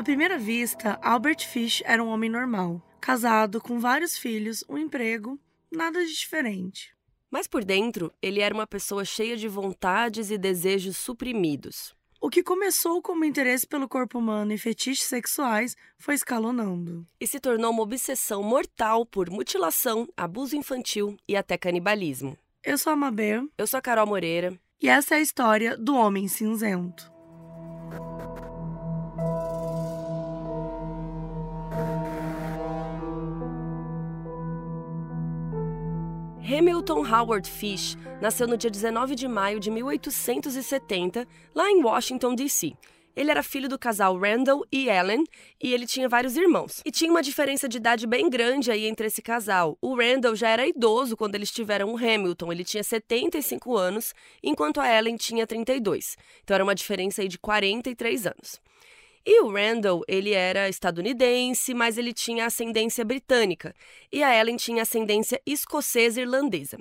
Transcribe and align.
À 0.00 0.02
primeira 0.02 0.38
vista, 0.38 0.98
Albert 1.02 1.46
Fish 1.46 1.82
era 1.84 2.02
um 2.02 2.08
homem 2.08 2.30
normal, 2.30 2.80
casado, 3.02 3.60
com 3.60 3.78
vários 3.78 4.16
filhos, 4.16 4.64
um 4.66 4.78
emprego, 4.78 5.38
nada 5.70 6.02
de 6.02 6.10
diferente. 6.10 6.96
Mas 7.30 7.46
por 7.46 7.62
dentro, 7.62 8.10
ele 8.22 8.40
era 8.40 8.54
uma 8.54 8.66
pessoa 8.66 9.04
cheia 9.04 9.36
de 9.36 9.46
vontades 9.46 10.30
e 10.30 10.38
desejos 10.38 10.96
suprimidos. 10.96 11.94
O 12.18 12.30
que 12.30 12.42
começou 12.42 13.02
como 13.02 13.26
interesse 13.26 13.66
pelo 13.66 13.86
corpo 13.86 14.18
humano 14.18 14.54
e 14.54 14.56
fetiches 14.56 15.04
sexuais 15.04 15.76
foi 15.98 16.14
escalonando. 16.14 17.06
E 17.20 17.26
se 17.26 17.38
tornou 17.38 17.70
uma 17.70 17.82
obsessão 17.82 18.42
mortal 18.42 19.04
por 19.04 19.28
mutilação, 19.28 20.08
abuso 20.16 20.56
infantil 20.56 21.14
e 21.28 21.36
até 21.36 21.58
canibalismo. 21.58 22.38
Eu 22.64 22.78
sou 22.78 22.94
a 22.94 22.96
Mabê. 22.96 23.46
Eu 23.58 23.66
sou 23.66 23.76
a 23.76 23.82
Carol 23.82 24.06
Moreira. 24.06 24.58
E 24.80 24.88
essa 24.88 25.16
é 25.16 25.18
a 25.18 25.20
história 25.20 25.76
do 25.76 25.94
Homem 25.94 26.26
Cinzento. 26.26 27.19
Hamilton 36.52 37.06
Howard 37.06 37.48
Fish 37.48 37.96
nasceu 38.20 38.48
no 38.48 38.56
dia 38.56 38.68
19 38.68 39.14
de 39.14 39.28
maio 39.28 39.60
de 39.60 39.70
1870, 39.70 41.24
lá 41.54 41.70
em 41.70 41.80
Washington, 41.80 42.34
D.C. 42.34 42.72
Ele 43.14 43.30
era 43.30 43.40
filho 43.40 43.68
do 43.68 43.78
casal 43.78 44.18
Randall 44.18 44.66
e 44.72 44.88
Ellen 44.88 45.22
e 45.62 45.72
ele 45.72 45.86
tinha 45.86 46.08
vários 46.08 46.36
irmãos. 46.36 46.80
E 46.84 46.90
tinha 46.90 47.08
uma 47.08 47.22
diferença 47.22 47.68
de 47.68 47.76
idade 47.76 48.04
bem 48.04 48.28
grande 48.28 48.68
aí 48.68 48.86
entre 48.86 49.06
esse 49.06 49.22
casal. 49.22 49.78
O 49.80 49.94
Randall 49.94 50.34
já 50.34 50.48
era 50.48 50.66
idoso 50.66 51.16
quando 51.16 51.36
eles 51.36 51.52
tiveram 51.52 51.92
o 51.92 51.96
Hamilton, 51.96 52.50
ele 52.50 52.64
tinha 52.64 52.82
75 52.82 53.76
anos, 53.76 54.12
enquanto 54.42 54.80
a 54.80 54.92
Ellen 54.92 55.16
tinha 55.16 55.46
32. 55.46 56.16
Então 56.42 56.56
era 56.56 56.64
uma 56.64 56.74
diferença 56.74 57.22
aí 57.22 57.28
de 57.28 57.38
43 57.38 58.26
anos. 58.26 58.60
E 59.24 59.42
o 59.42 59.52
Randall, 59.52 60.02
ele 60.08 60.32
era 60.32 60.68
estadunidense, 60.68 61.74
mas 61.74 61.98
ele 61.98 62.12
tinha 62.12 62.46
ascendência 62.46 63.04
britânica, 63.04 63.74
e 64.10 64.22
a 64.22 64.34
Ellen 64.34 64.56
tinha 64.56 64.82
ascendência 64.82 65.40
escocesa 65.44 66.20
irlandesa. 66.20 66.78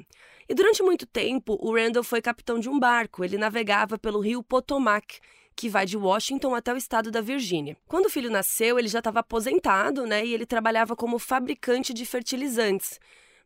E 0.48 0.54
durante 0.54 0.82
muito 0.82 1.06
tempo, 1.06 1.58
o 1.62 1.76
Randall 1.76 2.04
foi 2.04 2.22
capitão 2.22 2.58
de 2.58 2.70
um 2.70 2.80
barco, 2.80 3.24
ele 3.24 3.38
navegava 3.38 4.00
pelo 4.00 4.20
rio 4.20 4.42
Potomac, 4.42 5.20
que 5.56 5.68
vai 5.68 5.86
de 5.86 5.98
Washington 5.98 6.56
até 6.56 6.74
o 6.74 6.78
estado 6.78 7.12
da 7.12 7.20
Virgínia. 7.20 7.76
Quando 7.86 8.06
o 8.06 8.10
filho 8.10 8.32
nasceu, 8.32 8.80
ele 8.80 8.88
já 8.88 9.00
estava 9.00 9.20
aposentado, 9.20 10.06
né, 10.06 10.26
e 10.26 10.34
ele 10.34 10.46
trabalhava 10.46 10.96
como 10.96 11.20
fabricante 11.20 11.94
de 11.94 12.06
fertilizantes. 12.06 12.98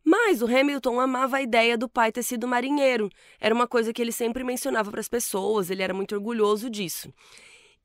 Mas 0.04 0.40
o 0.40 0.46
Hamilton 0.46 1.00
amava 1.00 1.38
a 1.38 1.42
ideia 1.42 1.76
do 1.76 1.88
pai 1.88 2.12
ter 2.12 2.22
sido 2.22 2.46
marinheiro. 2.46 3.10
Era 3.40 3.54
uma 3.54 3.66
coisa 3.66 3.92
que 3.92 4.00
ele 4.00 4.12
sempre 4.12 4.44
mencionava 4.44 4.90
para 4.90 5.00
as 5.00 5.08
pessoas, 5.08 5.70
ele 5.70 5.82
era 5.82 5.92
muito 5.92 6.14
orgulhoso 6.14 6.70
disso. 6.70 7.12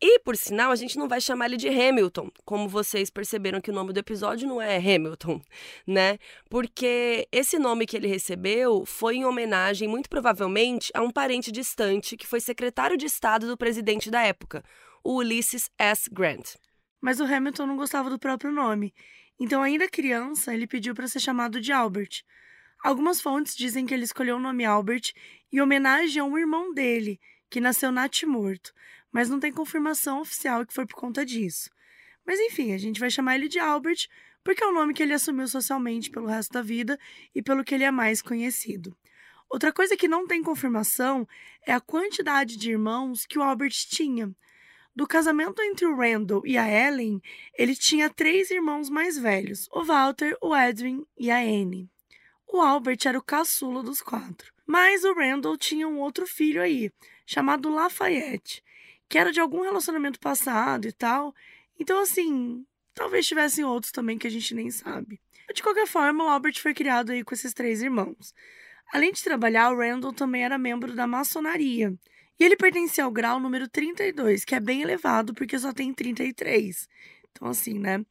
E, 0.01 0.19
por 0.19 0.37
sinal, 0.37 0.71
a 0.71 0.75
gente 0.75 0.97
não 0.97 1.07
vai 1.09 1.19
chamar 1.19 1.47
ele 1.47 1.57
de 1.57 1.67
Hamilton, 1.67 2.31
como 2.45 2.69
vocês 2.69 3.09
perceberam 3.09 3.59
que 3.59 3.69
o 3.69 3.73
nome 3.73 3.91
do 3.91 3.99
episódio 3.99 4.47
não 4.47 4.61
é 4.61 4.77
Hamilton, 4.77 5.41
né? 5.85 6.17
Porque 6.49 7.27
esse 7.31 7.59
nome 7.59 7.85
que 7.85 7.97
ele 7.97 8.07
recebeu 8.07 8.85
foi 8.85 9.17
em 9.17 9.25
homenagem, 9.25 9.87
muito 9.87 10.09
provavelmente, 10.09 10.91
a 10.93 11.01
um 11.01 11.11
parente 11.11 11.51
distante 11.51 12.15
que 12.15 12.25
foi 12.25 12.39
secretário 12.39 12.95
de 12.97 13.05
Estado 13.05 13.47
do 13.47 13.57
presidente 13.57 14.09
da 14.09 14.21
época, 14.21 14.63
o 15.03 15.15
Ulysses 15.15 15.69
S. 15.77 16.09
Grant. 16.09 16.55
Mas 17.01 17.19
o 17.19 17.25
Hamilton 17.25 17.65
não 17.65 17.77
gostava 17.77 18.09
do 18.09 18.19
próprio 18.19 18.51
nome, 18.51 18.93
então, 19.39 19.63
ainda 19.63 19.87
criança, 19.87 20.53
ele 20.53 20.67
pediu 20.67 20.93
para 20.93 21.07
ser 21.07 21.21
chamado 21.21 21.61
de 21.61 21.71
Albert. 21.71 22.23
Algumas 22.83 23.21
fontes 23.21 23.55
dizem 23.55 23.85
que 23.85 23.93
ele 23.93 24.03
escolheu 24.03 24.35
o 24.35 24.39
nome 24.39 24.65
Albert 24.65 25.13
em 25.51 25.61
homenagem 25.61 26.21
a 26.21 26.25
um 26.25 26.37
irmão 26.37 26.73
dele, 26.73 27.19
que 27.49 27.61
nasceu 27.61 27.91
natimorto, 27.91 28.73
mas 29.11 29.29
não 29.29 29.39
tem 29.39 29.51
confirmação 29.51 30.21
oficial 30.21 30.65
que 30.65 30.73
foi 30.73 30.85
por 30.85 30.95
conta 30.95 31.25
disso. 31.25 31.69
Mas 32.25 32.39
enfim, 32.39 32.73
a 32.73 32.77
gente 32.77 32.99
vai 32.99 33.09
chamar 33.09 33.35
ele 33.35 33.47
de 33.47 33.59
Albert 33.59 34.07
porque 34.43 34.63
é 34.63 34.67
o 34.67 34.73
nome 34.73 34.93
que 34.93 35.03
ele 35.03 35.13
assumiu 35.13 35.47
socialmente 35.47 36.09
pelo 36.09 36.27
resto 36.27 36.53
da 36.53 36.61
vida 36.61 36.97
e 37.35 37.41
pelo 37.41 37.63
que 37.63 37.75
ele 37.75 37.83
é 37.83 37.91
mais 37.91 38.21
conhecido. 38.21 38.95
Outra 39.49 39.73
coisa 39.73 39.97
que 39.97 40.07
não 40.07 40.27
tem 40.27 40.43
confirmação 40.43 41.27
é 41.65 41.73
a 41.73 41.81
quantidade 41.81 42.55
de 42.55 42.71
irmãos 42.71 43.25
que 43.25 43.39
o 43.39 43.41
Albert 43.41 43.73
tinha. 43.89 44.31
Do 44.95 45.07
casamento 45.07 45.61
entre 45.61 45.85
o 45.85 45.95
Randall 45.95 46.45
e 46.45 46.57
a 46.57 46.67
Ellen, 46.67 47.21
ele 47.57 47.75
tinha 47.75 48.09
três 48.09 48.51
irmãos 48.51 48.89
mais 48.89 49.17
velhos: 49.17 49.67
o 49.71 49.83
Walter, 49.83 50.37
o 50.41 50.55
Edwin 50.55 51.05
e 51.17 51.31
a 51.31 51.37
Anne. 51.37 51.89
O 52.47 52.61
Albert 52.61 52.99
era 53.05 53.17
o 53.17 53.23
caçula 53.23 53.81
dos 53.81 54.01
quatro. 54.01 54.53
Mas 54.65 55.03
o 55.03 55.13
Randall 55.13 55.57
tinha 55.57 55.87
um 55.87 55.99
outro 55.99 56.27
filho 56.27 56.61
aí, 56.61 56.91
chamado 57.25 57.69
Lafayette, 57.69 58.63
que 59.09 59.17
era 59.17 59.31
de 59.31 59.39
algum 59.39 59.61
relacionamento 59.61 60.19
passado 60.19 60.87
e 60.87 60.93
tal. 60.93 61.33
Então, 61.79 61.99
assim, 62.01 62.63
talvez 62.93 63.25
tivessem 63.25 63.65
outros 63.65 63.91
também 63.91 64.17
que 64.17 64.27
a 64.27 64.31
gente 64.31 64.53
nem 64.53 64.69
sabe. 64.69 65.19
De 65.53 65.63
qualquer 65.63 65.87
forma, 65.87 66.23
o 66.23 66.27
Albert 66.29 66.61
foi 66.61 66.73
criado 66.73 67.11
aí 67.11 67.23
com 67.23 67.33
esses 67.33 67.53
três 67.53 67.81
irmãos. 67.81 68.33
Além 68.93 69.11
de 69.11 69.23
trabalhar, 69.23 69.71
o 69.71 69.77
Randall 69.77 70.13
também 70.13 70.43
era 70.43 70.57
membro 70.57 70.93
da 70.93 71.07
maçonaria. 71.07 71.93
E 72.39 72.43
ele 72.43 72.55
pertencia 72.55 73.03
ao 73.03 73.11
grau 73.11 73.39
número 73.39 73.67
32, 73.67 74.45
que 74.45 74.55
é 74.55 74.59
bem 74.59 74.81
elevado 74.81 75.33
porque 75.33 75.57
só 75.57 75.73
tem 75.73 75.93
33. 75.93 76.87
Então, 77.31 77.47
assim, 77.47 77.77
né? 77.77 78.05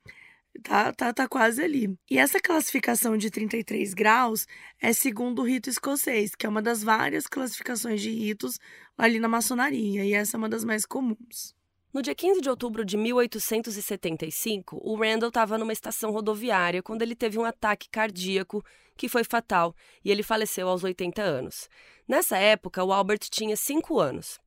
Tá, 0.62 0.92
tá, 0.92 1.12
tá 1.12 1.28
quase 1.28 1.62
ali. 1.62 1.96
E 2.10 2.18
essa 2.18 2.40
classificação 2.40 3.16
de 3.16 3.30
33 3.30 3.94
graus 3.94 4.46
é 4.80 4.92
segundo 4.92 5.42
o 5.42 5.44
rito 5.44 5.70
escocês, 5.70 6.34
que 6.34 6.46
é 6.46 6.48
uma 6.48 6.62
das 6.62 6.82
várias 6.82 7.26
classificações 7.26 8.00
de 8.00 8.10
ritos 8.10 8.58
ali 8.96 9.20
na 9.20 9.28
maçonaria, 9.28 10.04
e 10.04 10.12
essa 10.12 10.36
é 10.36 10.38
uma 10.38 10.48
das 10.48 10.64
mais 10.64 10.84
comuns. 10.84 11.54
No 11.92 12.02
dia 12.02 12.14
15 12.14 12.40
de 12.40 12.50
outubro 12.50 12.84
de 12.84 12.96
1875, 12.96 14.78
o 14.82 14.96
Randall 14.96 15.28
estava 15.28 15.56
numa 15.56 15.72
estação 15.72 16.10
rodoviária 16.10 16.82
quando 16.82 17.02
ele 17.02 17.14
teve 17.14 17.38
um 17.38 17.44
ataque 17.44 17.88
cardíaco 17.88 18.62
que 18.96 19.08
foi 19.08 19.24
fatal 19.24 19.74
e 20.04 20.10
ele 20.10 20.22
faleceu 20.22 20.68
aos 20.68 20.84
80 20.84 21.22
anos. 21.22 21.68
Nessa 22.06 22.36
época, 22.36 22.84
o 22.84 22.92
Albert 22.92 23.20
tinha 23.30 23.56
5 23.56 23.98
anos. 23.98 24.38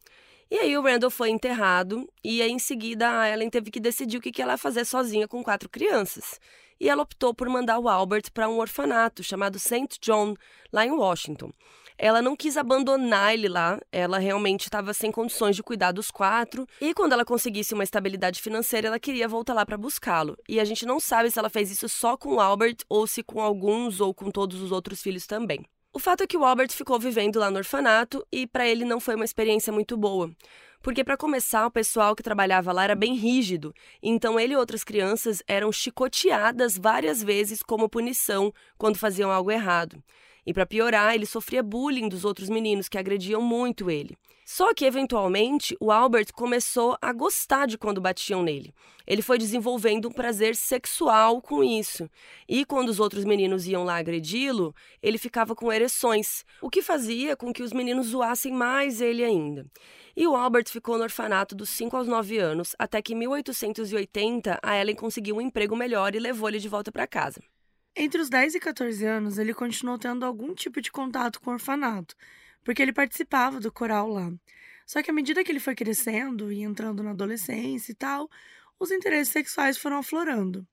E 0.51 0.57
aí 0.59 0.77
o 0.77 0.81
Randall 0.81 1.09
foi 1.09 1.29
enterrado 1.29 2.05
e 2.21 2.41
aí, 2.41 2.51
em 2.51 2.59
seguida 2.59 3.21
a 3.21 3.29
Ellen 3.29 3.49
teve 3.49 3.71
que 3.71 3.79
decidir 3.79 4.17
o 4.17 4.21
que 4.21 4.41
ela 4.41 4.51
ia 4.51 4.57
fazer 4.57 4.83
sozinha 4.83 5.25
com 5.25 5.41
quatro 5.41 5.69
crianças. 5.69 6.41
E 6.77 6.89
ela 6.89 7.03
optou 7.03 7.33
por 7.33 7.47
mandar 7.47 7.79
o 7.79 7.87
Albert 7.87 8.23
para 8.33 8.49
um 8.49 8.59
orfanato 8.59 9.23
chamado 9.23 9.57
St. 9.57 9.97
John, 10.01 10.35
lá 10.69 10.85
em 10.85 10.91
Washington. 10.91 11.51
Ela 11.97 12.21
não 12.21 12.35
quis 12.35 12.57
abandonar 12.57 13.33
ele 13.33 13.47
lá, 13.47 13.79
ela 13.93 14.17
realmente 14.17 14.63
estava 14.63 14.93
sem 14.93 15.09
condições 15.09 15.55
de 15.55 15.63
cuidar 15.63 15.93
dos 15.93 16.11
quatro. 16.11 16.67
E 16.81 16.93
quando 16.93 17.13
ela 17.13 17.23
conseguisse 17.23 17.73
uma 17.73 17.85
estabilidade 17.85 18.41
financeira, 18.41 18.89
ela 18.89 18.99
queria 18.99 19.29
voltar 19.29 19.53
lá 19.53 19.65
para 19.65 19.77
buscá-lo. 19.77 20.35
E 20.49 20.59
a 20.59 20.65
gente 20.65 20.85
não 20.85 20.99
sabe 20.99 21.31
se 21.31 21.39
ela 21.39 21.49
fez 21.49 21.71
isso 21.71 21.87
só 21.87 22.17
com 22.17 22.33
o 22.33 22.39
Albert 22.41 22.79
ou 22.89 23.07
se 23.07 23.23
com 23.23 23.39
alguns 23.39 24.01
ou 24.01 24.13
com 24.13 24.29
todos 24.29 24.61
os 24.61 24.73
outros 24.73 25.01
filhos 25.01 25.25
também. 25.25 25.65
O 25.93 25.99
fato 25.99 26.23
é 26.23 26.27
que 26.27 26.37
o 26.37 26.45
Albert 26.45 26.71
ficou 26.71 26.97
vivendo 26.97 27.37
lá 27.37 27.51
no 27.51 27.57
orfanato 27.57 28.25
e 28.31 28.47
para 28.47 28.65
ele 28.65 28.85
não 28.85 28.97
foi 29.01 29.13
uma 29.13 29.25
experiência 29.25 29.73
muito 29.73 29.97
boa. 29.97 30.31
Porque, 30.81 31.03
para 31.03 31.17
começar, 31.17 31.65
o 31.65 31.71
pessoal 31.71 32.15
que 32.15 32.23
trabalhava 32.23 32.71
lá 32.71 32.85
era 32.85 32.95
bem 32.95 33.13
rígido, 33.13 33.73
então 34.01 34.39
ele 34.39 34.53
e 34.53 34.57
outras 34.57 34.85
crianças 34.85 35.43
eram 35.45 35.69
chicoteadas 35.69 36.77
várias 36.77 37.21
vezes 37.21 37.61
como 37.61 37.89
punição 37.89 38.53
quando 38.77 38.97
faziam 38.97 39.29
algo 39.29 39.51
errado. 39.51 40.01
E 40.45 40.53
para 40.53 40.65
piorar, 40.65 41.13
ele 41.13 41.25
sofria 41.25 41.61
bullying 41.61 42.09
dos 42.09 42.25
outros 42.25 42.49
meninos 42.49 42.89
que 42.89 42.97
agrediam 42.97 43.41
muito 43.41 43.89
ele. 43.89 44.17
Só 44.43 44.73
que, 44.73 44.83
eventualmente, 44.83 45.77
o 45.79 45.91
Albert 45.91 46.33
começou 46.33 46.97
a 47.01 47.13
gostar 47.13 47.67
de 47.67 47.77
quando 47.77 48.01
batiam 48.01 48.43
nele. 48.43 48.73
Ele 49.07 49.21
foi 49.21 49.37
desenvolvendo 49.37 50.09
um 50.09 50.11
prazer 50.11 50.55
sexual 50.55 51.41
com 51.41 51.63
isso. 51.63 52.09
E 52.49 52.65
quando 52.65 52.89
os 52.89 52.99
outros 52.99 53.23
meninos 53.23 53.67
iam 53.67 53.83
lá 53.83 53.97
agredi-lo, 53.97 54.75
ele 55.01 55.17
ficava 55.17 55.55
com 55.55 55.71
ereções, 55.71 56.43
o 56.61 56.69
que 56.69 56.81
fazia 56.81 57.37
com 57.37 57.53
que 57.53 57.63
os 57.63 57.71
meninos 57.71 58.07
zoassem 58.07 58.51
mais 58.51 58.99
ele 58.99 59.23
ainda. 59.23 59.65
E 60.17 60.27
o 60.27 60.35
Albert 60.35 60.69
ficou 60.69 60.97
no 60.97 61.03
orfanato 61.03 61.55
dos 61.55 61.69
5 61.69 61.95
aos 61.95 62.07
9 62.07 62.37
anos, 62.37 62.75
até 62.77 63.01
que 63.01 63.13
em 63.13 63.17
1880 63.17 64.59
a 64.61 64.77
Ellen 64.77 64.95
conseguiu 64.95 65.37
um 65.37 65.41
emprego 65.41 65.75
melhor 65.75 66.13
e 66.13 66.19
levou 66.19 66.49
ele 66.49 66.59
de 66.59 66.67
volta 66.67 66.91
para 66.91 67.07
casa. 67.07 67.41
Entre 67.95 68.21
os 68.21 68.29
10 68.29 68.55
e 68.55 68.59
14 68.59 69.05
anos, 69.05 69.37
ele 69.37 69.53
continuou 69.53 69.97
tendo 69.97 70.25
algum 70.25 70.53
tipo 70.55 70.81
de 70.81 70.91
contato 70.91 71.41
com 71.41 71.49
o 71.49 71.53
orfanato, 71.53 72.15
porque 72.63 72.81
ele 72.81 72.93
participava 72.93 73.59
do 73.59 73.71
coral 73.71 74.07
lá. 74.07 74.31
Só 74.85 75.01
que 75.03 75.11
à 75.11 75.13
medida 75.13 75.43
que 75.43 75.51
ele 75.51 75.59
foi 75.59 75.75
crescendo 75.75 76.51
e 76.51 76.61
entrando 76.61 77.03
na 77.03 77.11
adolescência 77.11 77.91
e 77.91 77.95
tal, 77.95 78.29
os 78.79 78.91
interesses 78.91 79.31
sexuais 79.31 79.77
foram 79.77 79.97
aflorando. 79.97 80.65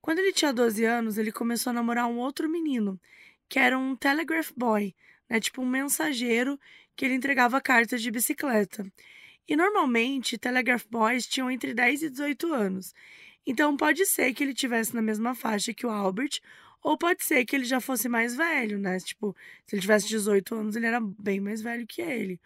Quando 0.00 0.18
ele 0.18 0.32
tinha 0.32 0.52
12 0.52 0.84
anos, 0.84 1.18
ele 1.18 1.30
começou 1.30 1.70
a 1.70 1.74
namorar 1.74 2.06
um 2.06 2.18
outro 2.18 2.48
menino, 2.48 3.00
que 3.48 3.58
era 3.58 3.78
um 3.78 3.94
telegraph 3.94 4.50
boy, 4.56 4.94
né, 5.28 5.38
tipo 5.38 5.62
um 5.62 5.66
mensageiro 5.66 6.58
que 6.96 7.04
ele 7.04 7.14
entregava 7.14 7.60
cartas 7.60 8.02
de 8.02 8.10
bicicleta. 8.10 8.84
E 9.48 9.56
normalmente, 9.56 10.38
telegraph 10.38 10.84
boys 10.88 11.26
tinham 11.26 11.50
entre 11.50 11.74
10 11.74 12.02
e 12.04 12.10
18 12.10 12.52
anos. 12.52 12.94
Então 13.50 13.76
pode 13.76 14.06
ser 14.06 14.32
que 14.32 14.44
ele 14.44 14.54
tivesse 14.54 14.94
na 14.94 15.02
mesma 15.02 15.34
faixa 15.34 15.74
que 15.74 15.84
o 15.84 15.90
Albert, 15.90 16.38
ou 16.80 16.96
pode 16.96 17.24
ser 17.24 17.44
que 17.44 17.56
ele 17.56 17.64
já 17.64 17.80
fosse 17.80 18.08
mais 18.08 18.36
velho, 18.36 18.78
né? 18.78 18.96
Tipo, 19.00 19.34
se 19.66 19.74
ele 19.74 19.80
tivesse 19.82 20.06
18 20.06 20.54
anos, 20.54 20.76
ele 20.76 20.86
era 20.86 21.00
bem 21.00 21.40
mais 21.40 21.60
velho 21.60 21.84
que 21.84 22.00
ele. 22.00 22.40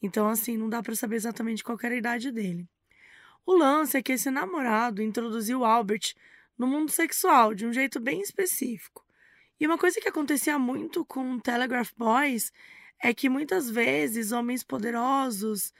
Então, 0.00 0.26
assim, 0.26 0.56
não 0.56 0.70
dá 0.70 0.82
para 0.82 0.96
saber 0.96 1.16
exatamente 1.16 1.62
qual 1.62 1.78
era 1.82 1.94
a 1.94 1.98
idade 1.98 2.32
dele. 2.32 2.66
O 3.44 3.54
lance 3.58 3.98
é 3.98 4.02
que 4.02 4.12
esse 4.12 4.30
namorado 4.30 5.02
introduziu 5.02 5.66
Albert 5.66 6.14
no 6.56 6.66
mundo 6.66 6.90
sexual 6.90 7.54
de 7.54 7.66
um 7.66 7.72
jeito 7.72 8.00
bem 8.00 8.22
específico. 8.22 9.04
E 9.60 9.66
uma 9.66 9.76
coisa 9.76 10.00
que 10.00 10.08
acontecia 10.08 10.58
muito 10.58 11.04
com 11.04 11.38
Telegraph 11.38 11.90
Boys 11.94 12.50
é 12.98 13.12
que 13.12 13.28
muitas 13.28 13.68
vezes 13.68 14.32
homens 14.32 14.64
poderosos 14.64 15.74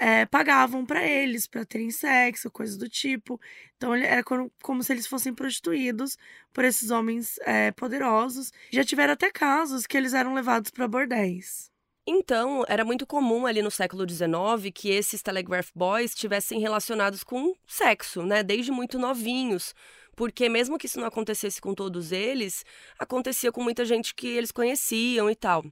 é, 0.00 0.26
pagavam 0.26 0.84
para 0.84 1.06
eles 1.06 1.46
para 1.46 1.64
terem 1.64 1.90
sexo, 1.90 2.50
coisas 2.50 2.76
do 2.76 2.88
tipo. 2.88 3.40
Então 3.76 3.94
era 3.94 4.22
como, 4.22 4.50
como, 4.62 4.82
se 4.82 4.92
eles 4.92 5.06
fossem 5.06 5.34
prostituídos 5.34 6.16
por 6.52 6.64
esses 6.64 6.90
homens 6.90 7.38
é, 7.42 7.70
poderosos. 7.72 8.52
Já 8.70 8.84
tiveram 8.84 9.12
até 9.14 9.30
casos 9.30 9.86
que 9.86 9.96
eles 9.96 10.14
eram 10.14 10.34
levados 10.34 10.70
para 10.70 10.88
bordéis. 10.88 11.72
Então, 12.06 12.64
era 12.68 12.84
muito 12.84 13.06
comum 13.06 13.46
ali 13.46 13.62
no 13.62 13.70
século 13.70 14.06
XIX 14.06 14.70
que 14.74 14.90
esses 14.90 15.22
telegraph 15.22 15.70
boys 15.74 16.10
estivessem 16.10 16.60
relacionados 16.60 17.24
com 17.24 17.54
sexo, 17.66 18.22
né? 18.22 18.42
Desde 18.42 18.70
muito 18.70 18.98
novinhos. 18.98 19.74
Porque 20.14 20.48
mesmo 20.48 20.78
que 20.78 20.86
isso 20.86 21.00
não 21.00 21.06
acontecesse 21.06 21.60
com 21.60 21.74
todos 21.74 22.12
eles, 22.12 22.64
acontecia 22.98 23.50
com 23.50 23.62
muita 23.62 23.84
gente 23.86 24.14
que 24.14 24.28
eles 24.28 24.52
conheciam 24.52 25.30
e 25.30 25.34
tal. 25.34 25.64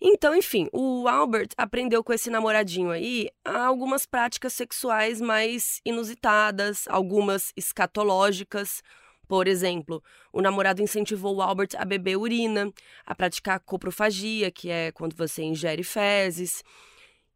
Então, 0.00 0.34
enfim, 0.34 0.68
o 0.72 1.08
Albert 1.08 1.48
aprendeu 1.56 2.02
com 2.04 2.12
esse 2.12 2.28
namoradinho 2.28 2.90
aí 2.90 3.30
algumas 3.44 4.04
práticas 4.04 4.52
sexuais 4.52 5.20
mais 5.20 5.80
inusitadas, 5.84 6.86
algumas 6.88 7.52
escatológicas. 7.56 8.82
Por 9.26 9.48
exemplo, 9.48 10.02
o 10.32 10.42
namorado 10.42 10.82
incentivou 10.82 11.36
o 11.36 11.42
Albert 11.42 11.70
a 11.78 11.84
beber 11.84 12.16
urina, 12.16 12.70
a 13.06 13.14
praticar 13.14 13.60
coprofagia, 13.60 14.50
que 14.50 14.68
é 14.68 14.92
quando 14.92 15.16
você 15.16 15.42
ingere 15.42 15.82
fezes. 15.82 16.62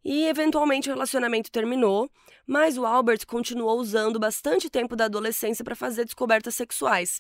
E 0.05 0.27
eventualmente 0.27 0.89
o 0.89 0.93
relacionamento 0.93 1.51
terminou, 1.51 2.11
mas 2.47 2.77
o 2.79 2.85
Albert 2.85 3.27
continuou 3.27 3.79
usando 3.79 4.19
bastante 4.19 4.71
tempo 4.71 4.95
da 4.95 5.07
adolescência 5.07 5.65
para 5.65 5.75
fazer 5.75 6.05
descobertas 6.05 6.55
sexuais. 6.55 7.19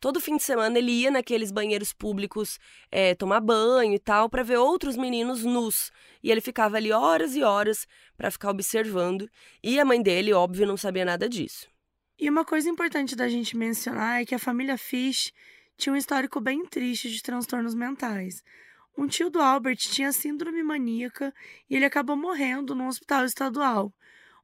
Todo 0.00 0.20
fim 0.20 0.36
de 0.36 0.42
semana 0.42 0.78
ele 0.78 0.92
ia 0.92 1.10
naqueles 1.10 1.50
banheiros 1.50 1.92
públicos 1.92 2.58
é, 2.90 3.14
tomar 3.14 3.40
banho 3.40 3.94
e 3.94 3.98
tal, 3.98 4.30
para 4.30 4.42
ver 4.42 4.58
outros 4.58 4.96
meninos 4.96 5.44
nus. 5.44 5.90
E 6.22 6.30
ele 6.30 6.40
ficava 6.40 6.76
ali 6.76 6.92
horas 6.92 7.34
e 7.34 7.42
horas 7.42 7.86
para 8.16 8.30
ficar 8.30 8.50
observando. 8.50 9.28
E 9.62 9.80
a 9.80 9.84
mãe 9.84 10.00
dele, 10.00 10.32
óbvio, 10.32 10.66
não 10.66 10.76
sabia 10.76 11.04
nada 11.04 11.28
disso. 11.28 11.66
E 12.18 12.28
uma 12.28 12.44
coisa 12.44 12.68
importante 12.68 13.14
da 13.14 13.28
gente 13.28 13.56
mencionar 13.56 14.22
é 14.22 14.24
que 14.24 14.34
a 14.34 14.38
família 14.38 14.76
Fish 14.76 15.32
tinha 15.76 15.92
um 15.92 15.96
histórico 15.96 16.40
bem 16.40 16.66
triste 16.66 17.08
de 17.10 17.22
transtornos 17.22 17.74
mentais. 17.74 18.42
Um 18.96 19.06
tio 19.06 19.30
do 19.30 19.40
Albert 19.40 19.76
tinha 19.76 20.10
síndrome 20.10 20.60
maníaca 20.62 21.32
e 21.70 21.76
ele 21.76 21.84
acabou 21.84 22.16
morrendo 22.16 22.74
num 22.74 22.88
hospital 22.88 23.24
estadual. 23.24 23.92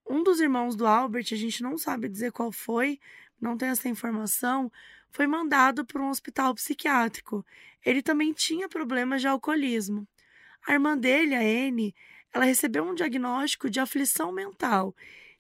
Um 0.08 0.22
dos 0.22 0.38
irmãos 0.38 0.76
do 0.76 0.86
Albert, 0.86 1.26
a 1.32 1.36
gente 1.36 1.62
não 1.62 1.76
sabe 1.76 2.08
dizer 2.08 2.30
qual 2.30 2.52
foi, 2.52 3.00
não 3.40 3.56
tem 3.56 3.70
essa 3.70 3.88
informação, 3.88 4.70
foi 5.14 5.28
mandado 5.28 5.87
para 5.87 6.02
um 6.02 6.11
hospital 6.11 6.52
psiquiátrico. 6.56 7.46
Ele 7.87 8.02
também 8.02 8.32
tinha 8.32 8.69
problemas 8.69 9.20
de 9.20 9.28
alcoolismo. 9.28 10.06
A 10.66 10.72
irmã 10.72 10.99
dele, 10.99 11.37
a 11.37 11.40
Anne, 11.40 11.94
ela 12.32 12.44
recebeu 12.44 12.84
um 12.84 12.94
diagnóstico 12.94 13.70
de 13.70 13.78
aflição 13.78 14.32
mental 14.32 14.94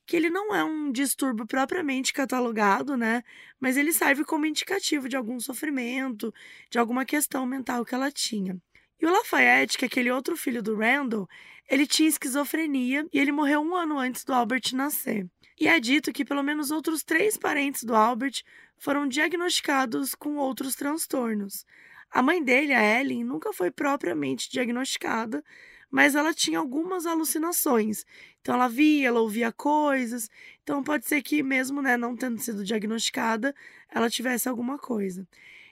que 0.06 0.16
ele 0.16 0.30
não 0.30 0.54
é 0.54 0.62
um 0.62 0.92
distúrbio 0.92 1.46
propriamente 1.46 2.12
catalogado, 2.12 2.96
né? 2.96 3.22
Mas 3.58 3.76
ele 3.76 3.92
serve 3.92 4.24
como 4.24 4.46
indicativo 4.46 5.08
de 5.08 5.16
algum 5.16 5.40
sofrimento, 5.40 6.32
de 6.70 6.78
alguma 6.78 7.04
questão 7.04 7.46
mental 7.46 7.84
que 7.84 7.94
ela 7.94 8.12
tinha. 8.12 8.60
E 9.00 9.06
o 9.06 9.10
Lafayette, 9.10 9.76
que 9.76 9.84
é 9.84 9.88
aquele 9.88 10.10
outro 10.10 10.36
filho 10.36 10.62
do 10.62 10.76
Randall, 10.76 11.28
ele 11.68 11.86
tinha 11.86 12.08
esquizofrenia 12.08 13.06
e 13.12 13.18
ele 13.18 13.32
morreu 13.32 13.60
um 13.60 13.74
ano 13.74 13.98
antes 13.98 14.24
do 14.24 14.32
Albert 14.32 14.72
nascer. 14.72 15.26
E 15.58 15.68
é 15.68 15.78
dito 15.78 16.12
que 16.12 16.24
pelo 16.24 16.42
menos 16.42 16.70
outros 16.70 17.02
três 17.02 17.36
parentes 17.36 17.84
do 17.84 17.94
Albert 17.94 18.42
foram 18.76 19.06
diagnosticados 19.06 20.14
com 20.14 20.36
outros 20.36 20.74
transtornos. 20.74 21.64
A 22.10 22.22
mãe 22.22 22.42
dele, 22.42 22.72
a 22.72 23.00
Ellen, 23.00 23.24
nunca 23.24 23.52
foi 23.52 23.70
propriamente 23.70 24.50
diagnosticada, 24.50 25.44
mas 25.90 26.14
ela 26.14 26.34
tinha 26.34 26.58
algumas 26.58 27.06
alucinações. 27.06 28.04
Então 28.40 28.56
ela 28.56 28.68
via, 28.68 29.08
ela 29.08 29.20
ouvia 29.20 29.52
coisas. 29.52 30.28
Então 30.62 30.82
pode 30.82 31.06
ser 31.06 31.22
que 31.22 31.42
mesmo, 31.42 31.80
né, 31.80 31.96
não 31.96 32.16
tendo 32.16 32.40
sido 32.40 32.64
diagnosticada, 32.64 33.54
ela 33.88 34.10
tivesse 34.10 34.48
alguma 34.48 34.78
coisa. 34.78 35.26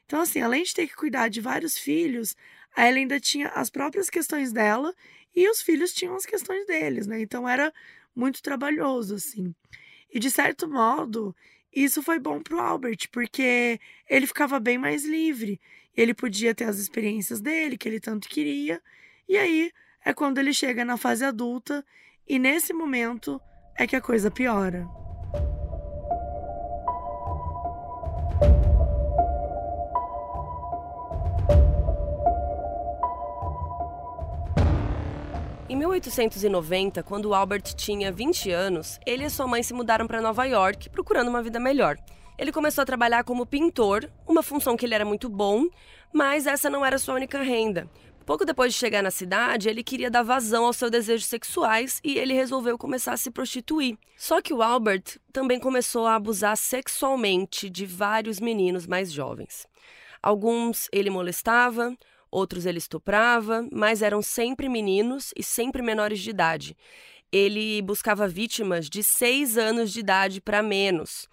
Então 0.07 0.21
assim, 0.21 0.41
além 0.41 0.63
de 0.63 0.75
ter 0.75 0.87
que 0.87 0.95
cuidar 0.95 1.29
de 1.29 1.41
vários 1.41 1.77
filhos, 1.77 2.37
a 2.77 2.87
ela 2.87 2.97
ainda 2.97 3.21
tinha 3.21 3.49
as 3.49 3.71
próprias 3.71 4.09
questões 4.09 4.53
dela 4.53 4.95
e 5.35 5.49
os 5.49 5.63
filhos 5.63 5.93
tinham 5.93 6.15
as 6.15 6.27
questões 6.27 6.67
deles, 6.67 7.07
né? 7.07 7.21
Então 7.21 7.49
era 7.49 7.73
muito 8.15 8.43
trabalhoso 8.43 9.15
assim. 9.15 9.55
E 10.13 10.19
de 10.19 10.31
certo 10.31 10.69
modo, 10.69 11.35
isso 11.75 12.03
foi 12.03 12.19
bom 12.19 12.41
pro 12.41 12.61
Albert, 12.61 13.09
porque 13.11 13.81
ele 14.09 14.27
ficava 14.27 14.61
bem 14.61 14.77
mais 14.77 15.05
livre. 15.05 15.61
Ele 15.97 16.13
podia 16.13 16.55
ter 16.55 16.65
as 16.65 16.79
experiências 16.79 17.41
dele, 17.41 17.79
que 17.79 17.89
ele 17.89 18.01
tanto 18.01 18.29
queria. 18.29 18.81
E 19.29 19.37
aí, 19.37 19.73
é 20.05 20.13
quando 20.13 20.39
ele 20.39 20.53
chega 20.53 20.85
na 20.85 20.97
fase 20.97 21.25
adulta 21.25 21.85
e 22.29 22.39
nesse 22.39 22.73
momento 22.73 23.41
é 23.77 23.87
que 23.87 23.97
a 23.97 24.01
coisa 24.01 24.31
piora. 24.31 24.87
Em 35.73 35.77
1890, 35.77 37.03
quando 37.03 37.33
Albert 37.33 37.63
tinha 37.75 38.13
20 38.13 38.51
anos, 38.51 39.01
ele 39.07 39.25
e 39.25 39.31
sua 39.31 39.47
mãe 39.47 39.63
se 39.63 39.73
mudaram 39.73 40.07
para 40.07 40.21
Nova 40.21 40.45
York 40.45 40.91
procurando 40.91 41.29
uma 41.29 41.43
vida 41.43 41.59
melhor. 41.59 41.97
Ele 42.37 42.53
começou 42.53 42.83
a 42.83 42.85
trabalhar 42.85 43.25
como 43.25 43.47
pintor, 43.47 44.07
uma 44.29 44.43
função 44.43 44.77
que 44.77 44.85
ele 44.85 44.95
era 44.95 45.07
muito 45.07 45.31
bom, 45.31 45.65
mas 46.13 46.47
essa 46.47 46.69
não 46.69 46.85
era 46.85 46.99
sua 46.99 47.15
única 47.15 47.41
renda. 47.41 47.89
Pouco 48.27 48.45
depois 48.45 48.75
de 48.75 48.79
chegar 48.79 49.03
na 49.03 49.11
cidade, 49.11 49.67
ele 49.67 49.83
queria 49.83 50.11
dar 50.11 50.23
vazão 50.23 50.67
aos 50.67 50.77
seus 50.77 50.91
desejos 50.91 51.25
sexuais 51.25 52.03
e 52.05 52.19
ele 52.19 52.35
resolveu 52.35 52.77
começar 52.77 53.15
a 53.15 53.17
se 53.17 53.31
prostituir. 53.31 53.97
Só 54.15 54.43
que 54.43 54.53
o 54.53 54.61
Albert 54.61 55.19
também 55.33 55.59
começou 55.59 56.07
a 56.07 56.17
abusar 56.17 56.55
sexualmente 56.55 57.71
de 57.71 57.87
vários 57.87 58.39
meninos 58.41 58.87
mais 58.87 59.11
jovens. 59.11 59.67
Alguns 60.23 60.87
ele 60.93 61.09
molestava, 61.09 61.97
outros 62.33 62.67
ele 62.67 62.79
estuprava, 62.79 63.69
mas 63.71 64.01
eram 64.01 64.23
sempre 64.23 64.69
meninos 64.69 65.33
e 65.37 65.43
sempre 65.43 65.83
menores 65.83 66.19
de 66.19 66.31
idade. 66.31 66.77
Ele 67.31 67.81
buscava 67.83 68.27
vítimas 68.27 68.89
de 68.89 69.03
seis 69.03 69.59
anos 69.59 69.93
de 69.93 70.01
idade 70.01 70.41
para 70.41 70.63
menos. 70.63 71.29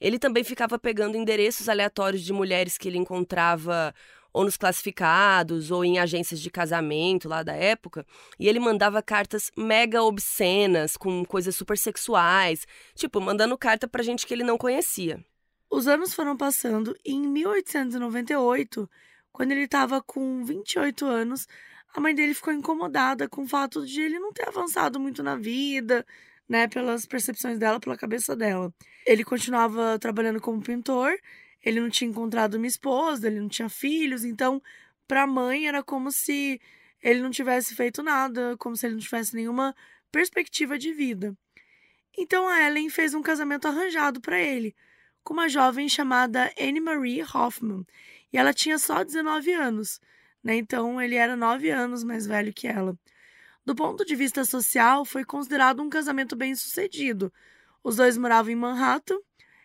Ele 0.00 0.18
também 0.18 0.44
ficava 0.44 0.78
pegando 0.78 1.16
endereços 1.16 1.68
aleatórios 1.68 2.22
de 2.22 2.32
mulheres 2.32 2.76
que 2.76 2.88
ele 2.88 2.98
encontrava 2.98 3.94
ou 4.32 4.44
nos 4.44 4.56
classificados, 4.56 5.70
ou 5.70 5.84
em 5.84 5.98
agências 5.98 6.40
de 6.40 6.50
casamento 6.50 7.28
lá 7.28 7.42
da 7.42 7.52
época, 7.52 8.06
e 8.38 8.48
ele 8.48 8.58
mandava 8.58 9.02
cartas 9.02 9.50
mega 9.56 10.02
obscenas, 10.02 10.96
com 10.96 11.24
coisas 11.24 11.54
super 11.54 11.76
sexuais, 11.76 12.66
tipo, 12.94 13.20
mandando 13.20 13.58
carta 13.58 13.86
pra 13.86 14.02
gente 14.02 14.26
que 14.26 14.32
ele 14.32 14.42
não 14.44 14.56
conhecia. 14.56 15.22
Os 15.70 15.86
anos 15.86 16.14
foram 16.14 16.36
passando 16.36 16.96
e 17.04 17.12
em 17.12 17.26
1898, 17.28 18.88
quando 19.32 19.52
ele 19.52 19.64
estava 19.64 20.02
com 20.02 20.44
28 20.44 21.06
anos, 21.06 21.46
a 21.94 22.00
mãe 22.00 22.14
dele 22.14 22.34
ficou 22.34 22.52
incomodada 22.52 23.28
com 23.28 23.42
o 23.42 23.48
fato 23.48 23.84
de 23.86 24.00
ele 24.00 24.18
não 24.18 24.32
ter 24.32 24.48
avançado 24.48 25.00
muito 25.00 25.22
na 25.22 25.36
vida, 25.36 26.06
né, 26.48 26.68
pelas 26.68 27.06
percepções 27.06 27.58
dela, 27.58 27.80
pela 27.80 27.96
cabeça 27.96 28.36
dela. 28.36 28.72
Ele 29.06 29.24
continuava 29.24 29.98
trabalhando 29.98 30.40
como 30.40 30.62
pintor 30.62 31.18
ele 31.62 31.80
não 31.80 31.88
tinha 31.88 32.10
encontrado 32.10 32.54
uma 32.56 32.66
esposa, 32.66 33.28
ele 33.28 33.40
não 33.40 33.48
tinha 33.48 33.68
filhos, 33.68 34.24
então 34.24 34.60
para 35.06 35.22
a 35.22 35.26
mãe 35.26 35.66
era 35.68 35.82
como 35.82 36.10
se 36.10 36.60
ele 37.00 37.20
não 37.20 37.30
tivesse 37.30 37.74
feito 37.74 38.02
nada, 38.02 38.56
como 38.58 38.76
se 38.76 38.86
ele 38.86 38.94
não 38.94 39.00
tivesse 39.00 39.34
nenhuma 39.34 39.74
perspectiva 40.10 40.78
de 40.78 40.92
vida. 40.92 41.36
Então 42.16 42.46
a 42.48 42.60
Ellen 42.66 42.90
fez 42.90 43.14
um 43.14 43.22
casamento 43.22 43.66
arranjado 43.66 44.20
para 44.20 44.40
ele, 44.40 44.74
com 45.22 45.32
uma 45.34 45.48
jovem 45.48 45.88
chamada 45.88 46.52
Anne 46.58 46.80
Marie 46.80 47.22
Hoffman. 47.22 47.86
E 48.32 48.38
ela 48.38 48.52
tinha 48.52 48.78
só 48.78 49.04
19 49.04 49.52
anos, 49.52 50.00
né? 50.42 50.56
Então 50.56 51.00
ele 51.00 51.14
era 51.16 51.36
9 51.36 51.70
anos 51.70 52.02
mais 52.02 52.26
velho 52.26 52.52
que 52.52 52.66
ela. 52.66 52.96
Do 53.64 53.74
ponto 53.74 54.04
de 54.04 54.16
vista 54.16 54.44
social, 54.44 55.04
foi 55.04 55.24
considerado 55.24 55.82
um 55.82 55.88
casamento 55.88 56.34
bem 56.34 56.54
sucedido. 56.54 57.32
Os 57.82 57.96
dois 57.96 58.16
moravam 58.16 58.52
em 58.52 58.56
Manhattan, 58.56 59.18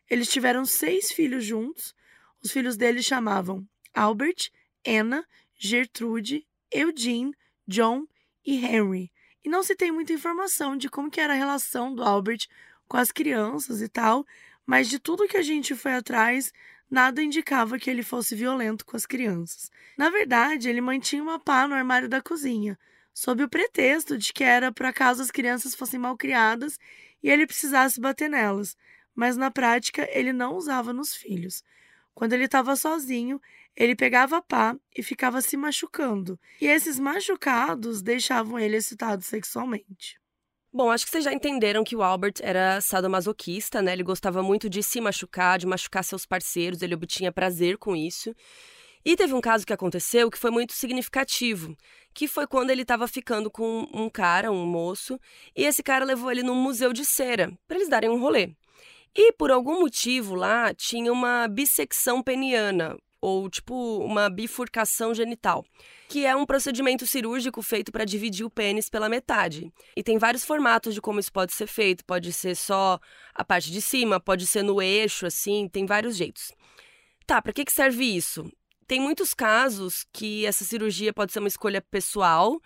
eles 0.09 0.29
tiveram 0.29 0.65
seis 0.65 1.11
filhos 1.11 1.43
juntos. 1.43 1.95
Os 2.43 2.51
filhos 2.51 2.77
deles 2.77 3.05
chamavam 3.05 3.67
Albert, 3.93 4.49
Anna, 4.85 5.25
Gertrude, 5.55 6.45
Eugene, 6.71 7.35
John 7.67 8.05
e 8.45 8.63
Henry. 8.63 9.11
E 9.43 9.49
não 9.49 9.63
se 9.63 9.75
tem 9.75 9.91
muita 9.91 10.13
informação 10.13 10.77
de 10.77 10.89
como 10.89 11.09
que 11.09 11.19
era 11.19 11.33
a 11.33 11.37
relação 11.37 11.93
do 11.93 12.03
Albert 12.03 12.47
com 12.87 12.97
as 12.97 13.11
crianças 13.11 13.81
e 13.81 13.89
tal, 13.89 14.25
mas 14.65 14.89
de 14.89 14.99
tudo 14.99 15.27
que 15.27 15.37
a 15.37 15.41
gente 15.41 15.75
foi 15.75 15.93
atrás, 15.93 16.53
nada 16.89 17.21
indicava 17.21 17.77
que 17.77 17.89
ele 17.89 18.03
fosse 18.03 18.35
violento 18.35 18.85
com 18.85 18.95
as 18.95 19.05
crianças. 19.05 19.71
Na 19.97 20.09
verdade, 20.09 20.69
ele 20.69 20.81
mantinha 20.81 21.21
uma 21.21 21.39
pá 21.39 21.67
no 21.67 21.75
armário 21.75 22.07
da 22.09 22.21
cozinha, 22.21 22.77
sob 23.13 23.43
o 23.43 23.49
pretexto 23.49 24.17
de 24.17 24.31
que 24.31 24.43
era 24.43 24.71
para 24.71 24.93
caso 24.93 25.21
as 25.21 25.31
crianças 25.31 25.75
fossem 25.75 25.99
mal 25.99 26.15
criadas 26.15 26.77
e 27.21 27.29
ele 27.29 27.47
precisasse 27.47 27.99
bater 27.99 28.29
nelas, 28.29 28.77
mas 29.15 29.35
na 29.35 29.49
prática 29.49 30.07
ele 30.11 30.31
não 30.31 30.55
usava 30.55 30.93
nos 30.93 31.15
filhos. 31.15 31.63
Quando 32.13 32.33
ele 32.33 32.45
estava 32.45 32.75
sozinho, 32.75 33.41
ele 33.75 33.95
pegava 33.95 34.37
a 34.37 34.41
pá 34.41 34.75
e 34.95 35.03
ficava 35.03 35.41
se 35.41 35.55
machucando, 35.55 36.39
e 36.59 36.65
esses 36.65 36.99
machucados 36.99 38.01
deixavam 38.01 38.59
ele 38.59 38.77
excitado 38.77 39.23
sexualmente. 39.23 40.19
Bom, 40.71 40.91
acho 40.91 41.05
que 41.05 41.11
vocês 41.11 41.23
já 41.23 41.33
entenderam 41.33 41.83
que 41.83 41.95
o 41.95 42.03
Albert 42.03 42.35
era 42.41 42.81
sadomasoquista, 42.81 43.81
né? 43.81 43.93
Ele 43.93 44.03
gostava 44.03 44.43
muito 44.43 44.69
de 44.69 44.83
se 44.83 44.99
machucar, 44.99 45.57
de 45.57 45.65
machucar 45.65 46.03
seus 46.03 46.25
parceiros, 46.25 46.81
ele 46.81 46.93
obtinha 46.93 47.31
prazer 47.31 47.77
com 47.77 47.95
isso. 47.95 48.35
E 49.03 49.15
teve 49.15 49.33
um 49.33 49.39
caso 49.39 49.65
que 49.65 49.71
aconteceu 49.71 50.29
que 50.29 50.37
foi 50.37 50.51
muito 50.51 50.73
significativo, 50.73 51.75
que 52.13 52.27
foi 52.27 52.45
quando 52.45 52.71
ele 52.71 52.81
estava 52.81 53.07
ficando 53.07 53.49
com 53.49 53.87
um 53.93 54.09
cara, 54.09 54.51
um 54.51 54.65
moço, 54.65 55.17
e 55.55 55.63
esse 55.63 55.81
cara 55.81 56.03
levou 56.03 56.29
ele 56.29 56.43
num 56.43 56.55
museu 56.55 56.91
de 56.91 57.05
cera, 57.05 57.51
para 57.65 57.77
eles 57.77 57.87
darem 57.89 58.09
um 58.09 58.19
rolê. 58.19 58.51
E 59.15 59.31
por 59.31 59.49
algum 59.49 59.79
motivo 59.79 60.35
lá 60.35 60.73
tinha 60.73 61.11
uma 61.11 61.47
bissecção 61.47 62.21
peniana, 62.21 62.97
ou 63.21 63.49
tipo 63.49 63.73
uma 63.99 64.29
bifurcação 64.29 65.13
genital, 65.13 65.65
que 66.07 66.25
é 66.25 66.35
um 66.35 66.45
procedimento 66.45 67.05
cirúrgico 67.05 67.61
feito 67.61 67.91
para 67.91 68.05
dividir 68.05 68.45
o 68.45 68.49
pênis 68.49 68.89
pela 68.89 69.09
metade. 69.09 69.71
E 69.95 70.03
tem 70.03 70.17
vários 70.17 70.45
formatos 70.45 70.93
de 70.93 71.01
como 71.01 71.19
isso 71.19 71.31
pode 71.31 71.53
ser 71.53 71.67
feito, 71.67 72.05
pode 72.05 72.31
ser 72.31 72.55
só 72.55 72.99
a 73.33 73.43
parte 73.43 73.71
de 73.71 73.81
cima, 73.81 74.19
pode 74.19 74.45
ser 74.45 74.63
no 74.63 74.81
eixo 74.81 75.25
assim, 75.25 75.67
tem 75.67 75.85
vários 75.85 76.15
jeitos. 76.15 76.51
Tá, 77.25 77.41
para 77.41 77.51
que 77.51 77.65
que 77.65 77.71
serve 77.71 78.05
isso? 78.05 78.49
Tem 78.87 79.01
muitos 79.01 79.33
casos 79.33 80.05
que 80.13 80.45
essa 80.45 80.63
cirurgia 80.63 81.11
pode 81.11 81.33
ser 81.33 81.39
uma 81.39 81.49
escolha 81.49 81.81
pessoal. 81.81 82.57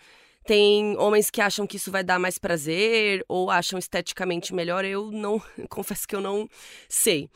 Tem 0.45 0.95
homens 0.97 1.31
que 1.31 1.41
acham 1.41 1.65
que 1.65 1.77
isso 1.77 1.91
vai 1.91 2.03
dar 2.03 2.19
mais 2.19 2.37
prazer 2.37 3.25
ou 3.27 3.49
acham 3.49 3.79
esteticamente 3.79 4.53
melhor. 4.53 4.85
Eu 4.85 5.09
não, 5.11 5.41
confesso 5.67 6.07
que 6.07 6.15
eu 6.15 6.21
não 6.21 6.47
sei. 6.87 7.27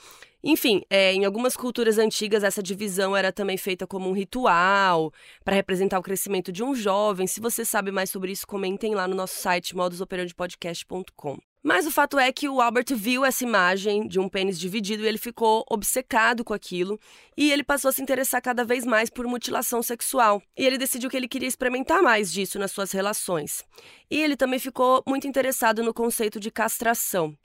Enfim, 0.47 0.83
é, 0.91 1.11
em 1.11 1.25
algumas 1.25 1.57
culturas 1.57 1.97
antigas, 1.97 2.43
essa 2.43 2.61
divisão 2.61 3.17
era 3.17 3.33
também 3.33 3.57
feita 3.57 3.87
como 3.87 4.07
um 4.07 4.13
ritual 4.13 5.11
para 5.43 5.55
representar 5.55 5.97
o 5.97 6.03
crescimento 6.03 6.51
de 6.51 6.63
um 6.63 6.75
jovem. 6.75 7.25
Se 7.25 7.39
você 7.39 7.65
sabe 7.65 7.89
mais 7.91 8.11
sobre 8.11 8.31
isso, 8.31 8.45
comentem 8.45 8.93
lá 8.93 9.07
no 9.07 9.15
nosso 9.15 9.41
site 9.41 9.75
modusoperandipodcast.com. 9.75 11.39
Mas 11.63 11.87
o 11.87 11.91
fato 11.91 12.19
é 12.19 12.31
que 12.31 12.47
o 12.47 12.61
Albert 12.61 12.95
viu 12.95 13.25
essa 13.25 13.43
imagem 13.43 14.07
de 14.07 14.19
um 14.19 14.29
pênis 14.29 14.59
dividido 14.59 15.03
e 15.03 15.07
ele 15.07 15.17
ficou 15.17 15.65
obcecado 15.67 16.43
com 16.43 16.53
aquilo. 16.53 16.99
E 17.35 17.51
ele 17.51 17.63
passou 17.63 17.89
a 17.89 17.91
se 17.91 18.03
interessar 18.03 18.39
cada 18.39 18.63
vez 18.63 18.85
mais 18.85 19.09
por 19.09 19.25
mutilação 19.25 19.81
sexual. 19.81 20.43
E 20.55 20.63
ele 20.63 20.77
decidiu 20.77 21.09
que 21.09 21.17
ele 21.17 21.27
queria 21.27 21.47
experimentar 21.47 22.03
mais 22.03 22.31
disso 22.31 22.59
nas 22.59 22.69
suas 22.69 22.91
relações. 22.91 23.65
E 24.11 24.21
ele 24.21 24.37
também 24.37 24.59
ficou 24.59 25.01
muito 25.07 25.25
interessado 25.25 25.81
no 25.81 25.91
conceito 25.91 26.39
de 26.39 26.51
castração. 26.51 27.35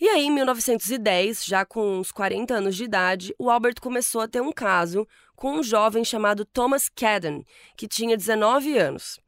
E 0.00 0.08
aí, 0.08 0.24
em 0.24 0.30
1910, 0.30 1.44
já 1.44 1.64
com 1.64 1.98
uns 1.98 2.10
40 2.10 2.54
anos 2.54 2.76
de 2.76 2.84
idade, 2.84 3.34
o 3.38 3.48
Albert 3.48 3.76
começou 3.80 4.20
a 4.20 4.28
ter 4.28 4.40
um 4.40 4.50
caso 4.52 5.06
com 5.36 5.52
um 5.58 5.62
jovem 5.62 6.04
chamado 6.04 6.44
Thomas 6.44 6.88
Cadden, 6.88 7.44
que 7.76 7.86
tinha 7.86 8.16
19 8.16 8.76
anos. 8.76 9.20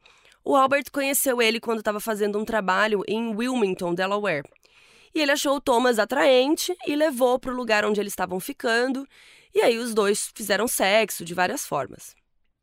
O 0.45 0.55
Albert 0.55 0.91
conheceu 0.93 1.41
ele 1.41 1.59
quando 1.61 1.79
estava 1.79 2.01
fazendo 2.01 2.39
um 2.39 2.45
trabalho 2.45 3.03
em 3.09 3.35
Wilmington, 3.35 3.95
Delaware. 3.95 4.45
E 5.15 5.21
ele 5.21 5.31
achou 5.31 5.57
o 5.57 5.61
Thomas 5.61 5.99
atraente 5.99 6.77
e 6.87 6.97
levou 6.97 7.39
para 7.39 7.53
o 7.53 7.57
lugar 7.57 7.85
onde 7.85 8.01
eles 8.01 8.13
estavam 8.13 8.41
ficando. 8.41 9.07
E 9.55 9.61
aí 9.61 9.79
os 9.79 9.95
dois 9.95 10.33
fizeram 10.35 10.67
sexo 10.67 11.25
de 11.25 11.33
várias 11.33 11.65
formas. 11.65 12.15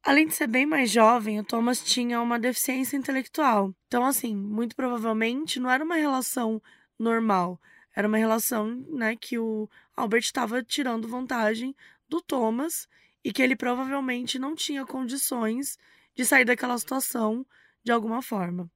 Além 0.04 0.28
de 0.28 0.34
ser 0.36 0.48
bem 0.48 0.66
mais 0.66 0.92
jovem, 0.92 1.40
o 1.40 1.44
Thomas 1.44 1.82
tinha 1.84 2.22
uma 2.22 2.40
deficiência 2.40 2.98
intelectual. 2.98 3.74
Então, 3.88 4.06
assim, 4.06 4.36
muito 4.36 4.76
provavelmente 4.76 5.60
não 5.60 5.70
era 5.70 5.84
uma 5.84 5.96
relação 5.96 6.62
normal. 7.00 7.60
Era 7.96 8.08
uma 8.08 8.18
relação, 8.18 8.86
né, 8.90 9.16
que 9.16 9.38
o 9.38 9.70
Albert 9.96 10.22
estava 10.22 10.64
tirando 10.64 11.08
vantagem 11.08 11.76
do 12.08 12.22
Thomas 12.22 12.88
e 13.24 13.32
que 13.32 13.42
ele 13.42 13.56
provavelmente 13.56 14.40
não 14.40 14.56
tinha 14.56 14.86
condições 14.86 15.78
de 16.16 16.26
sair 16.26 16.46
daquela 16.46 16.78
situação 16.78 17.46
de 17.84 17.92
alguma 17.92 18.22
forma. 18.22 18.70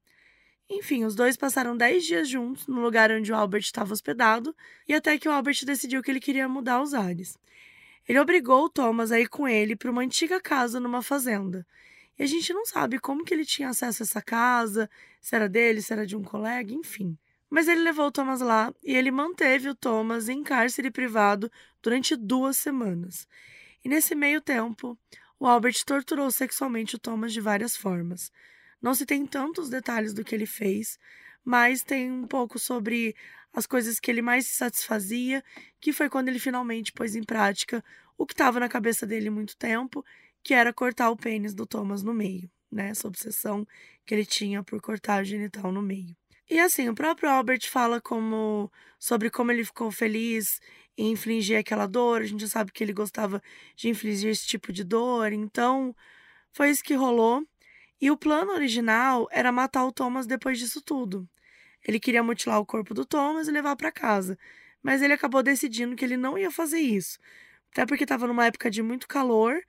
Enfim, 0.68 1.04
os 1.04 1.14
dois 1.14 1.36
passaram 1.36 1.76
dez 1.76 2.04
dias 2.04 2.28
juntos 2.28 2.66
no 2.66 2.80
lugar 2.80 3.10
onde 3.10 3.32
o 3.32 3.36
Albert 3.36 3.62
estava 3.62 3.92
hospedado 3.92 4.54
e 4.88 4.94
até 4.94 5.16
que 5.16 5.28
o 5.28 5.32
Albert 5.32 5.64
decidiu 5.64 6.02
que 6.02 6.10
ele 6.10 6.20
queria 6.20 6.48
mudar 6.48 6.82
os 6.82 6.92
ares. 6.92 7.38
Ele 8.08 8.18
obrigou 8.18 8.64
o 8.64 8.68
Thomas 8.68 9.12
a 9.12 9.20
ir 9.20 9.28
com 9.28 9.48
ele 9.48 9.76
para 9.76 9.90
uma 9.90 10.02
antiga 10.02 10.40
casa 10.40 10.80
numa 10.80 11.02
fazenda. 11.02 11.66
E 12.18 12.22
a 12.22 12.26
gente 12.26 12.52
não 12.52 12.64
sabe 12.64 12.98
como 12.98 13.24
que 13.24 13.34
ele 13.34 13.44
tinha 13.44 13.68
acesso 13.68 14.02
a 14.02 14.04
essa 14.04 14.22
casa, 14.22 14.88
se 15.20 15.34
era 15.34 15.48
dele, 15.48 15.82
se 15.82 15.92
era 15.92 16.06
de 16.06 16.16
um 16.16 16.22
colega, 16.22 16.72
enfim. 16.72 17.16
Mas 17.48 17.68
ele 17.68 17.82
levou 17.82 18.06
o 18.06 18.12
Thomas 18.12 18.40
lá 18.40 18.74
e 18.82 18.94
ele 18.94 19.10
manteve 19.10 19.68
o 19.68 19.74
Thomas 19.74 20.28
em 20.28 20.42
cárcere 20.42 20.90
privado 20.90 21.50
durante 21.82 22.16
duas 22.16 22.56
semanas. 22.56 23.26
E 23.84 23.88
nesse 23.88 24.14
meio 24.14 24.40
tempo, 24.40 24.98
o 25.38 25.46
Albert 25.46 25.84
torturou 25.84 26.30
sexualmente 26.30 26.96
o 26.96 26.98
Thomas 26.98 27.32
de 27.32 27.40
várias 27.40 27.76
formas. 27.76 28.32
Não 28.82 28.94
se 28.94 29.06
tem 29.06 29.24
tantos 29.26 29.68
detalhes 29.68 30.12
do 30.12 30.24
que 30.24 30.34
ele 30.34 30.46
fez, 30.46 30.98
mas 31.44 31.82
tem 31.82 32.10
um 32.10 32.26
pouco 32.26 32.58
sobre 32.58 33.14
as 33.52 33.66
coisas 33.66 34.00
que 34.00 34.10
ele 34.10 34.20
mais 34.20 34.46
se 34.46 34.54
satisfazia, 34.54 35.42
que 35.80 35.92
foi 35.92 36.10
quando 36.10 36.28
ele 36.28 36.38
finalmente 36.38 36.92
pôs 36.92 37.14
em 37.14 37.22
prática 37.22 37.82
o 38.18 38.26
que 38.26 38.34
estava 38.34 38.60
na 38.60 38.68
cabeça 38.68 39.06
dele 39.06 39.30
muito 39.30 39.56
tempo, 39.56 40.04
que 40.42 40.52
era 40.52 40.72
cortar 40.72 41.10
o 41.10 41.16
pênis 41.16 41.54
do 41.54 41.66
Thomas 41.66 42.02
no 42.02 42.12
meio, 42.12 42.50
né? 42.70 42.88
Essa 42.90 43.08
obsessão 43.08 43.66
que 44.04 44.14
ele 44.14 44.26
tinha 44.26 44.62
por 44.62 44.80
cortar 44.80 45.22
o 45.22 45.24
genital 45.24 45.72
no 45.72 45.82
meio. 45.82 46.16
E 46.48 46.60
assim, 46.60 46.88
o 46.88 46.94
próprio 46.94 47.28
Albert 47.28 47.68
fala 47.68 48.00
como 48.00 48.70
sobre 48.98 49.30
como 49.30 49.50
ele 49.50 49.64
ficou 49.64 49.90
feliz 49.90 50.60
em 50.96 51.10
infligir 51.12 51.58
aquela 51.58 51.86
dor. 51.86 52.22
A 52.22 52.24
gente 52.24 52.40
já 52.40 52.48
sabe 52.48 52.72
que 52.72 52.84
ele 52.84 52.92
gostava 52.92 53.42
de 53.74 53.88
infligir 53.88 54.30
esse 54.30 54.46
tipo 54.46 54.72
de 54.72 54.84
dor, 54.84 55.32
então 55.32 55.94
foi 56.52 56.70
isso 56.70 56.84
que 56.84 56.94
rolou. 56.94 57.42
E 58.00 58.10
o 58.10 58.16
plano 58.16 58.52
original 58.52 59.26
era 59.30 59.50
matar 59.50 59.84
o 59.86 59.92
Thomas 59.92 60.26
depois 60.26 60.58
disso 60.58 60.80
tudo. 60.82 61.28
Ele 61.86 61.98
queria 62.00 62.22
mutilar 62.22 62.60
o 62.60 62.66
corpo 62.66 62.94
do 62.94 63.04
Thomas 63.04 63.48
e 63.48 63.52
levar 63.52 63.76
para 63.76 63.92
casa, 63.92 64.38
mas 64.82 65.02
ele 65.02 65.12
acabou 65.12 65.42
decidindo 65.42 65.96
que 65.96 66.04
ele 66.04 66.16
não 66.16 66.38
ia 66.38 66.50
fazer 66.50 66.80
isso. 66.80 67.18
Até 67.72 67.86
porque 67.86 68.04
estava 68.04 68.26
numa 68.26 68.46
época 68.46 68.70
de 68.70 68.82
muito 68.82 69.08
calor 69.08 69.60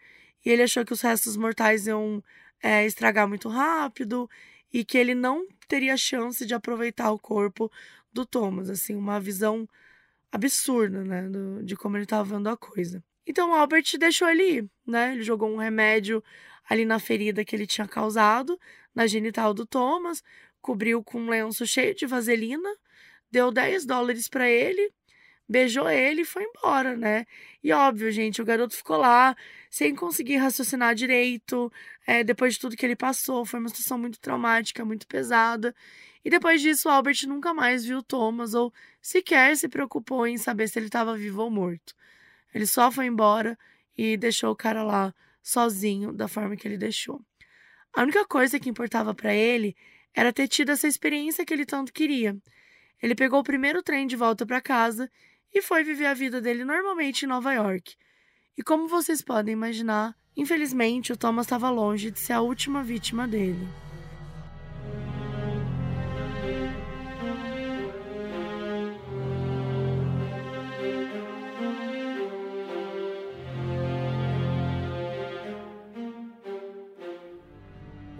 e 0.45 0.49
ele 0.49 0.63
achou 0.63 0.85
que 0.85 0.93
os 0.93 1.01
restos 1.01 1.37
mortais 1.37 1.87
iam 1.87 2.23
é, 2.61 2.85
estragar 2.85 3.27
muito 3.27 3.49
rápido 3.49 4.29
e 4.77 4.85
que 4.85 4.95
ele 4.95 5.15
não 5.15 5.43
teria 5.67 5.97
chance 5.97 6.45
de 6.45 6.53
aproveitar 6.53 7.09
o 7.09 7.17
corpo 7.17 7.71
do 8.13 8.23
Thomas. 8.27 8.69
Assim, 8.69 8.93
uma 8.93 9.19
visão 9.19 9.67
absurda, 10.31 11.03
né, 11.03 11.27
do, 11.27 11.63
de 11.63 11.75
como 11.75 11.97
ele 11.97 12.03
estava 12.03 12.35
vendo 12.35 12.47
a 12.47 12.55
coisa. 12.55 13.03
Então 13.25 13.49
o 13.49 13.55
Albert 13.55 13.97
deixou 13.97 14.29
ele 14.29 14.43
ir, 14.43 14.69
né? 14.85 15.13
Ele 15.13 15.23
jogou 15.23 15.49
um 15.49 15.57
remédio 15.57 16.23
ali 16.69 16.85
na 16.85 16.99
ferida 16.99 17.43
que 17.43 17.55
ele 17.55 17.65
tinha 17.65 17.87
causado, 17.87 18.59
na 18.93 19.07
genital 19.07 19.51
do 19.51 19.65
Thomas, 19.65 20.23
cobriu 20.61 21.03
com 21.03 21.21
um 21.21 21.29
lenço 21.29 21.65
cheio 21.65 21.95
de 21.95 22.05
vaselina, 22.05 22.69
deu 23.31 23.51
10 23.51 23.83
dólares 23.83 24.27
para 24.27 24.47
ele, 24.47 24.93
beijou 25.47 25.89
ele 25.89 26.21
e 26.21 26.25
foi 26.25 26.43
embora, 26.43 26.95
né? 26.95 27.25
E 27.63 27.71
óbvio, 27.71 28.11
gente, 28.11 28.41
o 28.41 28.45
garoto 28.45 28.75
ficou 28.75 28.97
lá 28.97 29.35
sem 29.69 29.95
conseguir 29.95 30.37
raciocinar 30.37 30.93
direito, 30.95 31.71
é, 32.05 32.23
depois 32.23 32.53
de 32.55 32.59
tudo 32.59 32.75
que 32.75 32.85
ele 32.85 32.95
passou, 32.95 33.45
foi 33.45 33.59
uma 33.59 33.69
situação 33.69 33.97
muito 33.97 34.19
traumática, 34.19 34.83
muito 34.83 35.07
pesada. 35.07 35.73
E 36.23 36.29
depois 36.29 36.61
disso, 36.61 36.89
Albert 36.89 37.25
nunca 37.27 37.53
mais 37.53 37.85
viu 37.85 38.03
Thomas 38.03 38.53
ou 38.53 38.73
sequer 39.01 39.55
se 39.55 39.69
preocupou 39.69 40.27
em 40.27 40.37
saber 40.37 40.67
se 40.67 40.77
ele 40.77 40.87
estava 40.87 41.15
vivo 41.15 41.43
ou 41.43 41.49
morto. 41.49 41.93
Ele 42.53 42.65
só 42.65 42.91
foi 42.91 43.05
embora 43.05 43.57
e 43.97 44.17
deixou 44.17 44.51
o 44.51 44.55
cara 44.55 44.83
lá 44.83 45.13
sozinho 45.41 46.11
da 46.11 46.27
forma 46.27 46.55
que 46.55 46.67
ele 46.67 46.77
deixou. 46.77 47.21
A 47.93 48.01
única 48.01 48.25
coisa 48.25 48.59
que 48.59 48.69
importava 48.69 49.13
para 49.13 49.33
ele 49.33 49.75
era 50.13 50.33
ter 50.33 50.47
tido 50.47 50.71
essa 50.71 50.87
experiência 50.87 51.45
que 51.45 51.53
ele 51.53 51.65
tanto 51.65 51.93
queria. 51.93 52.35
Ele 53.01 53.15
pegou 53.15 53.39
o 53.39 53.43
primeiro 53.43 53.81
trem 53.83 54.07
de 54.07 54.15
volta 54.15 54.45
para 54.45 54.59
casa 54.59 55.09
e 55.53 55.61
foi 55.61 55.83
viver 55.83 56.05
a 56.05 56.13
vida 56.13 56.41
dele 56.41 56.63
normalmente 56.63 57.23
em 57.23 57.27
Nova 57.27 57.53
York. 57.53 57.95
E 58.57 58.63
como 58.63 58.87
vocês 58.87 59.21
podem 59.21 59.53
imaginar, 59.53 60.15
infelizmente 60.35 61.13
o 61.13 61.17
Thomas 61.17 61.45
estava 61.45 61.69
longe 61.69 62.11
de 62.11 62.19
ser 62.19 62.33
a 62.33 62.41
última 62.41 62.83
vítima 62.83 63.27
dele. 63.27 63.67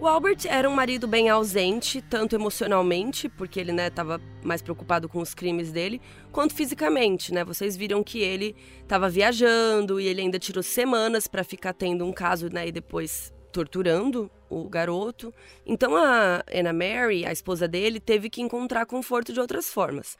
Albert 0.08 0.46
era 0.48 0.68
um 0.68 0.74
marido 0.74 1.06
bem 1.06 1.28
ausente, 1.28 2.02
tanto 2.02 2.34
emocionalmente, 2.34 3.28
porque 3.28 3.60
ele 3.60 3.72
estava 3.80 4.18
né, 4.18 4.24
mais 4.42 4.62
preocupado 4.62 5.08
com 5.08 5.20
os 5.20 5.34
crimes 5.34 5.70
dele, 5.70 6.00
quanto 6.32 6.54
fisicamente, 6.54 7.32
né? 7.32 7.44
Vocês 7.44 7.76
viram 7.76 8.02
que 8.02 8.20
ele 8.20 8.56
estava 8.82 9.08
viajando 9.08 10.00
e 10.00 10.06
ele 10.06 10.22
ainda 10.22 10.38
tirou 10.38 10.62
semanas 10.62 11.26
para 11.26 11.44
ficar 11.44 11.72
tendo 11.72 12.04
um 12.04 12.12
caso, 12.12 12.48
né? 12.52 12.68
E 12.68 12.72
depois 12.72 13.32
torturando 13.52 14.30
o 14.48 14.68
garoto. 14.68 15.32
Então 15.66 15.96
a 15.96 16.42
Anna 16.52 16.72
Mary, 16.72 17.26
a 17.26 17.32
esposa 17.32 17.68
dele, 17.68 18.00
teve 18.00 18.30
que 18.30 18.40
encontrar 18.40 18.86
conforto 18.86 19.32
de 19.32 19.40
outras 19.40 19.68
formas. 19.68 20.16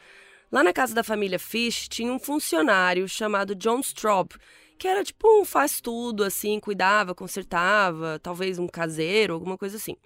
Lá 0.51 0.63
na 0.63 0.73
casa 0.73 0.95
da 0.95 1.03
família 1.03 1.39
Fish 1.39 1.89
tinha 1.89 2.13
um 2.13 2.19
funcionário 2.19 3.07
chamado 3.09 3.55
John 3.55 3.81
Straub, 3.81 4.33
que 4.79 4.89
era 4.89 5.05
tipo 5.05 5.27
um 5.41 5.45
faz 5.45 5.81
tudo, 5.81 6.25
assim, 6.25 6.61
cuidava, 6.61 7.15
consertava, 7.15 8.19
talvez 8.23 8.59
um 8.59 8.67
caseiro, 8.67 9.35
alguma 9.35 9.59
coisa 9.59 9.77
assim. 9.77 9.97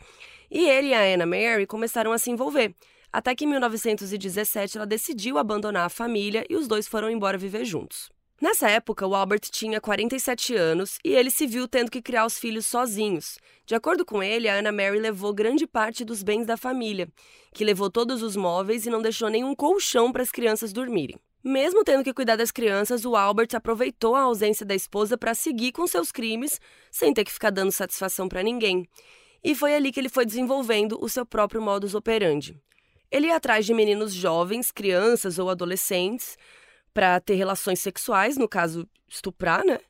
E 0.50 0.68
ele 0.68 0.88
e 0.88 0.94
a 0.94 1.14
Anna 1.14 1.26
Mary 1.26 1.66
começaram 1.66 2.12
a 2.12 2.18
se 2.18 2.30
envolver. 2.30 2.74
Até 3.12 3.34
que 3.34 3.44
em 3.44 3.48
1917 3.48 4.78
ela 4.78 4.86
decidiu 4.86 5.36
abandonar 5.36 5.84
a 5.86 5.90
família 5.90 6.44
e 6.48 6.56
os 6.56 6.66
dois 6.66 6.88
foram 6.88 7.10
embora 7.10 7.36
viver 7.36 7.64
juntos. 7.64 8.10
Nessa 8.40 8.68
época, 8.68 9.06
o 9.06 9.14
Albert 9.14 9.42
tinha 9.52 9.80
47 9.80 10.56
anos 10.56 10.98
e 11.04 11.14
ele 11.14 11.30
se 11.30 11.46
viu 11.46 11.68
tendo 11.68 11.90
que 11.90 12.02
criar 12.02 12.26
os 12.26 12.38
filhos 12.38 12.66
sozinhos. 12.66 13.38
De 13.64 13.74
acordo 13.74 14.04
com 14.04 14.20
ele, 14.20 14.48
a 14.48 14.58
Anna 14.58 14.72
Mary 14.72 14.98
levou 14.98 15.32
grande 15.32 15.64
parte 15.64 16.04
dos 16.04 16.24
bens 16.24 16.44
da 16.44 16.56
família, 16.56 17.08
que 17.54 17.64
levou 17.64 17.88
todos 17.88 18.20
os 18.20 18.34
móveis 18.34 18.84
e 18.84 18.90
não 18.90 19.00
deixou 19.00 19.28
nenhum 19.28 19.54
colchão 19.54 20.10
para 20.10 20.24
as 20.24 20.32
crianças 20.32 20.72
dormirem. 20.72 21.20
Mesmo 21.44 21.82
tendo 21.82 22.04
que 22.04 22.14
cuidar 22.14 22.36
das 22.36 22.52
crianças, 22.52 23.04
o 23.04 23.16
Albert 23.16 23.48
aproveitou 23.54 24.14
a 24.14 24.22
ausência 24.22 24.64
da 24.64 24.76
esposa 24.76 25.18
para 25.18 25.34
seguir 25.34 25.72
com 25.72 25.86
seus 25.86 26.12
crimes, 26.12 26.60
sem 26.90 27.12
ter 27.12 27.24
que 27.24 27.32
ficar 27.32 27.50
dando 27.50 27.72
satisfação 27.72 28.28
para 28.28 28.42
ninguém. 28.42 28.88
E 29.42 29.54
foi 29.54 29.74
ali 29.74 29.90
que 29.90 29.98
ele 29.98 30.08
foi 30.08 30.24
desenvolvendo 30.24 30.96
o 31.02 31.08
seu 31.08 31.26
próprio 31.26 31.60
modus 31.60 31.96
operandi. 31.96 32.56
Ele 33.10 33.26
ia 33.26 33.36
atrás 33.36 33.66
de 33.66 33.74
meninos 33.74 34.14
jovens, 34.14 34.70
crianças 34.70 35.38
ou 35.38 35.50
adolescentes, 35.50 36.38
para 36.94 37.18
ter 37.18 37.34
relações 37.34 37.80
sexuais, 37.80 38.36
no 38.36 38.48
caso, 38.48 38.88
estuprar, 39.08 39.64
né? 39.64 39.80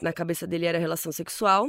Na 0.00 0.12
cabeça 0.12 0.46
dele 0.46 0.66
era 0.66 0.78
relação 0.78 1.10
sexual. 1.10 1.68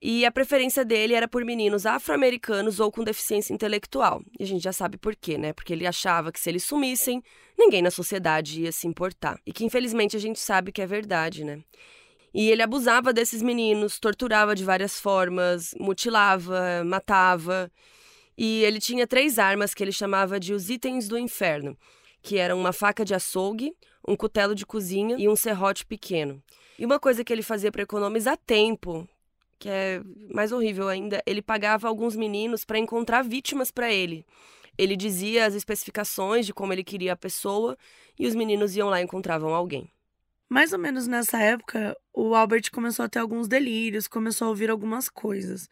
E 0.00 0.26
a 0.26 0.30
preferência 0.30 0.84
dele 0.84 1.14
era 1.14 1.26
por 1.26 1.44
meninos 1.44 1.86
afro-americanos 1.86 2.80
ou 2.80 2.92
com 2.92 3.02
deficiência 3.02 3.54
intelectual. 3.54 4.22
E 4.38 4.44
a 4.44 4.46
gente 4.46 4.62
já 4.62 4.72
sabe 4.72 4.98
por 4.98 5.16
quê, 5.16 5.38
né? 5.38 5.52
Porque 5.52 5.72
ele 5.72 5.86
achava 5.86 6.30
que 6.30 6.38
se 6.38 6.50
eles 6.50 6.64
sumissem, 6.64 7.22
ninguém 7.58 7.80
na 7.80 7.90
sociedade 7.90 8.62
ia 8.62 8.72
se 8.72 8.86
importar. 8.86 9.40
E 9.46 9.52
que 9.52 9.64
infelizmente 9.64 10.16
a 10.16 10.20
gente 10.20 10.38
sabe 10.38 10.70
que 10.70 10.82
é 10.82 10.86
verdade, 10.86 11.44
né? 11.44 11.62
E 12.34 12.50
ele 12.50 12.62
abusava 12.62 13.14
desses 13.14 13.40
meninos, 13.40 13.98
torturava 13.98 14.54
de 14.54 14.62
várias 14.62 15.00
formas, 15.00 15.74
mutilava, 15.80 16.84
matava. 16.84 17.72
E 18.36 18.62
ele 18.64 18.78
tinha 18.78 19.06
três 19.06 19.38
armas 19.38 19.72
que 19.72 19.82
ele 19.82 19.92
chamava 19.92 20.38
de 20.38 20.52
os 20.52 20.68
itens 20.68 21.08
do 21.08 21.18
inferno, 21.18 21.74
que 22.20 22.36
eram 22.36 22.60
uma 22.60 22.74
faca 22.74 23.02
de 23.02 23.14
açougue, 23.14 23.74
um 24.06 24.14
cutelo 24.14 24.54
de 24.54 24.66
cozinha 24.66 25.16
e 25.18 25.26
um 25.26 25.34
serrote 25.34 25.86
pequeno. 25.86 26.42
E 26.78 26.84
uma 26.84 27.00
coisa 27.00 27.24
que 27.24 27.32
ele 27.32 27.42
fazia 27.42 27.72
para 27.72 27.82
economizar 27.82 28.36
tempo, 28.46 29.08
que 29.58 29.68
é 29.68 30.02
mais 30.32 30.52
horrível 30.52 30.88
ainda, 30.88 31.22
ele 31.26 31.42
pagava 31.42 31.88
alguns 31.88 32.14
meninos 32.14 32.64
para 32.64 32.78
encontrar 32.78 33.22
vítimas 33.22 33.70
para 33.70 33.92
ele. 33.92 34.24
Ele 34.78 34.96
dizia 34.96 35.46
as 35.46 35.54
especificações 35.54 36.44
de 36.44 36.52
como 36.52 36.72
ele 36.72 36.84
queria 36.84 37.14
a 37.14 37.16
pessoa 37.16 37.76
e 38.18 38.26
os 38.26 38.34
meninos 38.34 38.76
iam 38.76 38.88
lá 38.88 39.00
e 39.00 39.04
encontravam 39.04 39.54
alguém. 39.54 39.90
Mais 40.48 40.72
ou 40.72 40.78
menos 40.78 41.06
nessa 41.06 41.38
época, 41.38 41.96
o 42.12 42.34
Albert 42.34 42.70
começou 42.70 43.04
a 43.04 43.08
ter 43.08 43.18
alguns 43.18 43.48
delírios, 43.48 44.06
começou 44.06 44.46
a 44.46 44.50
ouvir 44.50 44.70
algumas 44.70 45.08
coisas. 45.08 45.68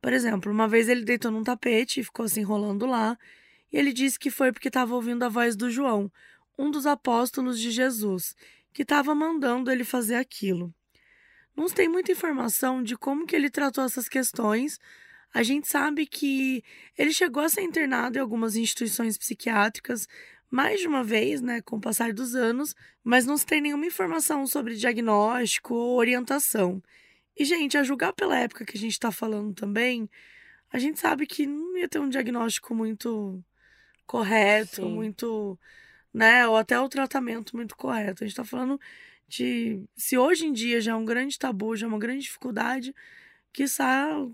Por 0.00 0.12
exemplo, 0.12 0.52
uma 0.52 0.68
vez 0.68 0.88
ele 0.88 1.04
deitou 1.04 1.30
num 1.30 1.44
tapete 1.44 2.00
e 2.00 2.04
ficou 2.04 2.28
se 2.28 2.40
enrolando 2.40 2.86
lá, 2.86 3.16
e 3.72 3.78
ele 3.78 3.92
disse 3.92 4.18
que 4.18 4.30
foi 4.30 4.52
porque 4.52 4.68
estava 4.68 4.94
ouvindo 4.94 5.22
a 5.22 5.28
voz 5.28 5.56
do 5.56 5.70
João, 5.70 6.10
um 6.58 6.70
dos 6.70 6.86
apóstolos 6.86 7.58
de 7.58 7.70
Jesus, 7.70 8.34
que 8.72 8.82
estava 8.82 9.14
mandando 9.14 9.70
ele 9.70 9.84
fazer 9.84 10.16
aquilo. 10.16 10.74
Não 11.56 11.68
se 11.68 11.74
tem 11.74 11.88
muita 11.88 12.12
informação 12.12 12.82
de 12.82 12.96
como 12.96 13.26
que 13.26 13.36
ele 13.36 13.50
tratou 13.50 13.84
essas 13.84 14.08
questões. 14.08 14.78
A 15.32 15.42
gente 15.42 15.68
sabe 15.68 16.06
que 16.06 16.64
ele 16.96 17.12
chegou 17.12 17.42
a 17.42 17.48
ser 17.48 17.62
internado 17.62 18.18
em 18.18 18.20
algumas 18.20 18.56
instituições 18.56 19.16
psiquiátricas 19.18 20.06
mais 20.50 20.80
de 20.80 20.88
uma 20.88 21.04
vez, 21.04 21.40
né, 21.40 21.60
com 21.62 21.76
o 21.76 21.80
passar 21.80 22.12
dos 22.12 22.34
anos, 22.34 22.74
mas 23.04 23.24
não 23.24 23.36
se 23.36 23.46
tem 23.46 23.60
nenhuma 23.60 23.86
informação 23.86 24.46
sobre 24.46 24.74
diagnóstico 24.74 25.74
ou 25.74 25.96
orientação. 25.96 26.82
E, 27.36 27.44
gente, 27.44 27.78
a 27.78 27.84
julgar 27.84 28.12
pela 28.12 28.36
época 28.36 28.64
que 28.64 28.76
a 28.76 28.80
gente 28.80 28.92
está 28.92 29.12
falando 29.12 29.54
também, 29.54 30.10
a 30.72 30.78
gente 30.78 30.98
sabe 30.98 31.26
que 31.26 31.46
não 31.46 31.78
ia 31.78 31.88
ter 31.88 32.00
um 32.00 32.08
diagnóstico 32.08 32.74
muito 32.74 33.42
correto, 34.04 34.82
Sim. 34.82 34.92
muito, 34.92 35.58
né, 36.12 36.46
ou 36.48 36.56
até 36.56 36.78
o 36.80 36.88
tratamento 36.88 37.54
muito 37.56 37.76
correto. 37.76 38.24
A 38.24 38.26
gente 38.26 38.32
está 38.32 38.44
falando 38.44 38.78
de 39.30 39.84
se 39.96 40.18
hoje 40.18 40.44
em 40.44 40.52
dia 40.52 40.80
já 40.80 40.90
é 40.90 40.94
um 40.94 41.04
grande 41.04 41.38
tabu, 41.38 41.76
já 41.76 41.86
é 41.86 41.88
uma 41.88 42.00
grande 42.00 42.24
dificuldade, 42.24 42.92
que 43.52 43.64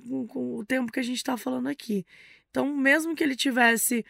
com, 0.08 0.26
com 0.26 0.56
o 0.56 0.64
tempo 0.64 0.90
que 0.90 0.98
a 0.98 1.02
gente 1.02 1.18
está 1.18 1.36
falando 1.36 1.68
aqui. 1.68 2.06
Então, 2.50 2.74
mesmo 2.74 3.14
que 3.14 3.22
ele 3.22 3.36
tivesse 3.36 4.04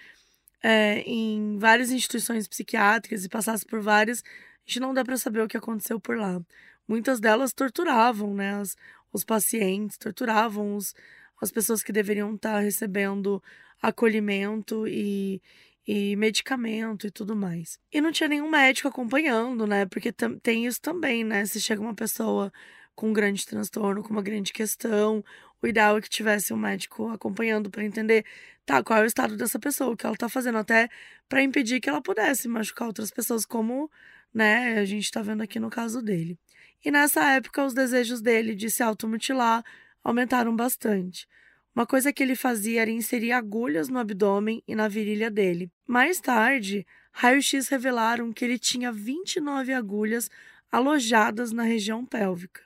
é, 0.62 1.00
em 1.00 1.58
várias 1.58 1.90
instituições 1.90 2.46
psiquiátricas 2.46 3.24
e 3.24 3.28
passasse 3.28 3.66
por 3.66 3.80
várias, 3.80 4.22
a 4.22 4.22
gente 4.64 4.80
não 4.80 4.94
dá 4.94 5.04
para 5.04 5.16
saber 5.16 5.40
o 5.40 5.48
que 5.48 5.56
aconteceu 5.56 5.98
por 5.98 6.16
lá. 6.16 6.40
Muitas 6.86 7.18
delas 7.18 7.52
torturavam 7.52 8.32
né, 8.32 8.54
as, 8.54 8.76
os 9.12 9.24
pacientes, 9.24 9.98
torturavam 9.98 10.76
os, 10.76 10.94
as 11.42 11.50
pessoas 11.50 11.82
que 11.82 11.92
deveriam 11.92 12.34
estar 12.36 12.54
tá 12.54 12.60
recebendo 12.60 13.42
acolhimento 13.82 14.86
e, 14.86 15.42
e 15.86 16.16
medicamento 16.16 17.06
e 17.06 17.10
tudo 17.10 17.36
mais. 17.36 17.78
E 17.92 18.00
não 18.00 18.10
tinha 18.12 18.28
nenhum 18.28 18.50
médico 18.50 18.88
acompanhando, 18.88 19.66
né? 19.66 19.86
Porque 19.86 20.12
tem 20.42 20.66
isso 20.66 20.80
também, 20.80 21.24
né? 21.24 21.44
Se 21.46 21.60
chega 21.60 21.80
uma 21.80 21.94
pessoa 21.94 22.52
com 22.94 23.10
um 23.10 23.12
grande 23.12 23.46
transtorno, 23.46 24.02
com 24.02 24.10
uma 24.10 24.22
grande 24.22 24.52
questão, 24.52 25.22
o 25.62 25.66
ideal 25.66 25.98
é 25.98 26.00
que 26.00 26.08
tivesse 26.08 26.52
um 26.52 26.56
médico 26.56 27.08
acompanhando 27.08 27.70
para 27.70 27.84
entender, 27.84 28.24
tá, 28.64 28.82
qual 28.82 29.00
é 29.00 29.02
o 29.02 29.06
estado 29.06 29.36
dessa 29.36 29.58
pessoa, 29.58 29.92
o 29.92 29.96
que 29.96 30.06
ela 30.06 30.16
tá 30.16 30.28
fazendo, 30.28 30.58
até 30.58 30.88
para 31.28 31.42
impedir 31.42 31.80
que 31.80 31.88
ela 31.88 32.00
pudesse 32.02 32.48
machucar 32.48 32.88
outras 32.88 33.10
pessoas, 33.10 33.44
como, 33.44 33.90
né, 34.32 34.78
a 34.78 34.84
gente 34.84 35.10
tá 35.10 35.22
vendo 35.22 35.42
aqui 35.42 35.60
no 35.60 35.70
caso 35.70 36.02
dele. 36.02 36.38
E 36.84 36.90
nessa 36.90 37.32
época, 37.32 37.64
os 37.64 37.74
desejos 37.74 38.20
dele 38.20 38.54
de 38.54 38.70
se 38.70 38.82
automutilar 38.82 39.62
aumentaram 40.04 40.54
bastante. 40.54 41.26
Uma 41.76 41.86
coisa 41.86 42.10
que 42.10 42.22
ele 42.22 42.34
fazia 42.34 42.80
era 42.80 42.90
inserir 42.90 43.32
agulhas 43.32 43.90
no 43.90 43.98
abdômen 43.98 44.62
e 44.66 44.74
na 44.74 44.88
virilha 44.88 45.30
dele. 45.30 45.70
Mais 45.86 46.18
tarde, 46.18 46.86
raios-x 47.12 47.68
revelaram 47.68 48.32
que 48.32 48.42
ele 48.46 48.58
tinha 48.58 48.90
29 48.90 49.74
agulhas 49.74 50.30
alojadas 50.72 51.52
na 51.52 51.64
região 51.64 52.02
pélvica. 52.06 52.62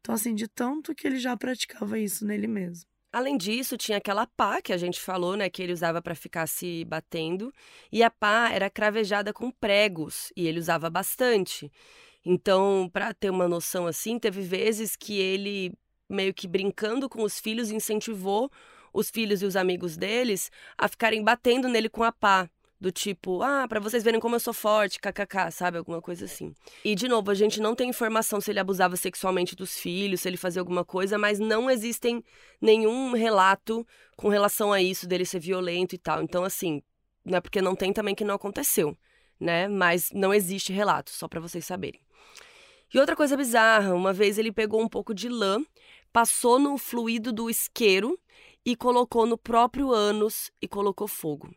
Então, 0.00 0.14
assim, 0.14 0.34
de 0.34 0.48
tanto 0.48 0.94
que 0.94 1.06
ele 1.06 1.18
já 1.18 1.36
praticava 1.36 1.98
isso 1.98 2.24
nele 2.24 2.46
mesmo. 2.46 2.88
Além 3.12 3.36
disso, 3.36 3.76
tinha 3.76 3.98
aquela 3.98 4.26
pá 4.26 4.62
que 4.62 4.72
a 4.72 4.78
gente 4.78 4.98
falou, 4.98 5.36
né, 5.36 5.50
que 5.50 5.62
ele 5.62 5.74
usava 5.74 6.00
para 6.00 6.14
ficar 6.14 6.46
se 6.46 6.86
batendo, 6.86 7.52
e 7.92 8.02
a 8.02 8.10
pá 8.10 8.48
era 8.50 8.70
cravejada 8.70 9.30
com 9.30 9.50
pregos, 9.50 10.32
e 10.34 10.46
ele 10.46 10.58
usava 10.58 10.88
bastante. 10.88 11.70
Então, 12.24 12.88
para 12.90 13.12
ter 13.12 13.28
uma 13.28 13.46
noção 13.46 13.86
assim, 13.86 14.18
teve 14.18 14.40
vezes 14.40 14.96
que 14.96 15.18
ele 15.18 15.74
meio 16.14 16.32
que 16.32 16.48
brincando 16.48 17.08
com 17.08 17.22
os 17.22 17.38
filhos, 17.38 17.70
incentivou 17.70 18.50
os 18.92 19.10
filhos 19.10 19.42
e 19.42 19.44
os 19.44 19.56
amigos 19.56 19.96
deles 19.96 20.50
a 20.78 20.86
ficarem 20.88 21.22
batendo 21.22 21.68
nele 21.68 21.88
com 21.88 22.04
a 22.04 22.12
pá. 22.12 22.48
Do 22.80 22.92
tipo, 22.92 23.40
ah, 23.40 23.66
para 23.66 23.80
vocês 23.80 24.04
verem 24.04 24.20
como 24.20 24.34
eu 24.34 24.40
sou 24.40 24.52
forte, 24.52 24.98
kkk, 25.00 25.50
sabe? 25.50 25.78
Alguma 25.78 26.02
coisa 26.02 26.26
assim. 26.26 26.54
E, 26.84 26.94
de 26.94 27.08
novo, 27.08 27.30
a 27.30 27.34
gente 27.34 27.58
não 27.58 27.74
tem 27.74 27.88
informação 27.88 28.42
se 28.42 28.50
ele 28.50 28.60
abusava 28.60 28.94
sexualmente 28.94 29.56
dos 29.56 29.78
filhos, 29.78 30.20
se 30.20 30.28
ele 30.28 30.36
fazia 30.36 30.60
alguma 30.60 30.84
coisa, 30.84 31.16
mas 31.16 31.38
não 31.38 31.70
existem 31.70 32.22
nenhum 32.60 33.12
relato 33.12 33.86
com 34.16 34.28
relação 34.28 34.70
a 34.70 34.82
isso, 34.82 35.08
dele 35.08 35.24
ser 35.24 35.38
violento 35.38 35.94
e 35.94 35.98
tal. 35.98 36.22
Então, 36.22 36.44
assim, 36.44 36.82
não 37.24 37.38
é 37.38 37.40
porque 37.40 37.62
não 37.62 37.74
tem 37.74 37.90
também 37.90 38.14
que 38.14 38.24
não 38.24 38.34
aconteceu, 38.34 38.94
né? 39.40 39.66
Mas 39.66 40.10
não 40.12 40.34
existe 40.34 40.70
relato, 40.70 41.10
só 41.10 41.26
para 41.26 41.40
vocês 41.40 41.64
saberem. 41.64 42.02
E 42.92 42.98
outra 42.98 43.16
coisa 43.16 43.36
bizarra, 43.36 43.94
uma 43.94 44.12
vez 44.12 44.36
ele 44.36 44.52
pegou 44.52 44.82
um 44.82 44.88
pouco 44.88 45.14
de 45.14 45.28
lã 45.28 45.64
passou 46.14 46.60
no 46.60 46.78
fluido 46.78 47.32
do 47.32 47.50
isqueiro 47.50 48.16
e 48.64 48.76
colocou 48.76 49.26
no 49.26 49.36
próprio 49.36 49.92
ânus 49.92 50.48
e 50.62 50.68
colocou 50.68 51.08
fogo. 51.08 51.52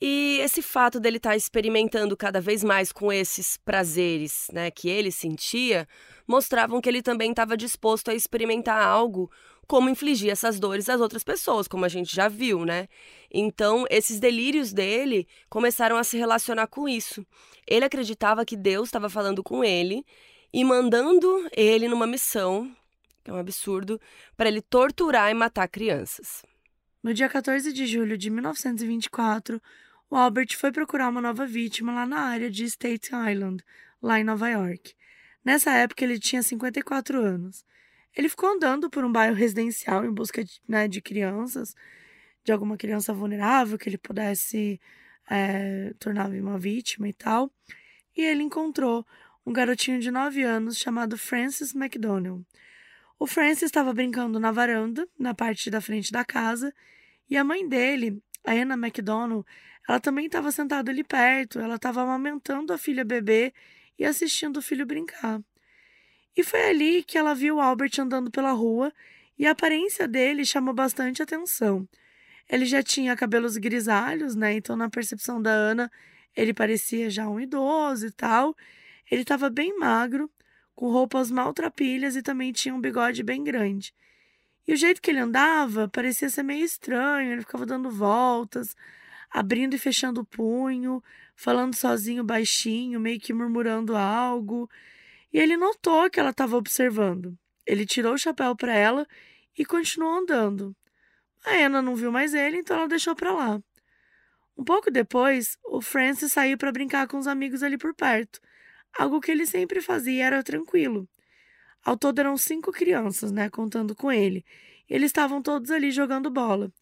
E 0.00 0.38
esse 0.40 0.62
fato 0.62 0.98
dele 0.98 1.18
estar 1.18 1.30
tá 1.30 1.36
experimentando 1.36 2.16
cada 2.16 2.40
vez 2.40 2.64
mais 2.64 2.90
com 2.90 3.12
esses 3.12 3.58
prazeres 3.58 4.46
né, 4.54 4.70
que 4.70 4.88
ele 4.88 5.12
sentia, 5.12 5.86
mostravam 6.26 6.80
que 6.80 6.88
ele 6.88 7.02
também 7.02 7.28
estava 7.28 7.58
disposto 7.58 8.10
a 8.10 8.14
experimentar 8.14 8.82
algo 8.82 9.30
como 9.66 9.90
infligir 9.90 10.30
essas 10.30 10.58
dores 10.58 10.88
às 10.88 10.98
outras 10.98 11.22
pessoas, 11.22 11.68
como 11.68 11.84
a 11.84 11.88
gente 11.88 12.16
já 12.16 12.26
viu, 12.26 12.64
né? 12.64 12.88
Então, 13.30 13.84
esses 13.90 14.18
delírios 14.18 14.72
dele 14.72 15.28
começaram 15.50 15.98
a 15.98 16.02
se 16.02 16.16
relacionar 16.16 16.68
com 16.68 16.88
isso. 16.88 17.24
Ele 17.68 17.84
acreditava 17.84 18.46
que 18.46 18.56
Deus 18.56 18.88
estava 18.88 19.10
falando 19.10 19.42
com 19.44 19.62
ele 19.62 20.04
e 20.52 20.64
mandando 20.64 21.46
ele 21.54 21.86
numa 21.86 22.06
missão, 22.06 22.74
que 23.22 23.30
é 23.30 23.34
um 23.34 23.38
absurdo, 23.38 24.00
para 24.36 24.48
ele 24.48 24.60
torturar 24.60 25.30
e 25.30 25.34
matar 25.34 25.68
crianças. 25.68 26.42
No 27.02 27.14
dia 27.14 27.28
14 27.28 27.72
de 27.72 27.86
julho 27.86 28.18
de 28.18 28.28
1924, 28.30 29.60
o 30.10 30.16
Albert 30.16 30.56
foi 30.56 30.72
procurar 30.72 31.08
uma 31.08 31.20
nova 31.20 31.46
vítima 31.46 31.92
lá 31.94 32.04
na 32.04 32.20
área 32.20 32.50
de 32.50 32.64
Staten 32.64 33.30
Island, 33.30 33.64
lá 34.02 34.18
em 34.18 34.24
Nova 34.24 34.48
York. 34.48 34.94
Nessa 35.44 35.72
época, 35.72 36.04
ele 36.04 36.18
tinha 36.18 36.42
54 36.42 37.20
anos. 37.20 37.64
Ele 38.14 38.28
ficou 38.28 38.50
andando 38.50 38.90
por 38.90 39.04
um 39.04 39.12
bairro 39.12 39.34
residencial 39.34 40.04
em 40.04 40.12
busca 40.12 40.44
de, 40.44 40.60
né, 40.68 40.88
de 40.88 41.00
crianças, 41.00 41.74
de 42.44 42.52
alguma 42.52 42.76
criança 42.76 43.12
vulnerável 43.12 43.78
que 43.78 43.88
ele 43.88 43.98
pudesse 43.98 44.80
é, 45.30 45.94
tornar 45.98 46.28
uma 46.30 46.58
vítima 46.58 47.08
e 47.08 47.12
tal. 47.12 47.50
E 48.16 48.22
ele 48.22 48.42
encontrou 48.42 49.06
um 49.46 49.52
garotinho 49.52 50.00
de 50.00 50.10
9 50.10 50.42
anos 50.42 50.76
chamado 50.76 51.16
Francis 51.16 51.74
McDonnell. 51.74 52.44
O 53.22 53.26
Francis 53.26 53.64
estava 53.64 53.92
brincando 53.92 54.40
na 54.40 54.50
varanda, 54.50 55.06
na 55.18 55.34
parte 55.34 55.70
da 55.70 55.78
frente 55.82 56.10
da 56.10 56.24
casa, 56.24 56.74
e 57.28 57.36
a 57.36 57.44
mãe 57.44 57.68
dele, 57.68 58.18
a 58.42 58.52
Anna 58.52 58.72
McDonnell, 58.74 59.44
ela 59.86 60.00
também 60.00 60.24
estava 60.24 60.50
sentada 60.50 60.90
ali 60.90 61.04
perto, 61.04 61.58
ela 61.58 61.74
estava 61.74 62.00
amamentando 62.00 62.72
a 62.72 62.78
filha 62.78 63.04
bebê 63.04 63.52
e 63.98 64.06
assistindo 64.06 64.56
o 64.56 64.62
filho 64.62 64.86
brincar. 64.86 65.38
E 66.34 66.42
foi 66.42 66.70
ali 66.70 67.02
que 67.02 67.18
ela 67.18 67.34
viu 67.34 67.60
Albert 67.60 67.92
andando 68.00 68.30
pela 68.30 68.52
rua 68.52 68.90
e 69.38 69.46
a 69.46 69.50
aparência 69.50 70.08
dele 70.08 70.42
chamou 70.42 70.72
bastante 70.72 71.22
atenção. 71.22 71.86
Ele 72.48 72.64
já 72.64 72.82
tinha 72.82 73.14
cabelos 73.14 73.58
grisalhos, 73.58 74.34
né? 74.34 74.54
Então, 74.54 74.76
na 74.76 74.88
percepção 74.88 75.42
da 75.42 75.50
Ana, 75.50 75.92
ele 76.34 76.54
parecia 76.54 77.10
já 77.10 77.28
um 77.28 77.38
idoso 77.38 78.06
e 78.06 78.10
tal. 78.12 78.56
Ele 79.10 79.20
estava 79.20 79.50
bem 79.50 79.78
magro, 79.78 80.30
com 80.80 80.90
roupas 80.90 81.30
maltrapilhas 81.30 82.16
e 82.16 82.22
também 82.22 82.52
tinha 82.52 82.74
um 82.74 82.80
bigode 82.80 83.22
bem 83.22 83.44
grande. 83.44 83.92
E 84.66 84.72
o 84.72 84.76
jeito 84.78 85.02
que 85.02 85.10
ele 85.10 85.18
andava 85.18 85.86
parecia 85.86 86.30
ser 86.30 86.42
meio 86.42 86.64
estranho, 86.64 87.32
ele 87.32 87.42
ficava 87.42 87.66
dando 87.66 87.90
voltas, 87.90 88.74
abrindo 89.30 89.74
e 89.74 89.78
fechando 89.78 90.22
o 90.22 90.24
punho, 90.24 91.04
falando 91.36 91.74
sozinho 91.74 92.24
baixinho, 92.24 92.98
meio 92.98 93.20
que 93.20 93.34
murmurando 93.34 93.94
algo. 93.94 94.70
E 95.30 95.38
ele 95.38 95.54
notou 95.54 96.08
que 96.08 96.18
ela 96.18 96.30
estava 96.30 96.56
observando. 96.56 97.38
Ele 97.66 97.84
tirou 97.84 98.14
o 98.14 98.18
chapéu 98.18 98.56
para 98.56 98.74
ela 98.74 99.06
e 99.58 99.66
continuou 99.66 100.14
andando. 100.14 100.74
A 101.44 101.56
Anna 101.56 101.82
não 101.82 101.94
viu 101.94 102.10
mais 102.10 102.32
ele, 102.32 102.56
então 102.56 102.78
ela 102.78 102.88
deixou 102.88 103.14
para 103.14 103.34
lá. 103.34 103.62
Um 104.56 104.64
pouco 104.64 104.90
depois, 104.90 105.58
o 105.62 105.82
Francis 105.82 106.32
saiu 106.32 106.56
para 106.56 106.72
brincar 106.72 107.06
com 107.06 107.18
os 107.18 107.26
amigos 107.26 107.62
ali 107.62 107.76
por 107.76 107.94
perto. 107.94 108.40
Algo 108.98 109.20
que 109.20 109.30
ele 109.30 109.46
sempre 109.46 109.80
fazia 109.80 110.26
era 110.26 110.42
tranquilo. 110.42 111.08
Ao 111.82 111.96
todo 111.96 112.18
eram 112.18 112.36
cinco 112.36 112.70
crianças, 112.72 113.32
né, 113.32 113.48
contando 113.48 113.94
com 113.94 114.12
ele. 114.12 114.44
Eles 114.88 115.06
estavam 115.06 115.40
todos 115.40 115.70
ali 115.70 115.90
jogando 115.90 116.30
bola. 116.30 116.72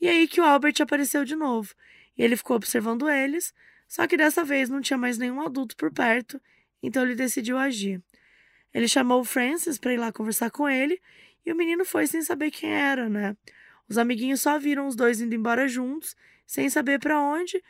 E 0.00 0.08
aí 0.08 0.28
que 0.28 0.40
o 0.40 0.44
Albert 0.44 0.74
apareceu 0.80 1.24
de 1.24 1.34
novo. 1.34 1.74
E 2.16 2.22
ele 2.22 2.36
ficou 2.36 2.56
observando 2.56 3.08
eles, 3.08 3.52
só 3.88 4.06
que 4.06 4.16
dessa 4.16 4.44
vez 4.44 4.68
não 4.68 4.80
tinha 4.80 4.98
mais 4.98 5.18
nenhum 5.18 5.40
adulto 5.40 5.76
por 5.76 5.92
perto, 5.92 6.40
então 6.82 7.02
ele 7.02 7.14
decidiu 7.14 7.58
agir. 7.58 8.02
Ele 8.72 8.88
chamou 8.88 9.20
o 9.20 9.24
Francis 9.24 9.78
para 9.78 9.92
ir 9.92 9.96
lá 9.96 10.12
conversar 10.12 10.50
com 10.50 10.68
ele, 10.68 11.00
e 11.44 11.52
o 11.52 11.56
menino 11.56 11.84
foi 11.84 12.06
sem 12.06 12.22
saber 12.22 12.50
quem 12.50 12.70
era, 12.70 13.08
né? 13.08 13.36
Os 13.88 13.98
amiguinhos 13.98 14.40
só 14.40 14.58
viram 14.58 14.86
os 14.86 14.96
dois 14.96 15.20
indo 15.20 15.34
embora 15.34 15.68
juntos, 15.68 16.16
sem 16.46 16.68
saber 16.68 16.98
para 16.98 17.20
onde, 17.20 17.62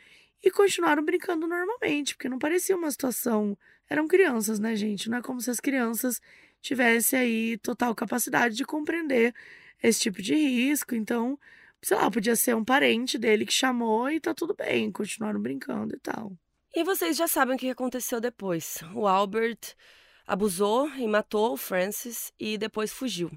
e 0.43 0.51
continuaram 0.51 1.03
brincando 1.03 1.47
normalmente, 1.47 2.15
porque 2.15 2.29
não 2.29 2.39
parecia 2.39 2.75
uma 2.75 2.91
situação. 2.91 3.57
Eram 3.89 4.07
crianças, 4.07 4.59
né, 4.59 4.75
gente? 4.75 5.09
Não 5.09 5.17
é 5.17 5.21
como 5.21 5.39
se 5.41 5.49
as 5.49 5.59
crianças 5.59 6.19
tivessem 6.61 7.19
aí 7.19 7.57
total 7.57 7.95
capacidade 7.95 8.55
de 8.55 8.65
compreender 8.65 9.33
esse 9.81 10.01
tipo 10.01 10.21
de 10.21 10.35
risco. 10.35 10.95
Então, 10.95 11.39
sei 11.81 11.97
lá, 11.97 12.09
podia 12.11 12.35
ser 12.35 12.55
um 12.55 12.65
parente 12.65 13.17
dele 13.17 13.45
que 13.45 13.53
chamou 13.53 14.09
e 14.09 14.19
tá 14.19 14.33
tudo 14.33 14.53
bem, 14.55 14.91
continuaram 14.91 15.41
brincando 15.41 15.95
e 15.95 15.99
tal. 15.99 16.33
E 16.75 16.83
vocês 16.83 17.15
já 17.15 17.27
sabem 17.27 17.55
o 17.55 17.57
que 17.57 17.69
aconteceu 17.69 18.19
depois. 18.19 18.79
O 18.93 19.07
Albert 19.07 19.59
abusou 20.27 20.89
e 20.89 21.07
matou 21.07 21.53
o 21.53 21.57
Francis 21.57 22.31
e 22.39 22.57
depois 22.57 22.91
fugiu. 22.91 23.31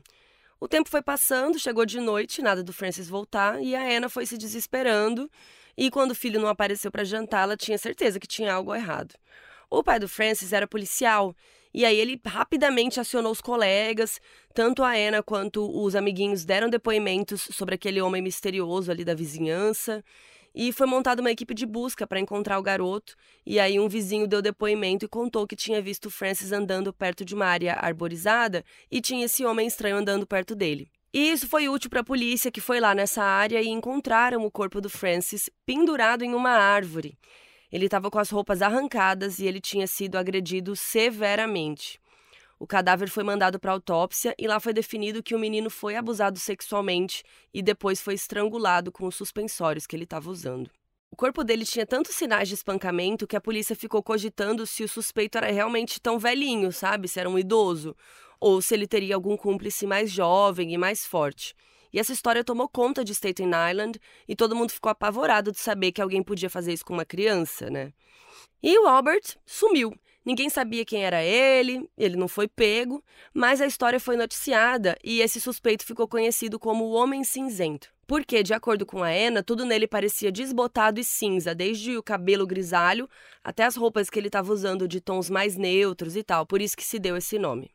O 0.58 0.68
tempo 0.68 0.90
foi 0.90 1.00
passando, 1.00 1.58
chegou 1.58 1.86
de 1.86 2.00
noite, 2.00 2.42
nada 2.42 2.62
do 2.62 2.72
Francis 2.72 3.08
voltar, 3.08 3.62
e 3.62 3.74
a 3.74 3.96
Anna 3.96 4.10
foi 4.10 4.26
se 4.26 4.36
desesperando. 4.36 5.30
E 5.74 5.90
quando 5.90 6.10
o 6.10 6.14
filho 6.14 6.38
não 6.38 6.48
apareceu 6.48 6.90
para 6.90 7.02
jantar, 7.02 7.44
ela 7.44 7.56
tinha 7.56 7.78
certeza 7.78 8.20
que 8.20 8.26
tinha 8.26 8.52
algo 8.52 8.74
errado. 8.74 9.14
O 9.70 9.84
pai 9.84 10.00
do 10.00 10.08
Francis 10.08 10.52
era 10.52 10.66
policial 10.66 11.34
e 11.72 11.84
aí 11.84 11.96
ele 11.96 12.20
rapidamente 12.26 12.98
acionou 12.98 13.30
os 13.30 13.40
colegas, 13.40 14.20
tanto 14.52 14.82
a 14.82 14.92
Anna 14.92 15.22
quanto 15.22 15.64
os 15.70 15.94
amiguinhos 15.94 16.44
deram 16.44 16.68
depoimentos 16.68 17.42
sobre 17.52 17.76
aquele 17.76 18.00
homem 18.00 18.20
misterioso 18.20 18.90
ali 18.90 19.04
da 19.04 19.14
vizinhança. 19.14 20.04
E 20.52 20.72
foi 20.72 20.88
montada 20.88 21.20
uma 21.20 21.30
equipe 21.30 21.54
de 21.54 21.64
busca 21.64 22.08
para 22.08 22.18
encontrar 22.18 22.58
o 22.58 22.62
garoto. 22.62 23.14
E 23.46 23.60
aí 23.60 23.78
um 23.78 23.88
vizinho 23.88 24.26
deu 24.26 24.42
depoimento 24.42 25.04
e 25.04 25.08
contou 25.08 25.46
que 25.46 25.54
tinha 25.54 25.80
visto 25.80 26.10
Francis 26.10 26.50
andando 26.50 26.92
perto 26.92 27.24
de 27.24 27.36
uma 27.36 27.46
área 27.46 27.74
arborizada 27.74 28.64
e 28.90 29.00
tinha 29.00 29.26
esse 29.26 29.44
homem 29.44 29.68
estranho 29.68 29.96
andando 29.96 30.26
perto 30.26 30.56
dele. 30.56 30.90
E 31.12 31.30
isso 31.30 31.46
foi 31.46 31.68
útil 31.68 31.88
para 31.88 32.00
a 32.00 32.04
polícia 32.04 32.50
que 32.50 32.60
foi 32.60 32.80
lá 32.80 32.96
nessa 32.96 33.22
área 33.22 33.62
e 33.62 33.68
encontraram 33.68 34.44
o 34.44 34.50
corpo 34.50 34.80
do 34.80 34.90
Francis 34.90 35.48
pendurado 35.64 36.24
em 36.24 36.34
uma 36.34 36.50
árvore. 36.50 37.16
Ele 37.70 37.86
estava 37.86 38.10
com 38.10 38.18
as 38.18 38.30
roupas 38.30 38.62
arrancadas 38.62 39.38
e 39.38 39.46
ele 39.46 39.60
tinha 39.60 39.86
sido 39.86 40.16
agredido 40.16 40.74
severamente. 40.74 42.00
O 42.58 42.66
cadáver 42.66 43.08
foi 43.08 43.24
mandado 43.24 43.58
para 43.58 43.72
autópsia 43.72 44.34
e 44.38 44.46
lá 44.46 44.60
foi 44.60 44.74
definido 44.74 45.22
que 45.22 45.34
o 45.34 45.38
menino 45.38 45.70
foi 45.70 45.96
abusado 45.96 46.38
sexualmente 46.38 47.22
e 47.54 47.62
depois 47.62 48.02
foi 48.02 48.14
estrangulado 48.14 48.92
com 48.92 49.06
os 49.06 49.16
suspensórios 49.16 49.86
que 49.86 49.96
ele 49.96 50.04
estava 50.04 50.28
usando. 50.28 50.70
O 51.10 51.16
corpo 51.16 51.42
dele 51.42 51.64
tinha 51.64 51.86
tantos 51.86 52.14
sinais 52.14 52.48
de 52.48 52.54
espancamento 52.54 53.26
que 53.26 53.34
a 53.34 53.40
polícia 53.40 53.74
ficou 53.74 54.02
cogitando 54.02 54.66
se 54.66 54.84
o 54.84 54.88
suspeito 54.88 55.38
era 55.38 55.50
realmente 55.50 56.00
tão 56.00 56.18
velhinho, 56.18 56.70
sabe? 56.70 57.08
Se 57.08 57.18
era 57.18 57.30
um 57.30 57.38
idoso, 57.38 57.96
ou 58.38 58.60
se 58.62 58.74
ele 58.74 58.86
teria 58.86 59.14
algum 59.14 59.36
cúmplice 59.36 59.86
mais 59.86 60.10
jovem 60.10 60.72
e 60.72 60.78
mais 60.78 61.06
forte. 61.06 61.54
E 61.92 61.98
essa 61.98 62.12
história 62.12 62.44
tomou 62.44 62.68
conta 62.68 63.04
de 63.04 63.12
Staten 63.12 63.50
Island 63.70 64.00
e 64.28 64.36
todo 64.36 64.56
mundo 64.56 64.72
ficou 64.72 64.90
apavorado 64.90 65.52
de 65.52 65.58
saber 65.58 65.92
que 65.92 66.00
alguém 66.00 66.22
podia 66.22 66.50
fazer 66.50 66.72
isso 66.72 66.84
com 66.84 66.92
uma 66.92 67.04
criança, 67.04 67.68
né? 67.70 67.92
E 68.62 68.78
o 68.78 68.86
Albert 68.86 69.36
sumiu. 69.46 69.92
Ninguém 70.24 70.50
sabia 70.50 70.84
quem 70.84 71.02
era 71.02 71.24
ele, 71.24 71.88
ele 71.96 72.14
não 72.14 72.28
foi 72.28 72.46
pego, 72.46 73.02
mas 73.32 73.60
a 73.60 73.66
história 73.66 73.98
foi 73.98 74.16
noticiada 74.16 74.96
e 75.02 75.20
esse 75.20 75.40
suspeito 75.40 75.84
ficou 75.84 76.06
conhecido 76.06 76.58
como 76.58 76.84
o 76.84 76.92
Homem 76.92 77.24
Cinzento. 77.24 77.90
Porque, 78.06 78.42
de 78.42 78.52
acordo 78.52 78.84
com 78.84 79.02
a 79.02 79.08
Anna, 79.08 79.42
tudo 79.42 79.64
nele 79.64 79.86
parecia 79.86 80.30
desbotado 80.30 81.00
e 81.00 81.04
cinza, 81.04 81.54
desde 81.54 81.96
o 81.96 82.02
cabelo 82.02 82.46
grisalho 82.46 83.08
até 83.42 83.64
as 83.64 83.76
roupas 83.76 84.10
que 84.10 84.18
ele 84.18 84.26
estava 84.26 84.52
usando 84.52 84.86
de 84.86 85.00
tons 85.00 85.30
mais 85.30 85.56
neutros 85.56 86.16
e 86.16 86.22
tal, 86.22 86.44
por 86.44 86.60
isso 86.60 86.76
que 86.76 86.84
se 86.84 86.98
deu 86.98 87.16
esse 87.16 87.38
nome. 87.38 87.70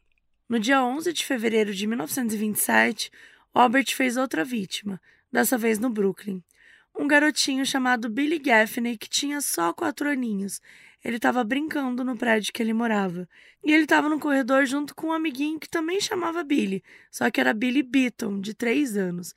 No 0.48 0.60
dia 0.60 0.84
11 0.84 1.12
de 1.14 1.26
fevereiro 1.26 1.74
de 1.74 1.88
1927, 1.88 3.10
Albert 3.58 3.96
fez 3.96 4.18
outra 4.18 4.44
vítima, 4.44 5.02
dessa 5.32 5.58
vez 5.58 5.80
no 5.80 5.90
Brooklyn. 5.90 6.44
Um 6.94 7.08
garotinho 7.08 7.66
chamado 7.66 8.10
Billy 8.10 8.38
Gaffney, 8.38 8.98
que 8.98 9.10
tinha 9.10 9.40
só 9.40 9.72
quatro 9.72 10.10
aninhos. 10.10 10.60
Ele 11.02 11.16
estava 11.16 11.42
brincando 11.42 12.04
no 12.04 12.18
prédio 12.18 12.52
que 12.52 12.62
ele 12.62 12.74
morava. 12.74 13.30
E 13.64 13.72
ele 13.72 13.84
estava 13.84 14.10
no 14.10 14.20
corredor 14.20 14.66
junto 14.66 14.94
com 14.94 15.08
um 15.08 15.14
amiguinho 15.14 15.58
que 15.58 15.70
também 15.70 16.02
chamava 16.02 16.44
Billy, 16.44 16.84
só 17.10 17.32
que 17.32 17.40
era 17.40 17.54
Billy 17.54 17.82
Beaton, 17.82 18.42
de 18.42 18.54
três 18.54 18.98
anos. 18.98 19.34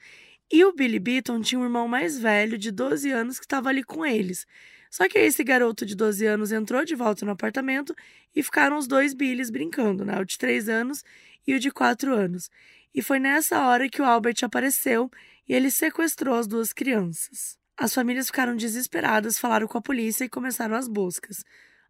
E 0.51 0.65
o 0.65 0.73
Billy 0.73 0.99
Beaton 0.99 1.41
tinha 1.41 1.61
um 1.61 1.65
irmão 1.65 1.87
mais 1.87 2.19
velho, 2.19 2.59
de 2.59 2.73
12 2.73 3.13
anos, 3.13 3.39
que 3.39 3.45
estava 3.45 3.69
ali 3.69 3.85
com 3.85 4.05
eles. 4.05 4.49
Só 4.91 5.09
que 5.09 5.17
esse 5.17 5.45
garoto 5.45 5.87
de 5.87 5.95
12 5.95 6.27
anos 6.27 6.51
entrou 6.51 6.85
de 6.85 6.97
volta 6.97 7.25
no 7.25 7.31
apartamento 7.31 7.95
e 8.35 8.43
ficaram 8.43 8.79
os 8.79 8.89
dois 8.89 9.15
Billys 9.15 9.49
brincando, 9.49 10.05
né? 10.05 10.19
O 10.19 10.25
de 10.25 10.37
3 10.37 10.69
anos 10.69 11.05
e 11.47 11.55
o 11.55 11.61
de 11.61 11.71
4 11.71 12.13
anos. 12.13 12.51
E 12.95 13.03
foi 13.03 13.19
nessa 13.19 13.67
hora 13.67 13.89
que 13.89 14.01
o 14.01 14.05
Albert 14.05 14.37
apareceu 14.43 15.11
e 15.49 15.55
ele 15.55 15.71
sequestrou 15.71 16.35
as 16.35 16.47
duas 16.47 16.73
crianças. 16.73 17.59
As 17.77 17.95
famílias 17.95 18.27
ficaram 18.27 18.57
desesperadas, 18.57 19.39
falaram 19.39 19.69
com 19.69 19.79
a 19.79 19.83
polícia 19.83 20.25
e 20.25 20.29
começaram 20.29 20.75
as 20.75 20.89
buscas. 20.89 21.45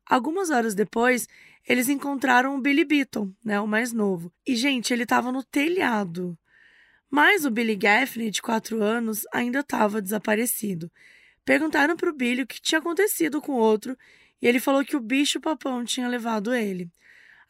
Algumas 0.07 0.51
horas 0.51 0.75
depois, 0.75 1.27
eles 1.67 1.89
encontraram 1.89 2.57
o 2.57 2.61
Billy 2.61 2.85
Beaton, 2.85 3.33
né, 3.45 3.61
o 3.61 3.67
mais 3.67 3.93
novo. 3.93 4.33
E, 4.47 4.55
gente, 4.55 4.93
ele 4.93 5.03
estava 5.05 5.33
no 5.33 5.43
telhado. 5.43 6.39
Mas 7.11 7.45
o 7.45 7.51
Billy 7.51 7.77
Gaffney, 7.77 8.31
de 8.31 8.43
4 8.43 8.83
anos, 8.83 9.27
ainda 9.33 9.61
estava 9.61 10.03
desaparecido. 10.03 10.91
Perguntaram 11.45 11.97
pro 11.97 12.13
Billy 12.13 12.43
o 12.43 12.47
que 12.47 12.61
tinha 12.61 12.79
acontecido 12.79 13.41
com 13.41 13.53
o 13.53 13.59
outro 13.59 13.97
e 14.41 14.47
ele 14.47 14.61
falou 14.61 14.85
que 14.85 14.97
o 14.97 15.01
bicho-papão 15.01 15.85
tinha 15.85 16.07
levado 16.07 16.55
ele. 16.55 16.91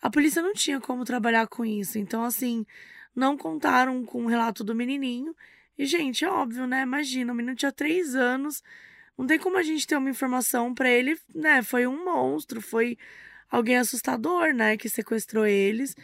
A 0.01 0.09
polícia 0.09 0.41
não 0.41 0.53
tinha 0.53 0.81
como 0.81 1.05
trabalhar 1.05 1.49
com 1.49 1.65
isso, 1.65 1.99
então, 1.99 2.23
assim, 2.23 2.65
não 3.19 3.37
contaram 3.37 4.05
com 4.05 4.25
o 4.25 4.29
relato 4.29 4.65
do 4.65 4.75
menininho. 4.75 5.35
E, 5.77 5.87
gente, 5.87 6.25
é 6.25 6.31
óbvio, 6.31 6.67
né? 6.67 6.83
Imagina, 6.83 7.33
o 7.33 7.37
menino 7.37 7.57
tinha 7.57 7.73
três 7.73 8.15
anos, 8.15 8.63
não 9.17 9.27
tem 9.27 9.39
como 9.39 9.57
a 9.59 9.63
gente 9.63 9.87
ter 9.87 9.97
uma 9.97 10.11
informação 10.11 10.75
para 10.75 10.89
ele, 10.91 11.19
né? 11.35 11.63
Foi 11.63 11.87
um 11.87 12.05
monstro, 12.05 12.61
foi 12.61 12.97
alguém 13.51 13.77
assustador, 13.77 14.55
né? 14.55 14.77
Que 14.77 14.89
sequestrou 14.89 15.47
eles. 15.47 15.97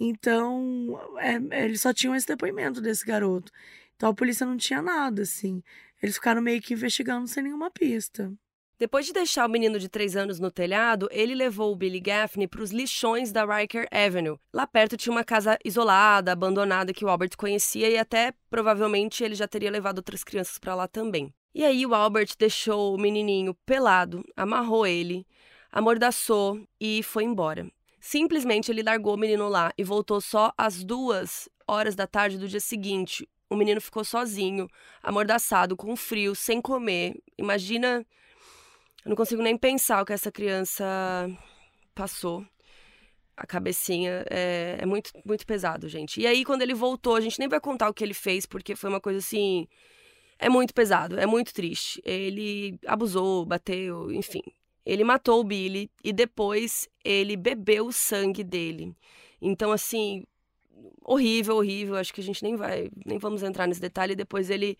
Então, 0.00 0.98
é, 1.18 1.64
eles 1.64 1.80
só 1.80 1.92
tinham 1.92 2.14
esse 2.16 2.26
depoimento 2.26 2.80
desse 2.80 3.04
garoto. 3.04 3.52
Então 3.96 4.10
a 4.10 4.14
polícia 4.14 4.46
não 4.46 4.56
tinha 4.56 4.82
nada, 4.82 5.22
assim. 5.22 5.62
Eles 6.02 6.16
ficaram 6.16 6.42
meio 6.42 6.60
que 6.60 6.74
investigando 6.74 7.28
sem 7.28 7.42
nenhuma 7.44 7.70
pista. 7.70 8.32
Depois 8.82 9.06
de 9.06 9.12
deixar 9.12 9.46
o 9.46 9.48
menino 9.48 9.78
de 9.78 9.88
3 9.88 10.16
anos 10.16 10.40
no 10.40 10.50
telhado, 10.50 11.08
ele 11.12 11.36
levou 11.36 11.70
o 11.70 11.76
Billy 11.76 12.00
Gaffney 12.00 12.48
para 12.48 12.64
os 12.64 12.72
lixões 12.72 13.30
da 13.30 13.44
Riker 13.44 13.86
Avenue. 13.92 14.40
Lá 14.52 14.66
perto 14.66 14.96
tinha 14.96 15.12
uma 15.12 15.22
casa 15.22 15.56
isolada, 15.64 16.32
abandonada 16.32 16.92
que 16.92 17.04
o 17.04 17.08
Albert 17.08 17.36
conhecia 17.38 17.88
e 17.88 17.96
até 17.96 18.34
provavelmente 18.50 19.22
ele 19.22 19.36
já 19.36 19.46
teria 19.46 19.70
levado 19.70 19.98
outras 19.98 20.24
crianças 20.24 20.58
para 20.58 20.74
lá 20.74 20.88
também. 20.88 21.32
E 21.54 21.64
aí 21.64 21.86
o 21.86 21.94
Albert 21.94 22.30
deixou 22.36 22.92
o 22.92 22.98
menininho 22.98 23.54
pelado, 23.64 24.24
amarrou 24.36 24.84
ele, 24.84 25.24
amordaçou 25.70 26.60
e 26.80 27.04
foi 27.04 27.22
embora. 27.22 27.70
Simplesmente 28.00 28.72
ele 28.72 28.82
largou 28.82 29.14
o 29.14 29.16
menino 29.16 29.48
lá 29.48 29.72
e 29.78 29.84
voltou 29.84 30.20
só 30.20 30.52
às 30.58 30.82
duas 30.82 31.48
horas 31.68 31.94
da 31.94 32.08
tarde 32.08 32.36
do 32.36 32.48
dia 32.48 32.58
seguinte. 32.58 33.28
O 33.48 33.54
menino 33.54 33.80
ficou 33.80 34.04
sozinho, 34.04 34.66
amordaçado, 35.00 35.76
com 35.76 35.94
frio, 35.94 36.34
sem 36.34 36.60
comer. 36.60 37.14
Imagina. 37.38 38.04
Eu 39.04 39.08
não 39.08 39.16
consigo 39.16 39.42
nem 39.42 39.56
pensar 39.56 40.02
o 40.02 40.06
que 40.06 40.12
essa 40.12 40.30
criança 40.30 40.84
passou. 41.94 42.46
A 43.36 43.46
cabecinha 43.46 44.24
é, 44.30 44.78
é 44.80 44.86
muito, 44.86 45.10
muito 45.24 45.44
pesado, 45.46 45.88
gente. 45.88 46.20
E 46.20 46.26
aí, 46.26 46.44
quando 46.44 46.62
ele 46.62 46.74
voltou, 46.74 47.16
a 47.16 47.20
gente 47.20 47.38
nem 47.38 47.48
vai 47.48 47.60
contar 47.60 47.88
o 47.88 47.94
que 47.94 48.04
ele 48.04 48.14
fez, 48.14 48.46
porque 48.46 48.76
foi 48.76 48.90
uma 48.90 49.00
coisa 49.00 49.18
assim. 49.18 49.66
É 50.38 50.48
muito 50.48 50.72
pesado, 50.74 51.18
é 51.18 51.26
muito 51.26 51.52
triste. 51.52 52.00
Ele 52.04 52.78
abusou, 52.86 53.44
bateu, 53.44 54.12
enfim. 54.12 54.42
Ele 54.84 55.04
matou 55.04 55.40
o 55.40 55.44
Billy 55.44 55.90
e 56.04 56.12
depois 56.12 56.88
ele 57.04 57.36
bebeu 57.36 57.86
o 57.86 57.92
sangue 57.92 58.44
dele. 58.44 58.94
Então, 59.40 59.72
assim, 59.72 60.24
horrível, 61.04 61.56
horrível. 61.56 61.96
Acho 61.96 62.12
que 62.12 62.20
a 62.20 62.24
gente 62.24 62.42
nem 62.42 62.56
vai, 62.56 62.90
nem 63.04 63.18
vamos 63.18 63.42
entrar 63.42 63.66
nesse 63.66 63.80
detalhe. 63.80 64.14
Depois 64.14 64.50
ele 64.50 64.76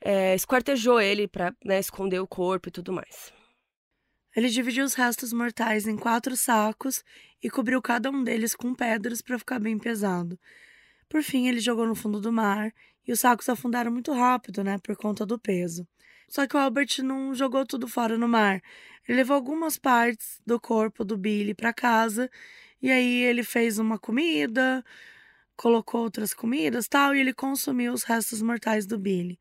é, 0.00 0.34
esquartejou 0.34 1.00
ele 1.00 1.28
para 1.28 1.54
né, 1.64 1.78
esconder 1.78 2.20
o 2.20 2.26
corpo 2.26 2.68
e 2.68 2.72
tudo 2.72 2.92
mais. 2.92 3.32
Ele 4.34 4.48
dividiu 4.48 4.84
os 4.84 4.94
restos 4.94 5.32
mortais 5.32 5.86
em 5.86 5.96
quatro 5.96 6.36
sacos 6.36 7.04
e 7.42 7.48
cobriu 7.48 7.80
cada 7.80 8.10
um 8.10 8.24
deles 8.24 8.54
com 8.54 8.74
pedras 8.74 9.22
para 9.22 9.38
ficar 9.38 9.58
bem 9.58 9.78
pesado. 9.78 10.38
Por 11.08 11.22
fim, 11.22 11.46
ele 11.46 11.60
jogou 11.60 11.86
no 11.86 11.94
fundo 11.94 12.20
do 12.20 12.32
mar 12.32 12.72
e 13.06 13.12
os 13.12 13.20
sacos 13.20 13.48
afundaram 13.48 13.92
muito 13.92 14.12
rápido, 14.12 14.64
né, 14.64 14.78
por 14.78 14.96
conta 14.96 15.24
do 15.24 15.38
peso. 15.38 15.86
Só 16.28 16.46
que 16.46 16.56
o 16.56 16.58
Albert 16.58 17.02
não 17.02 17.34
jogou 17.34 17.64
tudo 17.64 17.86
fora 17.86 18.18
no 18.18 18.26
mar. 18.26 18.60
Ele 19.06 19.18
levou 19.18 19.36
algumas 19.36 19.78
partes 19.78 20.40
do 20.44 20.58
corpo 20.58 21.04
do 21.04 21.16
Billy 21.16 21.54
para 21.54 21.72
casa 21.72 22.30
e 22.82 22.90
aí 22.90 23.22
ele 23.22 23.42
fez 23.44 23.78
uma 23.78 23.98
comida, 23.98 24.84
colocou 25.56 26.02
outras 26.02 26.34
comidas, 26.34 26.88
tal, 26.88 27.14
e 27.14 27.20
ele 27.20 27.32
consumiu 27.32 27.92
os 27.92 28.02
restos 28.02 28.42
mortais 28.42 28.86
do 28.86 28.98
Billy. 28.98 29.38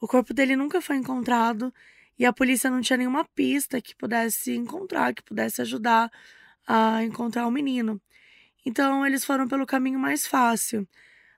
O 0.00 0.08
corpo 0.08 0.34
dele 0.34 0.56
nunca 0.56 0.80
foi 0.80 0.96
encontrado 0.96 1.72
e 2.18 2.26
a 2.26 2.32
polícia 2.32 2.70
não 2.70 2.80
tinha 2.80 2.96
nenhuma 2.96 3.24
pista 3.24 3.80
que 3.80 3.94
pudesse 3.94 4.54
encontrar, 4.54 5.14
que 5.14 5.22
pudesse 5.22 5.62
ajudar 5.62 6.10
a 6.66 7.02
encontrar 7.04 7.46
o 7.46 7.50
menino. 7.50 8.00
Então 8.66 9.06
eles 9.06 9.24
foram 9.24 9.46
pelo 9.46 9.64
caminho 9.64 9.98
mais 9.98 10.26
fácil. 10.26 10.86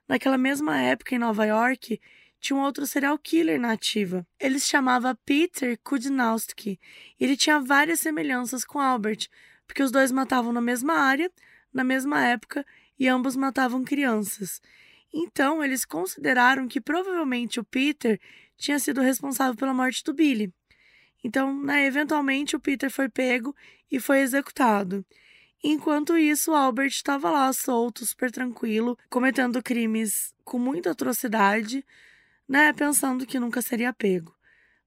Naquela 0.07 0.37
mesma 0.37 0.79
época 0.81 1.15
em 1.15 1.19
Nova 1.19 1.45
York, 1.45 1.99
tinha 2.39 2.57
um 2.57 2.61
outro 2.63 2.87
serial 2.87 3.17
killer 3.19 3.59
na 3.59 3.71
ativa. 3.71 4.25
Ele 4.39 4.59
se 4.59 4.67
chamava 4.67 5.17
Peter 5.23 5.77
Kudnowski. 5.83 6.79
Ele 7.19 7.37
tinha 7.37 7.59
várias 7.59 7.99
semelhanças 7.99 8.65
com 8.65 8.79
Albert, 8.79 9.27
porque 9.67 9.83
os 9.83 9.91
dois 9.91 10.11
matavam 10.11 10.51
na 10.51 10.59
mesma 10.59 10.95
área, 10.95 11.31
na 11.71 11.83
mesma 11.83 12.25
época, 12.25 12.65
e 12.99 13.07
ambos 13.07 13.35
matavam 13.35 13.83
crianças. 13.83 14.59
Então, 15.13 15.63
eles 15.63 15.85
consideraram 15.85 16.67
que 16.67 16.81
provavelmente 16.81 17.59
o 17.59 17.63
Peter 17.63 18.19
tinha 18.57 18.79
sido 18.79 19.01
responsável 19.01 19.55
pela 19.55 19.73
morte 19.73 20.03
do 20.03 20.13
Billy. 20.13 20.51
Então, 21.23 21.61
né, 21.61 21.85
eventualmente, 21.85 22.55
o 22.55 22.59
Peter 22.59 22.89
foi 22.89 23.09
pego 23.09 23.55
e 23.91 23.99
foi 23.99 24.19
executado. 24.19 25.05
Enquanto 25.63 26.17
isso, 26.17 26.53
Albert 26.53 26.87
estava 26.87 27.29
lá 27.29 27.53
solto, 27.53 28.05
super 28.05 28.31
tranquilo, 28.31 28.97
cometendo 29.09 29.61
crimes 29.61 30.33
com 30.43 30.57
muita 30.57 30.91
atrocidade, 30.91 31.85
né, 32.49 32.73
pensando 32.73 33.25
que 33.27 33.39
nunca 33.39 33.61
seria 33.61 33.93
pego. 33.93 34.35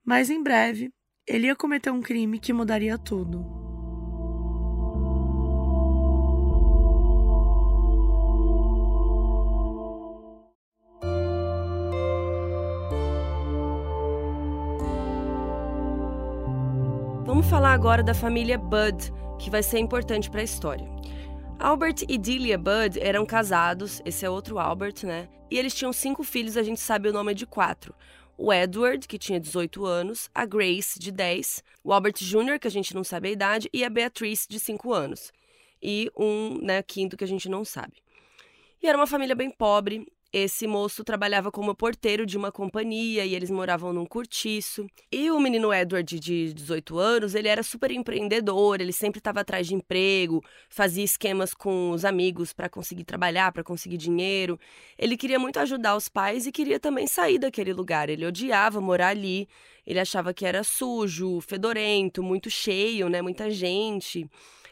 Mas 0.05 0.31
em 0.31 0.43
breve, 0.43 0.93
ele 1.27 1.47
ia 1.47 1.57
cometer 1.57 1.91
um 1.91 2.03
crime 2.03 2.41
que 2.41 2.53
mudaria 2.53 2.99
tudo. 2.99 3.74
Vamos 17.45 17.59
falar 17.61 17.75
agora 17.75 18.03
da 18.03 18.15
família 18.15 18.57
Bud, 18.57 19.13
que 19.39 19.51
vai 19.51 19.63
ser 19.63 19.79
importante 19.79 20.31
para 20.31 20.41
a 20.41 20.45
história. 20.45 20.89
Albert 21.59 21.97
e 22.09 22.17
Delia 22.17 22.57
Budd 22.57 22.99
eram 22.99 23.27
casados, 23.27 24.01
esse 24.03 24.25
é 24.25 24.31
outro 24.31 24.59
Albert, 24.59 25.05
né? 25.05 25.29
E 25.51 25.59
eles 25.59 25.75
tinham 25.75 25.93
cinco 25.93 26.25
filhos, 26.25 26.57
a 26.57 26.63
gente 26.63 26.81
sabe 26.81 27.07
o 27.07 27.13
nome 27.13 27.35
de 27.35 27.45
quatro. 27.45 27.95
O 28.39 28.51
Edward, 28.51 29.07
que 29.07 29.19
tinha 29.19 29.39
18 29.39 29.85
anos, 29.85 30.31
a 30.35 30.47
Grace, 30.47 30.99
de 30.99 31.13
10, 31.13 31.63
o 31.85 31.93
Albert 31.93 32.15
Jr., 32.17 32.59
que 32.59 32.67
a 32.67 32.71
gente 32.71 32.95
não 32.95 33.05
sabe 33.05 33.29
a 33.29 33.33
idade, 33.33 33.69
e 33.75 33.85
a 33.85 33.91
Beatrice, 33.91 34.49
de 34.49 34.59
5 34.59 34.91
anos. 34.91 35.31
E 35.83 36.11
um 36.17 36.59
né, 36.63 36.83
quinto 36.83 37.15
que 37.15 37.25
a 37.25 37.29
gente 37.29 37.51
não 37.51 37.63
sabe. 37.63 38.03
E 38.83 38.89
era 38.89 38.97
uma 38.97 39.07
família 39.07 39.35
bem 39.35 39.51
pobre, 39.51 40.11
esse 40.37 40.67
moço 40.67 41.05
trabalhava 41.05 41.53
como 41.53 41.77
porteiro 41.77 42.27
de 42.27 42.37
uma 42.37 42.51
companhia 42.51 43.25
e 43.25 43.37
eles 43.37 43.53
moravam 43.53 43.93
num 43.93 44.05
cortiço. 44.05 44.85
E 45.13 45.31
o 45.31 45.39
menino 45.39 45.73
Edward, 45.73 46.19
de 46.19 46.53
18 46.53 46.99
anos, 46.99 47.37
ele 47.37 47.47
era 47.47 47.63
super 47.63 47.93
empreendedor, 47.93 48.81
ele 48.81 48.93
sempre 48.93 49.21
estava 49.21 49.43
atrás 49.43 49.65
de 49.65 49.77
emprego, 49.77 50.43
fazia 50.69 51.05
esquemas 51.05 51.55
com 51.55 51.93
os 51.93 52.05
amigos 52.05 52.53
para 52.53 52.69
conseguir 52.69 53.05
trabalhar, 53.05 53.53
para 53.53 53.63
conseguir 53.63 53.97
dinheiro. 53.97 54.59
Ele 54.99 55.17
queria 55.17 55.39
muito 55.39 55.61
ajudar 55.61 55.95
os 55.95 56.09
pais 56.09 56.49
e 56.49 56.53
queria 56.53 56.81
também 56.81 57.07
sair 57.07 57.39
daquele 57.39 57.73
lugar. 57.73 58.09
Ele 58.11 58.27
odiava 58.27 58.81
morar 58.81 59.11
ali, 59.11 59.47
ele 59.87 60.01
achava 60.01 60.35
que 60.35 60.45
era 60.45 60.65
sujo, 60.65 61.41
fedorento, 61.43 62.25
muito 62.25 62.51
cheio, 62.51 63.09
né, 63.09 63.23
muita 63.23 63.49
gente. 63.51 64.29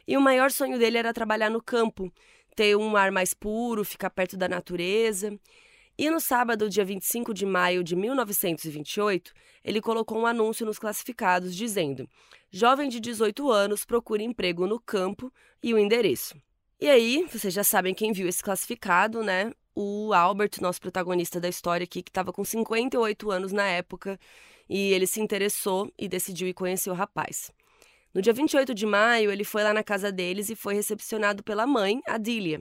E 0.08 0.16
o 0.16 0.20
maior 0.20 0.50
sonho 0.50 0.76
dele 0.76 0.98
era 0.98 1.12
trabalhar 1.12 1.50
no 1.50 1.62
campo 1.62 2.12
ter 2.54 2.76
um 2.76 2.96
ar 2.96 3.10
mais 3.10 3.34
puro, 3.34 3.84
ficar 3.84 4.10
perto 4.10 4.36
da 4.36 4.48
natureza. 4.48 5.38
E 5.98 6.08
no 6.10 6.20
sábado, 6.20 6.68
dia 6.68 6.84
25 6.84 7.34
de 7.34 7.44
maio 7.44 7.84
de 7.84 7.94
1928, 7.94 9.32
ele 9.62 9.80
colocou 9.80 10.18
um 10.18 10.26
anúncio 10.26 10.64
nos 10.64 10.78
classificados 10.78 11.54
dizendo: 11.54 12.08
Jovem 12.50 12.88
de 12.88 12.98
18 13.00 13.50
anos 13.50 13.84
procura 13.84 14.22
emprego 14.22 14.66
no 14.66 14.80
campo 14.80 15.32
e 15.62 15.72
o 15.74 15.78
endereço. 15.78 16.34
E 16.80 16.88
aí, 16.88 17.26
vocês 17.30 17.54
já 17.54 17.62
sabem 17.62 17.94
quem 17.94 18.12
viu 18.12 18.26
esse 18.26 18.42
classificado, 18.42 19.22
né? 19.22 19.52
O 19.74 20.12
Albert, 20.12 20.60
nosso 20.60 20.80
protagonista 20.80 21.40
da 21.40 21.48
história 21.48 21.84
aqui, 21.84 22.02
que 22.02 22.10
estava 22.10 22.32
com 22.32 22.44
58 22.44 23.30
anos 23.30 23.52
na 23.52 23.66
época, 23.66 24.18
e 24.68 24.92
ele 24.92 25.06
se 25.06 25.20
interessou 25.20 25.92
e 25.98 26.08
decidiu 26.08 26.48
ir 26.48 26.54
conhecer 26.54 26.90
o 26.90 26.94
rapaz. 26.94 27.52
No 28.14 28.20
dia 28.20 28.32
28 28.32 28.74
de 28.74 28.84
maio, 28.84 29.30
ele 29.30 29.44
foi 29.44 29.62
lá 29.62 29.72
na 29.72 29.82
casa 29.82 30.12
deles 30.12 30.50
e 30.50 30.56
foi 30.56 30.74
recepcionado 30.74 31.42
pela 31.42 31.66
mãe, 31.66 32.00
a 32.06 32.18
Delia. 32.18 32.60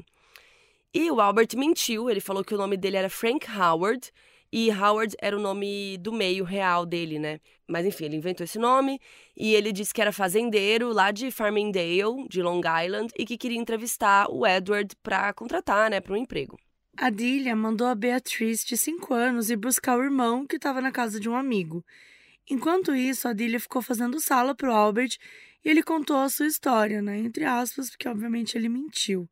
E 0.93 1.09
o 1.11 1.21
Albert 1.21 1.49
mentiu, 1.55 2.09
ele 2.09 2.19
falou 2.19 2.43
que 2.43 2.53
o 2.53 2.57
nome 2.57 2.77
dele 2.77 2.97
era 2.97 3.09
Frank 3.09 3.47
Howard 3.49 4.11
e 4.51 4.69
Howard 4.69 5.15
era 5.21 5.37
o 5.37 5.39
nome 5.39 5.97
do 5.97 6.11
meio 6.11 6.43
real 6.43 6.85
dele, 6.85 7.17
né? 7.17 7.39
Mas 7.67 7.85
enfim, 7.85 8.05
ele 8.05 8.17
inventou 8.17 8.43
esse 8.43 8.59
nome 8.59 8.99
e 9.35 9.55
ele 9.55 9.71
disse 9.71 9.93
que 9.93 10.01
era 10.01 10.11
fazendeiro 10.11 10.91
lá 10.91 11.11
de 11.11 11.31
Farmingdale, 11.31 12.27
de 12.27 12.41
Long 12.41 12.59
Island, 12.59 13.13
e 13.17 13.25
que 13.25 13.37
queria 13.37 13.57
entrevistar 13.57 14.27
o 14.29 14.45
Edward 14.45 14.93
para 15.01 15.31
contratar, 15.33 15.89
né, 15.89 16.01
para 16.01 16.13
um 16.13 16.17
emprego. 16.17 16.59
A 16.97 17.09
Delia 17.09 17.55
mandou 17.55 17.87
a 17.87 17.95
Beatriz, 17.95 18.65
de 18.65 18.75
5 18.75 19.13
anos, 19.13 19.49
ir 19.49 19.55
buscar 19.55 19.97
o 19.97 20.03
irmão 20.03 20.45
que 20.45 20.57
estava 20.57 20.81
na 20.81 20.91
casa 20.91 21.19
de 21.19 21.29
um 21.29 21.35
amigo. 21.35 21.85
Enquanto 22.49 22.95
isso, 22.95 23.27
a 23.27 23.33
Delia 23.33 23.59
ficou 23.59 23.81
fazendo 23.81 24.19
sala 24.19 24.53
para 24.55 24.69
o 24.69 24.73
Albert 24.73 25.17
e 25.63 25.69
ele 25.69 25.83
contou 25.83 26.17
a 26.17 26.29
sua 26.29 26.47
história, 26.47 27.01
né? 27.01 27.17
Entre 27.17 27.45
aspas, 27.45 27.89
porque 27.89 28.07
obviamente 28.09 28.57
ele 28.57 28.67
mentiu. 28.69 29.29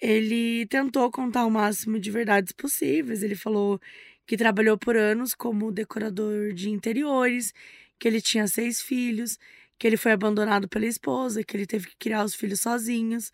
Ele 0.00 0.66
tentou 0.66 1.10
contar 1.10 1.46
o 1.46 1.50
máximo 1.50 1.98
de 1.98 2.10
verdades 2.10 2.52
possíveis. 2.52 3.22
Ele 3.22 3.36
falou 3.36 3.80
que 4.26 4.36
trabalhou 4.36 4.76
por 4.78 4.96
anos 4.96 5.34
como 5.34 5.72
decorador 5.72 6.52
de 6.52 6.70
interiores, 6.70 7.52
que 7.98 8.08
ele 8.08 8.20
tinha 8.20 8.46
seis 8.48 8.80
filhos, 8.82 9.38
que 9.78 9.86
ele 9.86 9.96
foi 9.96 10.12
abandonado 10.12 10.68
pela 10.68 10.86
esposa, 10.86 11.44
que 11.44 11.56
ele 11.56 11.66
teve 11.66 11.88
que 11.88 11.96
criar 11.96 12.24
os 12.24 12.34
filhos 12.34 12.60
sozinhos. 12.60 13.32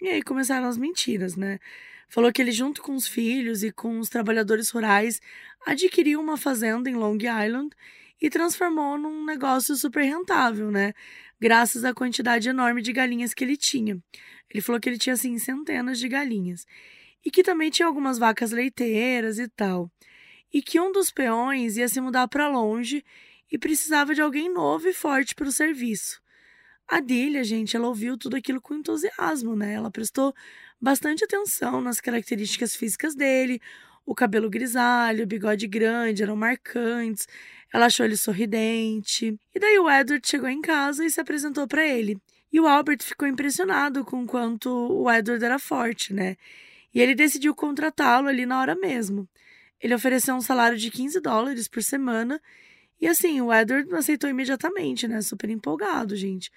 E 0.00 0.08
aí 0.08 0.22
começaram 0.22 0.66
as 0.68 0.76
mentiras, 0.76 1.36
né? 1.36 1.58
Falou 2.08 2.32
que 2.32 2.42
ele, 2.42 2.52
junto 2.52 2.82
com 2.82 2.94
os 2.94 3.06
filhos 3.06 3.62
e 3.62 3.72
com 3.72 3.98
os 3.98 4.08
trabalhadores 4.08 4.68
rurais, 4.70 5.20
adquiriu 5.66 6.20
uma 6.20 6.36
fazenda 6.36 6.90
em 6.90 6.94
Long 6.94 7.16
Island 7.16 7.74
e 8.22 8.30
transformou 8.30 8.96
num 8.96 9.24
negócio 9.24 9.74
super 9.74 10.04
rentável, 10.04 10.70
né? 10.70 10.94
Graças 11.40 11.84
à 11.84 11.92
quantidade 11.92 12.48
enorme 12.48 12.80
de 12.80 12.92
galinhas 12.92 13.34
que 13.34 13.42
ele 13.42 13.56
tinha. 13.56 13.98
Ele 14.48 14.60
falou 14.60 14.80
que 14.80 14.88
ele 14.88 14.96
tinha, 14.96 15.14
assim, 15.14 15.36
centenas 15.38 15.98
de 15.98 16.08
galinhas. 16.08 16.64
E 17.24 17.32
que 17.32 17.42
também 17.42 17.68
tinha 17.68 17.84
algumas 17.84 18.18
vacas 18.18 18.52
leiteiras 18.52 19.40
e 19.40 19.48
tal. 19.48 19.90
E 20.54 20.62
que 20.62 20.78
um 20.78 20.92
dos 20.92 21.10
peões 21.10 21.76
ia 21.76 21.88
se 21.88 22.00
mudar 22.00 22.28
para 22.28 22.46
longe 22.46 23.04
e 23.50 23.58
precisava 23.58 24.14
de 24.14 24.22
alguém 24.22 24.48
novo 24.48 24.88
e 24.88 24.92
forte 24.92 25.34
para 25.34 25.48
o 25.48 25.52
serviço. 25.52 26.22
A 26.86 27.00
Dília, 27.00 27.42
gente, 27.42 27.74
ela 27.74 27.88
ouviu 27.88 28.16
tudo 28.16 28.36
aquilo 28.36 28.60
com 28.60 28.74
entusiasmo, 28.74 29.56
né? 29.56 29.74
Ela 29.74 29.90
prestou 29.90 30.32
bastante 30.80 31.24
atenção 31.24 31.80
nas 31.80 32.00
características 32.00 32.76
físicas 32.76 33.16
dele, 33.16 33.60
o 34.04 34.14
cabelo 34.14 34.50
grisalho, 34.50 35.24
o 35.24 35.26
bigode 35.26 35.66
grande 35.66 36.22
eram 36.22 36.36
marcantes. 36.36 37.26
Ela 37.72 37.86
achou 37.86 38.04
ele 38.04 38.16
sorridente. 38.16 39.34
E 39.54 39.58
daí 39.58 39.78
o 39.78 39.90
Edward 39.90 40.26
chegou 40.28 40.48
em 40.48 40.60
casa 40.60 41.04
e 41.04 41.10
se 41.10 41.20
apresentou 41.20 41.66
para 41.66 41.86
ele. 41.86 42.18
E 42.52 42.60
o 42.60 42.66
Albert 42.66 43.02
ficou 43.02 43.26
impressionado 43.26 44.04
com 44.04 44.26
quanto 44.26 44.68
o 44.68 45.10
Edward 45.10 45.42
era 45.42 45.58
forte, 45.58 46.12
né? 46.12 46.36
E 46.94 47.00
ele 47.00 47.14
decidiu 47.14 47.54
contratá-lo 47.54 48.28
ali 48.28 48.44
na 48.44 48.60
hora 48.60 48.74
mesmo. 48.74 49.26
Ele 49.80 49.94
ofereceu 49.94 50.34
um 50.34 50.40
salário 50.42 50.76
de 50.76 50.90
15 50.90 51.20
dólares 51.20 51.66
por 51.66 51.82
semana. 51.82 52.40
E 53.00 53.08
assim, 53.08 53.40
o 53.40 53.52
Edward 53.52 53.92
aceitou 53.94 54.28
imediatamente, 54.28 55.08
né? 55.08 55.22
Super 55.22 55.48
empolgado, 55.48 56.14
gente. 56.14 56.50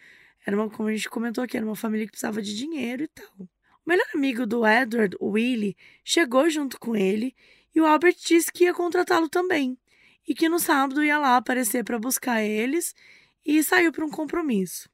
Era 0.45 0.57
uma, 0.57 0.69
como 0.69 0.89
a 0.89 0.91
gente 0.91 1.09
comentou 1.09 1.43
aqui, 1.43 1.55
era 1.55 1.65
uma 1.65 1.75
família 1.75 2.05
que 2.05 2.11
precisava 2.11 2.41
de 2.41 2.55
dinheiro 2.55 3.03
e 3.03 3.07
tal. 3.07 3.33
O 3.39 3.89
melhor 3.89 4.05
amigo 4.13 4.45
do 4.45 4.67
Edward, 4.67 5.15
o 5.19 5.29
Willie, 5.29 5.77
chegou 6.03 6.49
junto 6.49 6.79
com 6.79 6.95
ele 6.95 7.33
e 7.73 7.79
o 7.79 7.85
Albert 7.85 8.17
disse 8.25 8.51
que 8.51 8.65
ia 8.65 8.73
contratá-lo 8.73 9.29
também. 9.29 9.77
E 10.27 10.33
que 10.33 10.49
no 10.49 10.59
sábado 10.59 11.03
ia 11.03 11.19
lá 11.19 11.37
aparecer 11.37 11.83
para 11.83 11.99
buscar 11.99 12.41
eles 12.41 12.93
e 13.45 13.63
saiu 13.63 13.91
para 13.91 14.05
um 14.05 14.09
compromisso. 14.09 14.89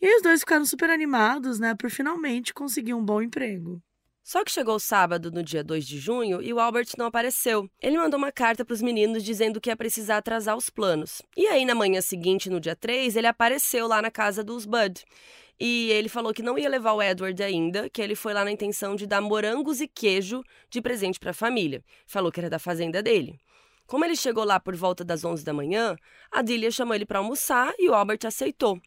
E 0.00 0.06
aí 0.06 0.14
os 0.16 0.22
dois 0.22 0.40
ficaram 0.40 0.64
super 0.64 0.90
animados, 0.90 1.58
né, 1.58 1.74
por 1.74 1.90
finalmente 1.90 2.54
conseguir 2.54 2.94
um 2.94 3.04
bom 3.04 3.20
emprego. 3.20 3.82
Só 4.22 4.44
que 4.44 4.52
chegou 4.52 4.74
o 4.74 4.78
sábado, 4.78 5.30
no 5.32 5.42
dia 5.42 5.64
2 5.64 5.86
de 5.86 5.98
junho, 5.98 6.42
e 6.42 6.52
o 6.52 6.60
Albert 6.60 6.88
não 6.98 7.06
apareceu. 7.06 7.68
Ele 7.80 7.96
mandou 7.96 8.18
uma 8.18 8.30
carta 8.30 8.62
para 8.62 8.74
os 8.74 8.82
meninos 8.82 9.24
dizendo 9.24 9.58
que 9.58 9.70
ia 9.70 9.76
precisar 9.76 10.18
atrasar 10.18 10.54
os 10.54 10.68
planos. 10.68 11.22
E 11.34 11.46
aí, 11.46 11.64
na 11.64 11.74
manhã 11.74 12.02
seguinte, 12.02 12.50
no 12.50 12.60
dia 12.60 12.76
3, 12.76 13.16
ele 13.16 13.26
apareceu 13.26 13.88
lá 13.88 14.02
na 14.02 14.10
casa 14.10 14.44
dos 14.44 14.66
Bud. 14.66 15.02
E 15.58 15.90
ele 15.90 16.10
falou 16.10 16.34
que 16.34 16.42
não 16.42 16.58
ia 16.58 16.68
levar 16.68 16.92
o 16.92 17.02
Edward 17.02 17.42
ainda, 17.42 17.88
que 17.88 18.02
ele 18.02 18.14
foi 18.14 18.34
lá 18.34 18.44
na 18.44 18.52
intenção 18.52 18.94
de 18.94 19.06
dar 19.06 19.22
morangos 19.22 19.80
e 19.80 19.88
queijo 19.88 20.44
de 20.70 20.82
presente 20.82 21.18
para 21.18 21.30
a 21.30 21.34
família. 21.34 21.82
Falou 22.06 22.30
que 22.30 22.38
era 22.38 22.50
da 22.50 22.58
fazenda 22.58 23.02
dele. 23.02 23.40
Como 23.88 24.04
ele 24.04 24.14
chegou 24.14 24.44
lá 24.44 24.60
por 24.60 24.76
volta 24.76 25.02
das 25.02 25.24
11 25.24 25.42
da 25.42 25.54
manhã, 25.54 25.96
a 26.30 26.42
Delia 26.42 26.70
chamou 26.70 26.94
ele 26.94 27.06
para 27.06 27.20
almoçar 27.20 27.72
e 27.78 27.88
o 27.88 27.94
Albert 27.94 28.18
aceitou. 28.26 28.78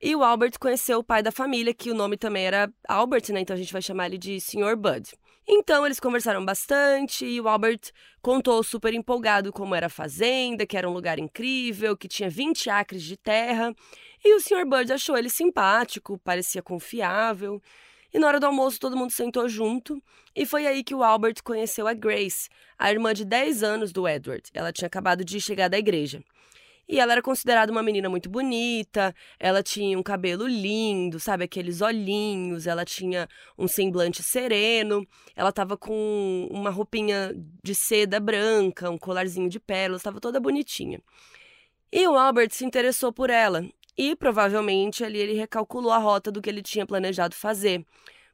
E 0.00 0.14
o 0.14 0.22
Albert 0.22 0.52
conheceu 0.60 1.00
o 1.00 1.04
pai 1.04 1.24
da 1.24 1.32
família, 1.32 1.74
que 1.74 1.90
o 1.90 1.94
nome 1.94 2.16
também 2.16 2.46
era 2.46 2.72
Albert, 2.88 3.32
né? 3.32 3.40
Então 3.40 3.54
a 3.54 3.58
gente 3.58 3.72
vai 3.72 3.82
chamar 3.82 4.06
ele 4.06 4.16
de 4.16 4.40
Sr. 4.40 4.76
Bud. 4.76 5.10
Então 5.46 5.84
eles 5.84 5.98
conversaram 5.98 6.44
bastante 6.44 7.26
e 7.26 7.40
o 7.40 7.48
Albert 7.48 7.80
contou 8.22 8.62
super 8.62 8.94
empolgado 8.94 9.52
como 9.52 9.74
era 9.74 9.86
a 9.86 9.90
fazenda, 9.90 10.64
que 10.64 10.76
era 10.76 10.88
um 10.88 10.92
lugar 10.92 11.18
incrível, 11.18 11.96
que 11.96 12.06
tinha 12.06 12.30
20 12.30 12.70
acres 12.70 13.02
de 13.02 13.16
terra. 13.16 13.74
E 14.24 14.36
o 14.36 14.40
Sr. 14.40 14.64
Bud 14.64 14.92
achou 14.92 15.18
ele 15.18 15.28
simpático, 15.28 16.16
parecia 16.18 16.62
confiável. 16.62 17.60
E 18.14 18.18
na 18.20 18.28
hora 18.28 18.38
do 18.38 18.46
almoço 18.46 18.78
todo 18.78 18.96
mundo 18.96 19.10
sentou 19.10 19.48
junto, 19.48 20.00
e 20.36 20.46
foi 20.46 20.68
aí 20.68 20.84
que 20.84 20.94
o 20.94 21.02
Albert 21.02 21.42
conheceu 21.42 21.88
a 21.88 21.92
Grace, 21.92 22.48
a 22.78 22.88
irmã 22.88 23.12
de 23.12 23.24
10 23.24 23.64
anos 23.64 23.92
do 23.92 24.06
Edward. 24.06 24.48
Ela 24.54 24.72
tinha 24.72 24.86
acabado 24.86 25.24
de 25.24 25.40
chegar 25.40 25.66
da 25.66 25.76
igreja. 25.76 26.22
E 26.88 27.00
ela 27.00 27.12
era 27.12 27.22
considerada 27.22 27.72
uma 27.72 27.82
menina 27.82 28.08
muito 28.08 28.30
bonita, 28.30 29.12
ela 29.36 29.64
tinha 29.64 29.98
um 29.98 30.02
cabelo 30.02 30.46
lindo, 30.46 31.18
sabe? 31.18 31.42
Aqueles 31.42 31.80
olhinhos, 31.80 32.68
ela 32.68 32.84
tinha 32.84 33.26
um 33.58 33.66
semblante 33.66 34.22
sereno, 34.22 35.04
ela 35.34 35.50
tava 35.50 35.76
com 35.76 36.46
uma 36.52 36.70
roupinha 36.70 37.34
de 37.64 37.74
seda 37.74 38.20
branca, 38.20 38.90
um 38.90 38.98
colarzinho 38.98 39.48
de 39.48 39.58
pérolas, 39.58 40.02
estava 40.02 40.20
toda 40.20 40.38
bonitinha. 40.38 41.00
E 41.90 42.06
o 42.06 42.16
Albert 42.16 42.50
se 42.52 42.64
interessou 42.64 43.12
por 43.12 43.28
ela, 43.28 43.64
e 43.96 44.16
provavelmente 44.16 45.04
ali 45.04 45.18
ele 45.18 45.34
recalculou 45.34 45.92
a 45.92 45.98
rota 45.98 46.30
do 46.30 46.42
que 46.42 46.50
ele 46.50 46.62
tinha 46.62 46.86
planejado 46.86 47.34
fazer. 47.34 47.84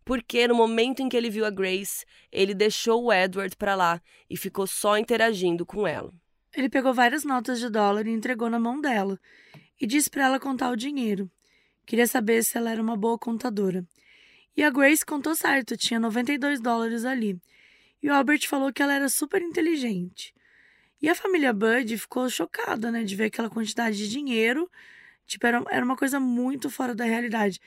Porque 0.05 0.49
no 0.49 0.55
momento 0.55 1.01
em 1.01 1.09
que 1.09 1.17
ele 1.17 1.31
viu 1.31 1.45
a 1.45 1.51
Grace, 1.51 2.05
ele 2.33 2.55
deixou 2.55 3.05
o 3.05 3.13
Edward 3.13 3.57
para 3.57 3.75
lá 3.75 4.01
e 4.29 4.37
ficou 4.37 4.67
só 4.67 4.97
interagindo 4.97 5.67
com 5.67 5.87
ela. 5.87 6.13
Ele 6.57 6.69
pegou 6.69 6.93
várias 6.93 7.25
notas 7.25 7.61
de 7.61 7.69
dólar 7.69 8.07
e 8.07 8.11
entregou 8.11 8.51
na 8.51 8.59
mão 8.59 8.81
dela 8.81 9.19
e 9.81 9.87
disse 9.87 10.11
para 10.11 10.25
ela 10.25 10.41
contar 10.41 10.71
o 10.71 10.77
dinheiro. 10.77 11.31
Queria 11.87 12.07
saber 12.07 12.43
se 12.45 12.57
ela 12.57 12.71
era 12.71 12.83
uma 12.83 12.97
boa 12.97 13.19
contadora. 13.19 13.87
E 14.57 14.63
a 14.63 14.71
Grace 14.71 15.05
contou 15.05 15.35
certo, 15.35 15.77
tinha 15.77 16.01
92 16.01 16.61
dólares 16.61 17.05
ali. 17.05 17.41
E 18.03 18.09
o 18.09 18.15
Albert 18.15 18.47
falou 18.49 18.73
que 18.73 18.83
ela 18.83 18.95
era 18.95 19.09
super 19.09 19.41
inteligente. 19.43 20.35
E 21.01 21.09
a 21.09 21.15
família 21.15 21.53
Bud 21.53 21.97
ficou 21.97 22.29
chocada, 22.29 22.91
né, 22.91 23.05
de 23.05 23.17
ver 23.17 23.27
aquela 23.27 23.49
quantidade 23.49 23.97
de 23.97 24.09
dinheiro. 24.09 24.71
Tipo, 25.31 25.47
era, 25.47 25.63
era 25.71 25.85
uma 25.85 25.95
coisa 25.95 26.19
muito 26.19 26.69
fora 26.69 26.93
da 26.93 27.05
realidade. 27.05 27.61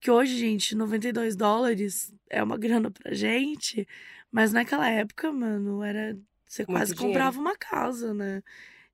Que 0.00 0.10
hoje, 0.10 0.36
gente, 0.36 0.74
92 0.74 1.36
dólares 1.36 2.12
é 2.28 2.42
uma 2.42 2.58
grana 2.58 2.90
pra 2.90 3.14
gente, 3.14 3.86
mas 4.32 4.52
naquela 4.52 4.88
época, 4.90 5.30
mano, 5.30 5.80
era 5.84 6.18
você 6.44 6.62
muito 6.62 6.76
quase 6.76 6.92
dinheiro. 6.92 7.12
comprava 7.14 7.38
uma 7.38 7.56
casa, 7.56 8.12
né? 8.12 8.42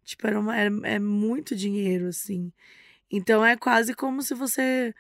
Tipo, 0.05 0.27
era, 0.27 0.39
uma, 0.39 0.55
era 0.55 0.71
é 0.85 0.99
muito 0.99 1.57
dinheiro, 1.57 2.09
assim. 2.09 2.53
Então 3.11 3.43
é 3.45 3.57
quase 3.57 3.95
como 3.95 4.21
se 4.21 4.35
você. 4.35 4.95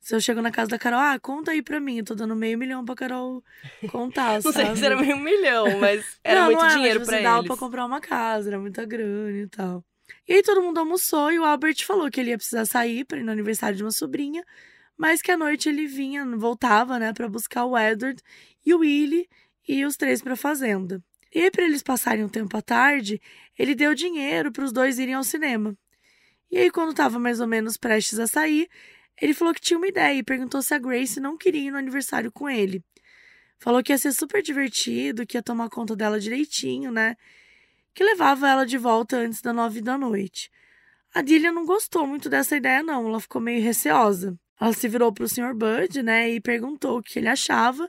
Se 0.00 0.14
eu 0.14 0.20
chego 0.20 0.40
na 0.40 0.50
casa 0.50 0.70
da 0.70 0.78
Carol, 0.78 1.00
ah, 1.00 1.18
conta 1.20 1.50
aí 1.50 1.60
pra 1.60 1.78
mim. 1.78 1.98
Eu 1.98 2.04
tô 2.04 2.14
dando 2.14 2.34
meio 2.34 2.56
milhão 2.56 2.82
pra 2.82 2.94
Carol 2.94 3.44
contar, 3.90 4.40
não 4.42 4.52
sei 4.52 4.74
se 4.74 4.86
era 4.86 4.96
meio 4.96 5.18
milhão, 5.18 5.78
mas 5.80 6.18
era 6.24 6.40
não, 6.40 6.46
muito 6.46 6.60
não 6.60 6.66
é, 6.66 6.74
dinheiro 6.76 7.00
mas, 7.00 7.08
pra 7.08 7.16
eles. 7.18 7.30
dava 7.30 7.44
pra 7.44 7.56
comprar 7.58 7.84
uma 7.84 8.00
casa, 8.00 8.48
era 8.48 8.58
muita 8.58 8.86
grana 8.86 9.38
e 9.38 9.46
tal. 9.48 9.84
E 10.26 10.34
aí 10.34 10.42
todo 10.42 10.62
mundo 10.62 10.78
almoçou 10.78 11.32
e 11.32 11.38
o 11.38 11.44
Albert 11.44 11.84
falou 11.84 12.10
que 12.10 12.20
ele 12.20 12.30
ia 12.30 12.36
precisar 12.36 12.64
sair 12.64 13.04
para 13.04 13.18
ir 13.18 13.24
no 13.24 13.32
aniversário 13.32 13.76
de 13.76 13.84
uma 13.84 13.90
sobrinha, 13.90 14.44
mas 14.96 15.20
que 15.20 15.30
à 15.30 15.36
noite 15.36 15.68
ele 15.68 15.86
vinha, 15.86 16.24
voltava, 16.36 16.98
né, 16.98 17.12
para 17.12 17.28
buscar 17.28 17.64
o 17.64 17.76
Edward 17.76 18.22
e 18.64 18.74
o 18.74 18.78
Willie 18.78 19.28
e 19.68 19.84
os 19.84 19.96
três 19.96 20.22
pra 20.22 20.36
fazenda. 20.36 21.02
E 21.32 21.50
para 21.50 21.64
eles 21.64 21.82
passarem 21.82 22.24
um 22.24 22.28
tempo 22.28 22.56
à 22.56 22.62
tarde, 22.62 23.20
ele 23.58 23.74
deu 23.74 23.94
dinheiro 23.94 24.52
para 24.52 24.64
os 24.64 24.72
dois 24.72 24.98
irem 24.98 25.14
ao 25.14 25.24
cinema. 25.24 25.76
E 26.50 26.58
aí, 26.58 26.70
quando 26.70 26.90
estava 26.90 27.18
mais 27.18 27.40
ou 27.40 27.48
menos 27.48 27.76
prestes 27.76 28.20
a 28.20 28.28
sair, 28.28 28.68
ele 29.20 29.34
falou 29.34 29.52
que 29.52 29.60
tinha 29.60 29.76
uma 29.76 29.88
ideia 29.88 30.16
e 30.16 30.22
perguntou 30.22 30.62
se 30.62 30.72
a 30.74 30.78
Grace 30.78 31.18
não 31.18 31.36
queria 31.36 31.68
ir 31.68 31.70
no 31.72 31.78
aniversário 31.78 32.30
com 32.30 32.48
ele. 32.48 32.84
Falou 33.58 33.82
que 33.82 33.92
ia 33.92 33.98
ser 33.98 34.12
super 34.12 34.42
divertido, 34.42 35.26
que 35.26 35.36
ia 35.36 35.42
tomar 35.42 35.68
conta 35.68 35.96
dela 35.96 36.20
direitinho, 36.20 36.92
né? 36.92 37.16
Que 37.94 38.04
levava 38.04 38.48
ela 38.48 38.66
de 38.66 38.76
volta 38.76 39.16
antes 39.16 39.40
das 39.40 39.54
nove 39.54 39.80
da 39.80 39.96
noite. 39.96 40.50
A 41.14 41.22
Dillia 41.22 41.52
não 41.52 41.64
gostou 41.64 42.06
muito 42.06 42.28
dessa 42.28 42.56
ideia, 42.56 42.82
não. 42.82 43.08
Ela 43.08 43.20
ficou 43.20 43.40
meio 43.40 43.62
receosa. 43.62 44.36
Ela 44.60 44.72
se 44.72 44.88
virou 44.88 45.12
para 45.12 45.24
o 45.24 45.28
Sr. 45.28 45.54
Bud, 45.54 46.02
né, 46.02 46.30
e 46.30 46.40
perguntou 46.40 46.98
o 46.98 47.02
que 47.02 47.18
ele 47.18 47.28
achava. 47.28 47.88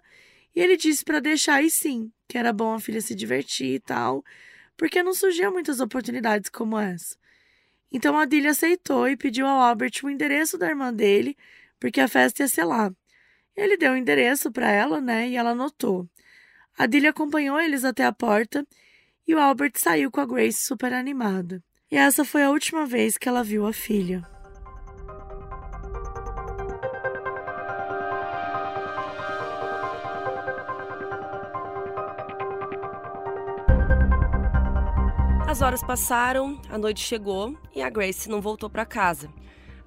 E 0.55 0.59
ele 0.59 0.77
disse 0.77 1.03
para 1.03 1.19
deixar 1.19 1.61
e 1.61 1.69
sim, 1.69 2.11
que 2.27 2.37
era 2.37 2.53
bom 2.53 2.73
a 2.73 2.79
filha 2.79 3.01
se 3.01 3.13
divertir 3.13 3.75
e 3.75 3.79
tal, 3.79 4.23
porque 4.77 5.03
não 5.03 5.13
surgiam 5.13 5.51
muitas 5.51 5.79
oportunidades 5.79 6.49
como 6.49 6.79
essa. 6.79 7.17
Então 7.91 8.17
a 8.17 8.25
Dilly 8.25 8.47
aceitou 8.47 9.07
e 9.07 9.17
pediu 9.17 9.45
ao 9.47 9.59
Albert 9.59 10.01
o 10.03 10.09
endereço 10.09 10.57
da 10.57 10.67
irmã 10.67 10.93
dele, 10.93 11.37
porque 11.79 11.99
a 11.99 12.07
festa 12.07 12.43
ia 12.43 12.47
ser 12.47 12.63
lá. 12.63 12.91
Ele 13.55 13.77
deu 13.77 13.93
o 13.93 13.97
endereço 13.97 14.51
para 14.51 14.69
ela, 14.71 15.01
né, 15.01 15.29
e 15.29 15.35
ela 15.35 15.51
anotou. 15.51 16.07
A 16.77 16.85
Dilly 16.85 17.07
acompanhou 17.07 17.59
eles 17.59 17.83
até 17.85 18.05
a 18.05 18.11
porta 18.11 18.67
e 19.27 19.33
o 19.33 19.39
Albert 19.39 19.73
saiu 19.75 20.11
com 20.11 20.21
a 20.21 20.25
Grace 20.25 20.65
super 20.65 20.93
animada. 20.93 21.61
E 21.91 21.97
essa 21.97 22.23
foi 22.25 22.43
a 22.43 22.49
última 22.49 22.85
vez 22.85 23.17
que 23.17 23.27
ela 23.27 23.43
viu 23.43 23.65
a 23.65 23.73
filha. 23.73 24.23
As 35.47 35.61
horas 35.61 35.81
passaram, 35.81 36.59
a 36.69 36.77
noite 36.77 36.99
chegou 36.99 37.57
e 37.73 37.81
a 37.81 37.89
Grace 37.89 38.29
não 38.29 38.41
voltou 38.41 38.69
para 38.69 38.85
casa. 38.85 39.29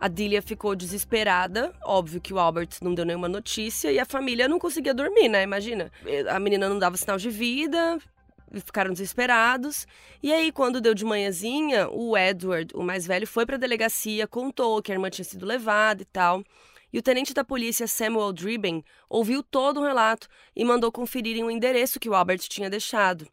A 0.00 0.08
Delia 0.08 0.40
ficou 0.40 0.74
desesperada, 0.74 1.74
óbvio 1.84 2.20
que 2.20 2.32
o 2.32 2.38
Albert 2.38 2.78
não 2.80 2.94
deu 2.94 3.04
nenhuma 3.04 3.28
notícia 3.28 3.92
e 3.92 3.98
a 3.98 4.06
família 4.06 4.48
não 4.48 4.58
conseguia 4.58 4.94
dormir, 4.94 5.28
né? 5.28 5.42
Imagina. 5.42 5.90
A 6.30 6.38
menina 6.38 6.68
não 6.68 6.78
dava 6.78 6.96
sinal 6.96 7.18
de 7.18 7.28
vida, 7.28 7.98
ficaram 8.64 8.92
desesperados. 8.92 9.86
E 10.22 10.32
aí, 10.32 10.50
quando 10.52 10.80
deu 10.80 10.94
de 10.94 11.04
manhãzinha, 11.04 11.88
o 11.90 12.16
Edward, 12.16 12.74
o 12.74 12.82
mais 12.82 13.06
velho, 13.06 13.26
foi 13.26 13.44
para 13.44 13.56
a 13.56 13.58
delegacia, 13.58 14.26
contou 14.26 14.82
que 14.82 14.92
a 14.92 14.94
irmã 14.94 15.10
tinha 15.10 15.24
sido 15.24 15.46
levada 15.46 16.02
e 16.02 16.06
tal. 16.06 16.42
E 16.92 16.98
o 16.98 17.02
tenente 17.02 17.34
da 17.34 17.44
polícia 17.44 17.86
Samuel 17.86 18.32
Driben 18.32 18.82
ouviu 19.08 19.42
todo 19.42 19.80
o 19.80 19.84
relato 19.84 20.26
e 20.56 20.64
mandou 20.64 20.90
conferirem 20.90 21.44
o 21.44 21.50
endereço 21.50 22.00
que 22.00 22.08
o 22.08 22.14
Albert 22.14 22.40
tinha 22.48 22.70
deixado. 22.70 23.28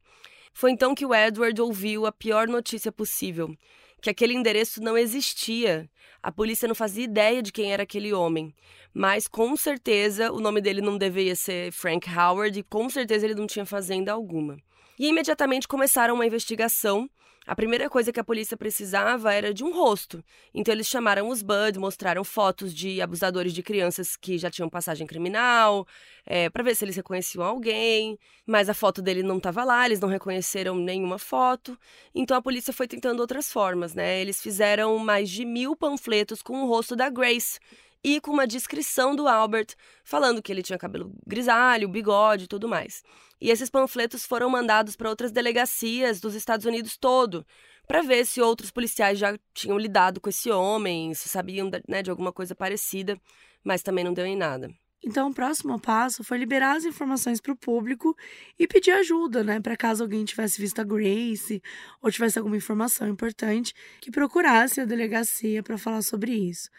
Foi 0.53 0.71
então 0.71 0.93
que 0.93 1.05
o 1.05 1.13
Edward 1.13 1.61
ouviu 1.61 2.05
a 2.05 2.11
pior 2.11 2.47
notícia 2.47 2.91
possível: 2.91 3.55
que 4.01 4.09
aquele 4.09 4.33
endereço 4.33 4.81
não 4.81 4.97
existia. 4.97 5.89
A 6.21 6.31
polícia 6.31 6.67
não 6.67 6.75
fazia 6.75 7.03
ideia 7.03 7.41
de 7.41 7.51
quem 7.51 7.71
era 7.71 7.83
aquele 7.83 8.13
homem. 8.13 8.53
Mas 8.93 9.27
com 9.27 9.55
certeza 9.55 10.31
o 10.31 10.39
nome 10.39 10.61
dele 10.61 10.81
não 10.81 10.97
deveria 10.97 11.35
ser 11.35 11.71
Frank 11.71 12.09
Howard 12.09 12.59
e 12.59 12.63
com 12.63 12.89
certeza 12.89 13.25
ele 13.25 13.35
não 13.35 13.45
tinha 13.45 13.65
fazenda 13.65 14.11
alguma. 14.11 14.57
E 14.97 15.07
imediatamente 15.07 15.67
começaram 15.67 16.15
uma 16.15 16.25
investigação. 16.25 17.09
A 17.47 17.55
primeira 17.55 17.87
coisa 17.87 18.11
que 18.11 18.19
a 18.19 18.23
polícia 18.23 18.57
precisava 18.57 19.31
era 19.31 19.53
de 19.53 19.63
um 19.63 19.71
rosto. 19.71 20.23
Então 20.51 20.73
eles 20.73 20.87
chamaram 20.87 21.29
os 21.29 21.43
Bud, 21.43 21.77
mostraram 21.77 22.23
fotos 22.23 22.73
de 22.73 22.99
abusadores 22.99 23.53
de 23.53 23.61
crianças 23.61 24.17
que 24.17 24.35
já 24.39 24.49
tinham 24.49 24.67
passagem 24.67 25.05
criminal, 25.05 25.85
é, 26.25 26.49
para 26.49 26.63
ver 26.63 26.75
se 26.75 26.83
eles 26.83 26.95
reconheciam 26.95 27.43
alguém. 27.43 28.17
Mas 28.47 28.67
a 28.67 28.73
foto 28.73 28.99
dele 28.99 29.21
não 29.21 29.37
estava 29.37 29.63
lá, 29.63 29.85
eles 29.85 29.99
não 29.99 30.09
reconheceram 30.09 30.75
nenhuma 30.75 31.19
foto. 31.19 31.77
Então 32.15 32.35
a 32.35 32.41
polícia 32.41 32.73
foi 32.73 32.87
tentando 32.87 33.19
outras 33.19 33.51
formas, 33.51 33.93
né? 33.93 34.19
Eles 34.19 34.41
fizeram 34.41 34.97
mais 34.97 35.29
de 35.29 35.45
mil 35.45 35.75
panfletos 35.75 36.41
com 36.41 36.63
o 36.63 36.67
rosto 36.67 36.95
da 36.95 37.09
Grace 37.11 37.59
e 38.05 38.21
com 38.21 38.29
uma 38.29 38.45
descrição 38.45 39.15
do 39.15 39.27
Albert, 39.27 39.69
falando 40.03 40.39
que 40.39 40.51
ele 40.51 40.61
tinha 40.61 40.77
cabelo 40.77 41.11
grisalho, 41.25 41.89
bigode 41.89 42.43
e 42.43 42.47
tudo 42.47 42.67
mais. 42.67 43.01
E 43.41 43.49
esses 43.49 43.67
panfletos 43.67 44.23
foram 44.23 44.47
mandados 44.47 44.95
para 44.95 45.09
outras 45.09 45.31
delegacias 45.31 46.19
dos 46.19 46.35
Estados 46.35 46.67
Unidos 46.67 46.97
todo, 46.97 47.43
para 47.87 48.03
ver 48.03 48.23
se 48.27 48.39
outros 48.39 48.69
policiais 48.69 49.17
já 49.17 49.35
tinham 49.55 49.79
lidado 49.79 50.21
com 50.21 50.29
esse 50.29 50.51
homem, 50.51 51.15
se 51.15 51.27
sabiam 51.27 51.71
né, 51.87 52.03
de 52.03 52.11
alguma 52.11 52.31
coisa 52.31 52.53
parecida, 52.53 53.19
mas 53.63 53.81
também 53.81 54.03
não 54.03 54.13
deu 54.13 54.27
em 54.27 54.37
nada. 54.37 54.69
Então, 55.03 55.29
o 55.29 55.33
próximo 55.33 55.79
passo 55.79 56.23
foi 56.23 56.37
liberar 56.37 56.77
as 56.77 56.85
informações 56.85 57.41
para 57.41 57.53
o 57.53 57.57
público 57.57 58.15
e 58.57 58.67
pedir 58.67 58.91
ajuda, 58.91 59.43
né, 59.43 59.59
para 59.59 59.75
caso 59.75 60.03
alguém 60.03 60.23
tivesse 60.25 60.61
visto 60.61 60.79
a 60.79 60.83
Grace 60.83 61.59
ou 62.03 62.11
tivesse 62.11 62.37
alguma 62.37 62.57
informação 62.57 63.07
importante, 63.07 63.73
que 63.99 64.11
procurasse 64.11 64.79
a 64.79 64.85
delegacia 64.85 65.63
para 65.63 65.75
falar 65.75 66.03
sobre 66.03 66.33
isso. 66.33 66.69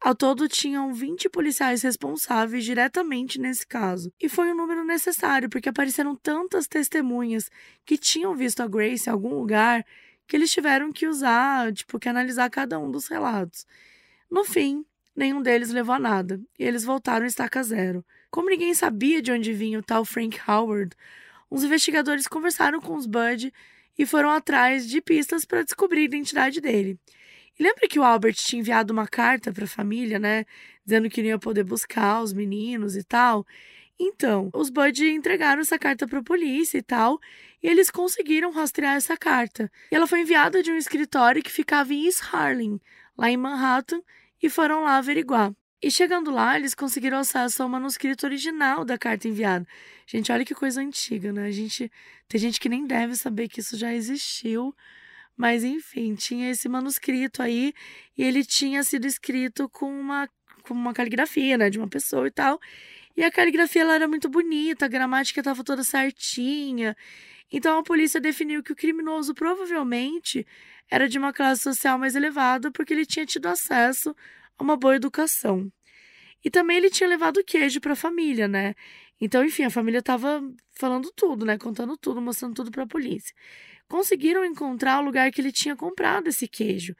Ao 0.00 0.14
todo, 0.14 0.48
tinham 0.48 0.94
20 0.94 1.28
policiais 1.28 1.82
responsáveis 1.82 2.64
diretamente 2.64 3.38
nesse 3.38 3.66
caso. 3.66 4.10
E 4.18 4.30
foi 4.30 4.50
um 4.50 4.56
número 4.56 4.82
necessário, 4.82 5.50
porque 5.50 5.68
apareceram 5.68 6.16
tantas 6.16 6.66
testemunhas 6.66 7.50
que 7.84 7.98
tinham 7.98 8.34
visto 8.34 8.62
a 8.62 8.66
Grace 8.66 9.08
em 9.08 9.12
algum 9.12 9.34
lugar 9.34 9.84
que 10.26 10.36
eles 10.36 10.50
tiveram 10.50 10.90
que 10.90 11.06
usar, 11.06 11.70
tipo, 11.72 11.98
que 11.98 12.08
analisar 12.08 12.48
cada 12.48 12.78
um 12.78 12.90
dos 12.90 13.08
relatos. 13.08 13.66
No 14.30 14.42
fim, 14.44 14.86
nenhum 15.14 15.42
deles 15.42 15.70
levou 15.70 15.94
a 15.94 15.98
nada, 15.98 16.40
e 16.58 16.64
eles 16.64 16.84
voltaram 16.84 17.26
estaca 17.26 17.62
zero. 17.62 18.02
Como 18.30 18.48
ninguém 18.48 18.72
sabia 18.72 19.20
de 19.20 19.32
onde 19.32 19.52
vinha 19.52 19.78
o 19.78 19.82
tal 19.82 20.04
Frank 20.04 20.38
Howard, 20.48 20.96
os 21.50 21.62
investigadores 21.62 22.26
conversaram 22.26 22.80
com 22.80 22.94
os 22.94 23.06
Bud 23.06 23.52
e 23.98 24.06
foram 24.06 24.30
atrás 24.30 24.88
de 24.88 25.02
pistas 25.02 25.44
para 25.44 25.64
descobrir 25.64 26.02
a 26.02 26.04
identidade 26.04 26.60
dele. 26.60 26.98
Lembra 27.60 27.86
que 27.86 27.98
o 27.98 28.02
Albert 28.02 28.36
tinha 28.36 28.60
enviado 28.60 28.90
uma 28.90 29.06
carta 29.06 29.52
para 29.52 29.64
a 29.64 29.68
família, 29.68 30.18
né? 30.18 30.46
Dizendo 30.82 31.10
que 31.10 31.20
não 31.20 31.28
ia 31.28 31.38
poder 31.38 31.62
buscar 31.62 32.22
os 32.22 32.32
meninos 32.32 32.96
e 32.96 33.04
tal. 33.04 33.46
Então, 33.98 34.48
os 34.54 34.70
Bud 34.70 35.04
entregaram 35.04 35.60
essa 35.60 35.78
carta 35.78 36.08
para 36.08 36.20
a 36.20 36.22
polícia 36.22 36.78
e 36.78 36.82
tal, 36.82 37.20
e 37.62 37.68
eles 37.68 37.90
conseguiram 37.90 38.50
rastrear 38.50 38.96
essa 38.96 39.14
carta. 39.14 39.70
E 39.92 39.94
ela 39.94 40.06
foi 40.06 40.22
enviada 40.22 40.62
de 40.62 40.72
um 40.72 40.76
escritório 40.76 41.42
que 41.42 41.50
ficava 41.50 41.92
em 41.92 42.06
East 42.06 42.22
Harlem, 42.32 42.80
lá 43.14 43.30
em 43.30 43.36
Manhattan, 43.36 44.00
e 44.42 44.48
foram 44.48 44.84
lá 44.84 44.96
averiguar. 44.96 45.52
E 45.82 45.90
chegando 45.90 46.30
lá, 46.30 46.56
eles 46.56 46.74
conseguiram 46.74 47.18
acesso 47.18 47.62
ao 47.62 47.68
manuscrito 47.68 48.24
original 48.24 48.86
da 48.86 48.96
carta 48.96 49.28
enviada. 49.28 49.66
Gente, 50.06 50.32
olha 50.32 50.46
que 50.46 50.54
coisa 50.54 50.80
antiga, 50.80 51.30
né? 51.30 51.44
A 51.44 51.50
gente 51.50 51.92
tem 52.26 52.40
gente 52.40 52.58
que 52.58 52.70
nem 52.70 52.86
deve 52.86 53.14
saber 53.16 53.48
que 53.48 53.60
isso 53.60 53.76
já 53.76 53.92
existiu, 53.92 54.74
mas 55.40 55.64
enfim, 55.64 56.14
tinha 56.14 56.50
esse 56.50 56.68
manuscrito 56.68 57.42
aí 57.42 57.72
e 58.14 58.22
ele 58.22 58.44
tinha 58.44 58.82
sido 58.84 59.06
escrito 59.06 59.70
com 59.70 59.90
uma, 59.90 60.28
com 60.62 60.74
uma 60.74 60.92
caligrafia, 60.92 61.56
né, 61.56 61.70
de 61.70 61.78
uma 61.78 61.88
pessoa 61.88 62.26
e 62.26 62.30
tal. 62.30 62.60
E 63.16 63.24
a 63.24 63.30
caligrafia 63.30 63.80
ela 63.80 63.94
era 63.94 64.06
muito 64.06 64.28
bonita, 64.28 64.84
a 64.84 64.88
gramática 64.88 65.40
estava 65.40 65.64
toda 65.64 65.82
certinha. 65.82 66.94
Então 67.50 67.78
a 67.78 67.82
polícia 67.82 68.20
definiu 68.20 68.62
que 68.62 68.72
o 68.72 68.76
criminoso 68.76 69.32
provavelmente 69.32 70.46
era 70.90 71.08
de 71.08 71.18
uma 71.18 71.32
classe 71.32 71.62
social 71.62 71.98
mais 71.98 72.14
elevada 72.14 72.70
porque 72.70 72.92
ele 72.92 73.06
tinha 73.06 73.24
tido 73.24 73.46
acesso 73.46 74.14
a 74.58 74.62
uma 74.62 74.76
boa 74.76 74.96
educação. 74.96 75.72
E 76.44 76.50
também 76.50 76.76
ele 76.76 76.90
tinha 76.90 77.08
levado 77.08 77.42
queijo 77.42 77.80
para 77.80 77.94
a 77.94 77.96
família, 77.96 78.46
né? 78.46 78.74
Então, 79.20 79.44
enfim, 79.44 79.64
a 79.64 79.70
família 79.70 79.98
estava 79.98 80.42
falando 80.72 81.12
tudo, 81.14 81.44
né? 81.44 81.58
Contando 81.58 81.96
tudo, 81.96 82.20
mostrando 82.20 82.54
tudo 82.54 82.70
para 82.70 82.84
a 82.84 82.86
polícia 82.86 83.34
conseguiram 83.90 84.44
encontrar 84.44 85.00
o 85.00 85.04
lugar 85.04 85.32
que 85.32 85.40
ele 85.40 85.50
tinha 85.50 85.74
comprado 85.74 86.28
esse 86.28 86.46
queijo 86.46 86.94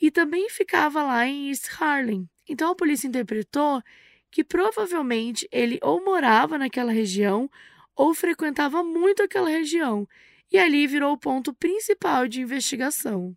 e 0.00 0.10
também 0.10 0.50
ficava 0.50 1.02
lá 1.02 1.26
em 1.26 1.48
East 1.48 1.66
Harlem. 1.80 2.28
Então 2.46 2.70
a 2.70 2.76
polícia 2.76 3.08
interpretou 3.08 3.82
que 4.30 4.44
provavelmente 4.44 5.48
ele 5.50 5.78
ou 5.82 6.04
morava 6.04 6.58
naquela 6.58 6.92
região 6.92 7.50
ou 7.96 8.12
frequentava 8.12 8.82
muito 8.84 9.22
aquela 9.22 9.48
região, 9.48 10.06
e 10.52 10.58
ali 10.58 10.86
virou 10.86 11.12
o 11.12 11.18
ponto 11.18 11.54
principal 11.54 12.26
de 12.26 12.40
investigação. 12.40 13.34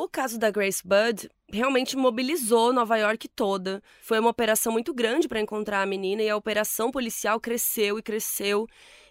O 0.00 0.08
caso 0.08 0.38
da 0.38 0.48
Grace 0.48 0.80
Budd 0.86 1.28
realmente 1.48 1.96
mobilizou 1.96 2.72
Nova 2.72 2.96
York 2.96 3.26
toda. 3.26 3.82
Foi 4.00 4.20
uma 4.20 4.30
operação 4.30 4.72
muito 4.72 4.94
grande 4.94 5.26
para 5.26 5.40
encontrar 5.40 5.82
a 5.82 5.86
menina 5.86 6.22
e 6.22 6.30
a 6.30 6.36
operação 6.36 6.88
policial 6.92 7.40
cresceu 7.40 7.98
e 7.98 8.02
cresceu 8.02 8.68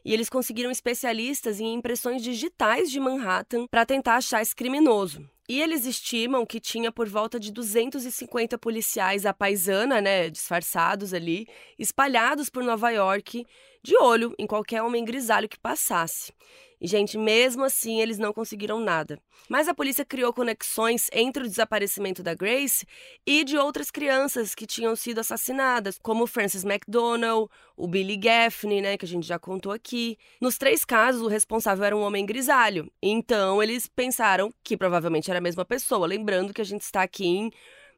e 0.07 0.13
eles 0.13 0.29
conseguiram 0.29 0.71
especialistas 0.71 1.59
em 1.59 1.73
impressões 1.73 2.23
digitais 2.23 2.89
de 2.89 2.97
Manhattan 2.97 3.67
para 3.67 3.85
tentar 3.85 4.15
achar 4.15 4.41
esse 4.41 4.55
criminoso. 4.55 5.29
E 5.49 5.61
eles 5.61 5.85
estimam 5.85 6.45
que 6.45 6.61
tinha 6.61 6.93
por 6.93 7.09
volta 7.09 7.37
de 7.37 7.51
250 7.51 8.57
policiais 8.57 9.25
à 9.25 9.33
paisana, 9.33 9.99
né, 9.99 10.29
disfarçados 10.29 11.13
ali, 11.13 11.45
espalhados 11.77 12.49
por 12.49 12.63
Nova 12.63 12.89
York, 12.89 13.45
de 13.83 13.97
olho 13.97 14.33
em 14.39 14.47
qualquer 14.47 14.81
homem 14.81 15.03
grisalho 15.03 15.49
que 15.49 15.59
passasse. 15.59 16.31
E, 16.79 16.87
gente, 16.87 17.17
mesmo 17.17 17.63
assim, 17.63 17.99
eles 17.99 18.19
não 18.19 18.31
conseguiram 18.31 18.79
nada. 18.79 19.19
Mas 19.49 19.67
a 19.67 19.73
polícia 19.73 20.05
criou 20.05 20.31
conexões 20.31 21.07
entre 21.11 21.43
o 21.43 21.47
desaparecimento 21.47 22.21
da 22.21 22.35
Grace 22.35 22.85
e 23.25 23.43
de 23.43 23.57
outras 23.57 23.89
crianças 23.89 24.53
que 24.53 24.67
tinham 24.67 24.95
sido 24.95 25.19
assassinadas, 25.19 25.97
como 25.97 26.27
Frances 26.27 26.63
McDonald, 26.63 27.49
o 27.75 27.87
Billy 27.87 28.17
Gaffney, 28.17 28.81
né, 28.81 28.97
que 28.97 29.05
a 29.05 29.07
gente 29.07 29.25
já 29.25 29.39
contou 29.39 29.71
aqui. 29.71 29.96
Nos 30.41 30.57
três 30.57 30.83
casos, 30.83 31.21
o 31.21 31.27
responsável 31.27 31.85
era 31.85 31.97
um 31.97 32.01
homem 32.01 32.25
grisalho. 32.25 32.91
Então, 33.01 33.61
eles 33.61 33.87
pensaram 33.87 34.51
que 34.63 34.77
provavelmente 34.77 35.29
era 35.29 35.39
a 35.39 35.41
mesma 35.41 35.65
pessoa. 35.65 36.07
Lembrando 36.07 36.53
que 36.53 36.61
a 36.61 36.65
gente 36.65 36.81
está 36.81 37.03
aqui 37.03 37.25
em 37.25 37.51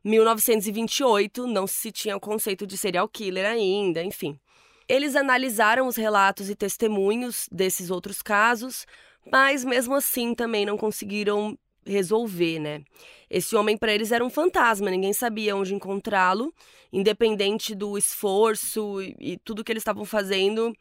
1928, 0.04 1.48
não 1.48 1.68
se 1.68 1.92
tinha 1.92 2.16
o 2.16 2.20
conceito 2.20 2.66
de 2.66 2.78
serial 2.78 3.08
killer 3.08 3.46
ainda, 3.46 4.04
enfim. 4.04 4.40
Eles 4.88 5.16
analisaram 5.16 5.88
os 5.88 5.96
relatos 5.96 6.50
e 6.50 6.56
testemunhos 6.56 7.48
desses 7.52 7.92
outros 7.92 8.22
casos, 8.22 8.88
mas 9.32 9.64
mesmo 9.64 9.94
assim 9.94 10.34
também 10.34 10.66
não 10.66 10.78
conseguiram 10.78 11.58
resolver, 11.86 12.60
né? 12.60 12.82
Esse 13.30 13.56
homem 13.56 13.78
para 13.78 13.94
eles 13.94 14.12
era 14.12 14.24
um 14.24 14.30
fantasma, 14.30 14.90
ninguém 14.90 15.14
sabia 15.14 15.56
onde 15.56 15.74
encontrá-lo, 15.74 16.54
independente 16.92 17.76
do 17.76 17.98
esforço 17.98 19.02
e, 19.02 19.16
e 19.20 19.38
tudo 19.38 19.64
que 19.64 19.72
eles 19.72 19.82
estavam 19.82 20.06
fazendo, 20.06 20.74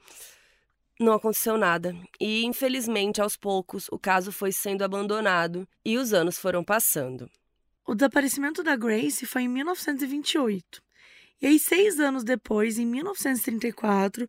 não 0.99 1.13
aconteceu 1.13 1.57
nada. 1.57 1.95
E 2.21 2.45
infelizmente, 2.45 3.21
aos 3.21 3.37
poucos, 3.37 3.89
o 3.91 3.99
caso 3.99 4.33
foi 4.33 4.53
sendo 4.53 4.83
abandonado 4.83 5.67
e 5.85 5.97
os 5.97 6.13
anos 6.13 6.39
foram 6.39 6.65
passando. 6.65 7.31
O 7.87 7.95
desaparecimento 7.95 8.63
da 8.63 8.77
Grace 8.77 9.25
foi 9.25 9.43
em 9.43 9.49
1928. 9.49 10.83
E 11.41 11.47
aí, 11.47 11.59
seis 11.59 12.01
anos 12.01 12.25
depois, 12.25 12.79
em 12.79 12.87
1934, 12.87 14.29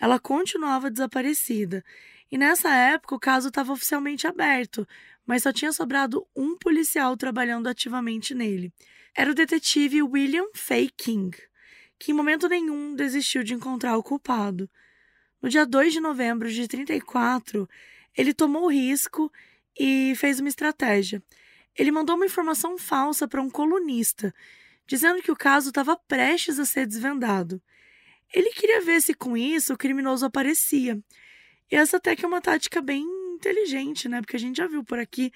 ela 0.00 0.18
continuava 0.18 0.90
desaparecida. 0.90 1.84
E 2.30 2.38
nessa 2.38 2.74
época, 2.74 3.14
o 3.14 3.20
caso 3.20 3.48
estava 3.48 3.72
oficialmente 3.72 4.26
aberto, 4.26 4.88
mas 5.26 5.42
só 5.42 5.52
tinha 5.52 5.72
sobrado 5.72 6.26
um 6.34 6.56
policial 6.56 7.16
trabalhando 7.16 7.68
ativamente 7.68 8.34
nele. 8.34 8.72
Era 9.14 9.30
o 9.30 9.34
detetive 9.34 10.02
William 10.02 10.46
Fay 10.54 10.90
King, 10.96 11.36
que 11.98 12.10
em 12.10 12.14
momento 12.14 12.48
nenhum 12.48 12.94
desistiu 12.94 13.42
de 13.42 13.54
encontrar 13.54 13.96
o 13.96 14.02
culpado. 14.02 14.68
No 15.42 15.48
dia 15.48 15.66
2 15.66 15.92
de 15.92 16.00
novembro 16.00 16.50
de 16.50 16.66
34, 16.66 17.68
ele 18.16 18.32
tomou 18.32 18.64
o 18.64 18.70
risco 18.70 19.30
e 19.78 20.14
fez 20.16 20.40
uma 20.40 20.48
estratégia. 20.48 21.22
Ele 21.76 21.90
mandou 21.90 22.16
uma 22.16 22.26
informação 22.26 22.78
falsa 22.78 23.28
para 23.28 23.42
um 23.42 23.50
colunista 23.50 24.34
dizendo 24.86 25.20
que 25.20 25.32
o 25.32 25.36
caso 25.36 25.68
estava 25.68 25.96
prestes 25.96 26.58
a 26.58 26.64
ser 26.64 26.86
desvendado. 26.86 27.60
Ele 28.32 28.50
queria 28.50 28.80
ver 28.80 29.00
se 29.02 29.14
com 29.14 29.36
isso 29.36 29.74
o 29.74 29.76
criminoso 29.76 30.24
aparecia. 30.24 30.98
E 31.70 31.74
essa 31.74 31.96
até 31.96 32.14
que 32.14 32.24
é 32.24 32.28
uma 32.28 32.40
tática 32.40 32.80
bem 32.80 33.04
inteligente, 33.34 34.08
né? 34.08 34.20
Porque 34.20 34.36
a 34.36 34.38
gente 34.38 34.56
já 34.56 34.66
viu 34.66 34.84
por 34.84 34.98
aqui 34.98 35.32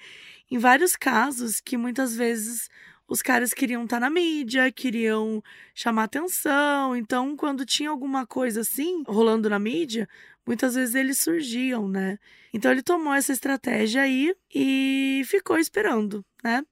em 0.49 0.57
vários 0.57 0.95
casos 0.95 1.59
que 1.59 1.77
muitas 1.77 2.15
vezes 2.15 2.69
os 3.11 3.21
caras 3.21 3.53
queriam 3.53 3.83
estar 3.83 3.97
tá 3.97 3.99
na 3.99 4.09
mídia, 4.09 4.71
queriam 4.71 5.43
chamar 5.75 6.05
atenção. 6.05 6.95
Então, 6.95 7.35
quando 7.35 7.65
tinha 7.65 7.89
alguma 7.89 8.25
coisa 8.25 8.61
assim 8.61 9.03
rolando 9.05 9.49
na 9.49 9.59
mídia, 9.59 10.07
muitas 10.47 10.75
vezes 10.75 10.95
eles 10.95 11.19
surgiam, 11.19 11.89
né? 11.89 12.17
Então 12.53 12.71
ele 12.71 12.81
tomou 12.81 13.13
essa 13.13 13.33
estratégia 13.33 14.03
aí 14.03 14.33
e 14.49 15.23
ficou 15.25 15.57
esperando, 15.57 16.25
né? 16.41 16.63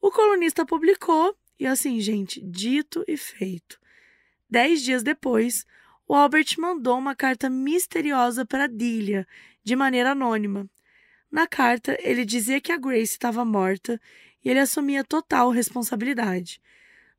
O 0.00 0.10
colunista 0.10 0.64
publicou 0.64 1.36
e 1.60 1.66
assim, 1.66 2.00
gente, 2.00 2.40
dito 2.40 3.04
e 3.06 3.18
feito. 3.18 3.78
Dez 4.48 4.80
dias 4.80 5.02
depois, 5.02 5.66
o 6.08 6.14
Albert 6.14 6.54
mandou 6.58 6.96
uma 6.96 7.14
carta 7.14 7.50
misteriosa 7.50 8.46
para 8.46 8.66
Delia, 8.66 9.28
de 9.62 9.76
maneira 9.76 10.12
anônima. 10.12 10.66
Na 11.30 11.46
carta, 11.46 11.98
ele 12.00 12.24
dizia 12.24 12.62
que 12.62 12.72
a 12.72 12.78
Grace 12.78 13.12
estava 13.12 13.44
morta 13.44 14.00
e 14.46 14.50
ele 14.50 14.60
assumia 14.60 15.02
total 15.02 15.50
responsabilidade. 15.50 16.60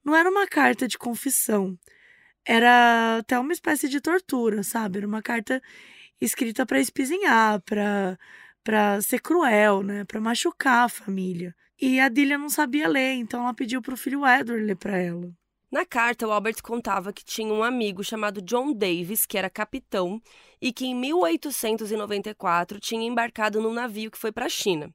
Não 0.02 0.16
era 0.16 0.30
uma 0.30 0.48
carta 0.48 0.88
de 0.88 0.98
confissão, 0.98 1.78
era 2.46 3.18
até 3.18 3.38
uma 3.38 3.52
espécie 3.52 3.90
de 3.90 4.00
tortura, 4.00 4.64
sabe? 4.64 5.00
Era 5.00 5.08
uma 5.08 5.22
carta 5.22 5.62
escrita 6.22 6.66
para 6.66 6.80
espizinhar, 6.80 7.62
para 7.64 8.18
para 8.64 9.02
ser 9.02 9.22
cruel, 9.22 9.82
né, 9.82 10.04
para 10.06 10.20
machucar 10.20 10.86
a 10.86 10.90
família. 10.90 11.56
E 11.82 12.02
a 12.02 12.10
Dilia 12.10 12.38
não 12.38 12.50
sabia 12.50 12.88
ler, 12.88 13.14
então 13.14 13.44
ela 13.44 13.54
pediu 13.54 13.82
para 13.82 13.94
o 13.94 13.98
filho 13.98 14.28
Edward 14.28 14.66
ler 14.66 14.76
para 14.76 14.98
ela. 14.98 15.32
Na 15.72 15.86
carta, 15.86 16.28
o 16.28 16.32
Albert 16.32 16.62
contava 16.62 17.14
que 17.14 17.24
tinha 17.24 17.54
um 17.54 17.64
amigo 17.64 18.04
chamado 18.04 18.42
John 18.42 18.74
Davis, 18.74 19.26
que 19.26 19.38
era 19.38 19.50
capitão, 19.50 20.22
e 20.62 20.74
que 20.74 20.86
em 20.86 20.96
1894 20.96 22.80
tinha 22.80 23.08
embarcado 23.08 23.62
num 23.62 23.74
navio 23.74 24.12
que 24.12 24.18
foi 24.18 24.32
para 24.34 24.48
a 24.48 24.50
China. 24.50 24.94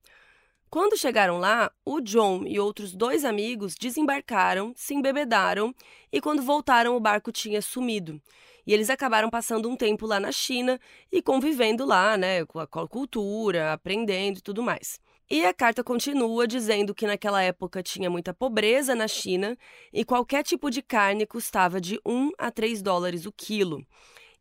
Quando 0.72 0.96
chegaram 0.96 1.36
lá, 1.38 1.70
o 1.84 2.00
John 2.00 2.46
e 2.46 2.58
outros 2.58 2.94
dois 2.94 3.26
amigos 3.26 3.74
desembarcaram, 3.74 4.72
se 4.74 4.94
embebedaram 4.94 5.74
e 6.10 6.18
quando 6.18 6.40
voltaram 6.40 6.96
o 6.96 7.00
barco 7.00 7.30
tinha 7.30 7.60
sumido. 7.60 8.18
E 8.66 8.72
eles 8.72 8.88
acabaram 8.88 9.28
passando 9.28 9.68
um 9.68 9.76
tempo 9.76 10.06
lá 10.06 10.18
na 10.18 10.32
China 10.32 10.80
e 11.12 11.20
convivendo 11.20 11.84
lá, 11.84 12.16
né, 12.16 12.46
com 12.46 12.58
a 12.58 12.66
cultura, 12.66 13.74
aprendendo 13.74 14.38
e 14.38 14.40
tudo 14.40 14.62
mais. 14.62 14.98
E 15.30 15.44
a 15.44 15.52
carta 15.52 15.84
continua 15.84 16.46
dizendo 16.46 16.94
que 16.94 17.06
naquela 17.06 17.42
época 17.42 17.82
tinha 17.82 18.08
muita 18.08 18.32
pobreza 18.32 18.94
na 18.94 19.06
China 19.06 19.58
e 19.92 20.06
qualquer 20.06 20.42
tipo 20.42 20.70
de 20.70 20.80
carne 20.80 21.26
custava 21.26 21.82
de 21.82 22.00
1 22.02 22.30
a 22.38 22.50
3 22.50 22.80
dólares 22.80 23.26
o 23.26 23.32
quilo 23.32 23.86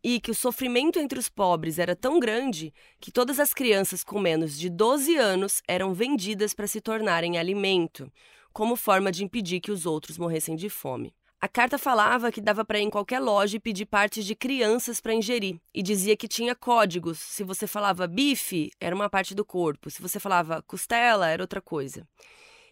e 0.03 0.19
que 0.19 0.31
o 0.31 0.35
sofrimento 0.35 0.99
entre 0.99 1.19
os 1.19 1.29
pobres 1.29 1.77
era 1.77 1.95
tão 1.95 2.19
grande 2.19 2.73
que 2.99 3.11
todas 3.11 3.39
as 3.39 3.53
crianças 3.53 4.03
com 4.03 4.19
menos 4.19 4.57
de 4.57 4.69
12 4.69 5.15
anos 5.15 5.61
eram 5.67 5.93
vendidas 5.93 6.53
para 6.53 6.67
se 6.67 6.81
tornarem 6.81 7.37
alimento, 7.37 8.11
como 8.51 8.75
forma 8.75 9.11
de 9.11 9.23
impedir 9.23 9.59
que 9.59 9.71
os 9.71 9.85
outros 9.85 10.17
morressem 10.17 10.55
de 10.55 10.69
fome. 10.69 11.13
A 11.39 11.47
carta 11.47 11.77
falava 11.77 12.31
que 12.31 12.39
dava 12.39 12.63
para 12.63 12.79
ir 12.79 12.83
em 12.83 12.89
qualquer 12.89 13.19
loja 13.19 13.57
e 13.57 13.59
pedir 13.59 13.87
partes 13.87 14.25
de 14.25 14.35
crianças 14.35 15.01
para 15.01 15.13
ingerir, 15.13 15.59
e 15.73 15.81
dizia 15.81 16.15
que 16.15 16.27
tinha 16.27 16.53
códigos. 16.53 17.17
Se 17.19 17.43
você 17.43 17.65
falava 17.65 18.05
bife, 18.05 18.69
era 18.79 18.95
uma 18.95 19.09
parte 19.09 19.33
do 19.33 19.43
corpo, 19.43 19.89
se 19.89 20.01
você 20.01 20.19
falava 20.19 20.61
costela, 20.61 21.27
era 21.27 21.41
outra 21.41 21.59
coisa. 21.59 22.07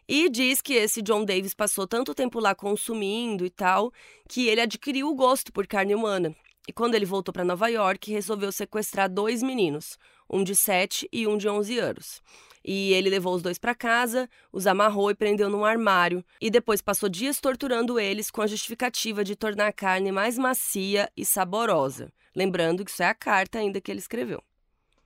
E 0.08 0.30
diz 0.30 0.62
que 0.62 0.74
esse 0.74 1.02
John 1.02 1.24
Davis 1.24 1.54
passou 1.54 1.88
tanto 1.88 2.14
tempo 2.14 2.40
lá 2.40 2.54
consumindo 2.54 3.46
e 3.46 3.50
tal, 3.50 3.92
que 4.28 4.48
ele 4.48 4.62
adquiriu 4.62 5.08
o 5.08 5.16
gosto 5.16 5.52
por 5.52 5.66
carne 5.66 5.96
humana 5.96 6.36
e 6.70 6.72
quando 6.72 6.94
ele 6.94 7.04
voltou 7.04 7.34
para 7.34 7.44
Nova 7.44 7.68
York, 7.68 8.12
resolveu 8.12 8.52
sequestrar 8.52 9.10
dois 9.10 9.42
meninos, 9.42 9.98
um 10.30 10.44
de 10.44 10.56
7 10.56 11.10
e 11.12 11.26
um 11.26 11.36
de 11.36 11.50
11 11.50 11.80
anos. 11.80 12.22
E 12.64 12.94
ele 12.94 13.10
levou 13.10 13.34
os 13.34 13.42
dois 13.42 13.58
para 13.58 13.74
casa, 13.74 14.30
os 14.52 14.68
amarrou 14.68 15.10
e 15.10 15.16
prendeu 15.16 15.50
num 15.50 15.66
armário, 15.66 16.24
e 16.40 16.52
depois 16.52 16.80
passou 16.80 17.10
dias 17.10 17.40
torturando 17.40 18.00
eles 18.00 18.30
com 18.30 18.44
a 18.44 18.46
justificativa 18.46 19.24
de 19.24 19.36
tornar 19.36 19.66
a 19.66 19.74
carne 19.74 20.12
mais 20.12 20.38
macia 20.38 21.12
e 21.18 21.26
saborosa. 21.26 22.14
Lembrando 22.36 22.86
que 22.86 22.92
isso 22.92 23.02
é 23.02 23.08
a 23.08 23.16
carta 23.16 23.58
ainda 23.58 23.82
que 23.82 23.90
ele 23.90 23.98
escreveu. 23.98 24.44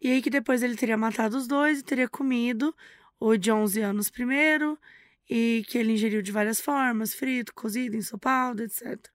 E 0.01 0.11
aí 0.11 0.21
que 0.21 0.29
depois 0.29 0.61
ele 0.63 0.75
teria 0.75 0.97
matado 0.97 1.37
os 1.37 1.47
dois 1.47 1.79
e 1.79 1.83
teria 1.83 2.09
comido 2.09 2.75
o 3.21 3.37
de 3.37 3.49
11 3.49 3.79
anos 3.79 4.09
primeiro, 4.09 4.77
e 5.29 5.63
que 5.69 5.77
ele 5.77 5.93
ingeriu 5.93 6.21
de 6.21 6.29
várias 6.29 6.59
formas, 6.59 7.13
frito, 7.13 7.53
cozido, 7.53 7.95
ensopado, 7.95 8.63
etc. 8.63 9.12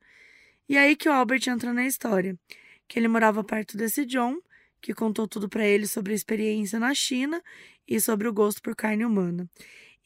E 0.69 0.77
aí 0.77 0.95
que 0.95 1.09
o 1.09 1.12
Albert 1.12 1.49
entra 1.49 1.73
na 1.73 1.87
história, 1.87 2.39
que 2.87 2.99
ele 2.99 3.09
morava 3.09 3.43
perto 3.43 3.77
desse 3.77 4.05
John, 4.05 4.39
que 4.81 4.95
contou 4.95 5.27
tudo 5.27 5.49
para 5.49 5.66
ele 5.66 5.87
sobre 5.87 6.12
a 6.12 6.16
experiência 6.16 6.79
na 6.79 6.95
China 6.95 7.43
e 7.87 8.01
sobre 8.01 8.29
o 8.29 8.33
gosto 8.33 8.61
por 8.62 8.77
carne 8.77 9.05
humana, 9.05 9.49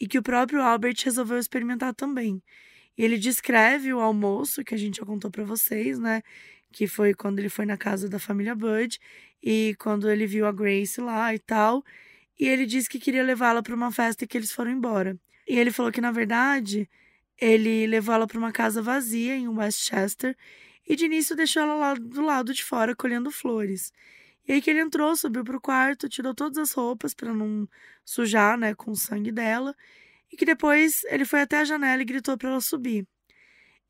e 0.01 0.07
que 0.07 0.19
o 0.19 0.23
próprio 0.23 0.63
Albert 0.63 0.97
resolveu 1.05 1.39
experimentar 1.39 1.95
também. 1.95 2.43
E 2.97 3.05
ele 3.05 3.19
descreve 3.19 3.93
o 3.93 4.01
almoço 4.01 4.65
que 4.65 4.75
a 4.75 4.79
gente 4.79 4.99
já 4.99 5.05
contou 5.07 5.31
para 5.31 5.45
vocês, 5.45 5.99
né? 5.99 6.23
Que 6.73 6.87
foi 6.87 7.15
quando 7.15 7.39
ele 7.39 7.49
foi 7.49 7.67
na 7.67 7.77
casa 7.77 8.09
da 8.09 8.19
família 8.19 8.55
Bud 8.55 8.99
e 9.43 9.75
quando 9.79 10.11
ele 10.11 10.27
viu 10.27 10.47
a 10.47 10.53
Grace 10.53 11.01
lá 11.01 11.35
e 11.35 11.39
tal. 11.39 11.85
E 12.39 12.47
ele 12.47 12.67
disse 12.67 12.89
que 12.89 12.99
queria 12.99 13.23
levá-la 13.23 13.63
para 13.63 13.75
uma 13.75 13.91
festa 13.91 14.25
e 14.25 14.27
que 14.29 14.37
eles 14.37 14.53
foram 14.53 14.71
embora. 14.71 15.19
E 15.49 15.59
ele 15.59 15.71
falou 15.71 15.91
que 15.91 16.01
na 16.01 16.13
verdade 16.13 16.89
ele 17.43 17.89
levou 17.89 18.15
ela 18.15 18.25
para 18.25 18.39
uma 18.39 18.53
casa 18.53 18.81
vazia 18.81 19.35
em 19.35 19.49
Westchester 19.49 20.37
e 20.87 20.95
de 20.95 21.07
início 21.07 21.35
deixou 21.35 21.63
ela 21.65 21.75
lá 21.75 21.95
do 21.95 22.23
lado 22.23 22.55
de 22.55 22.63
fora 22.63 22.95
colhendo 22.95 23.33
flores. 23.33 23.93
E 24.47 24.53
aí 24.53 24.63
que 24.63 24.71
ele 24.71 24.81
entrou, 24.81 25.17
subiu 25.17 25.43
para 25.43 25.57
o 25.57 25.61
quarto, 25.61 26.09
tirou 26.09 26.33
todas 26.37 26.57
as 26.59 26.73
roupas 26.73 27.13
para 27.15 27.35
não 27.35 27.69
sujar, 28.05 28.57
né, 28.57 28.77
com 28.77 28.93
o 28.93 28.97
sangue 28.97 29.33
dela, 29.33 29.75
e 30.31 30.37
que 30.37 30.45
depois 30.45 31.03
ele 31.07 31.25
foi 31.25 31.41
até 31.41 31.59
a 31.59 31.65
janela 31.65 32.01
e 32.03 32.05
gritou 32.05 32.39
para 32.39 32.51
ela 32.51 32.61
subir. 32.61 33.05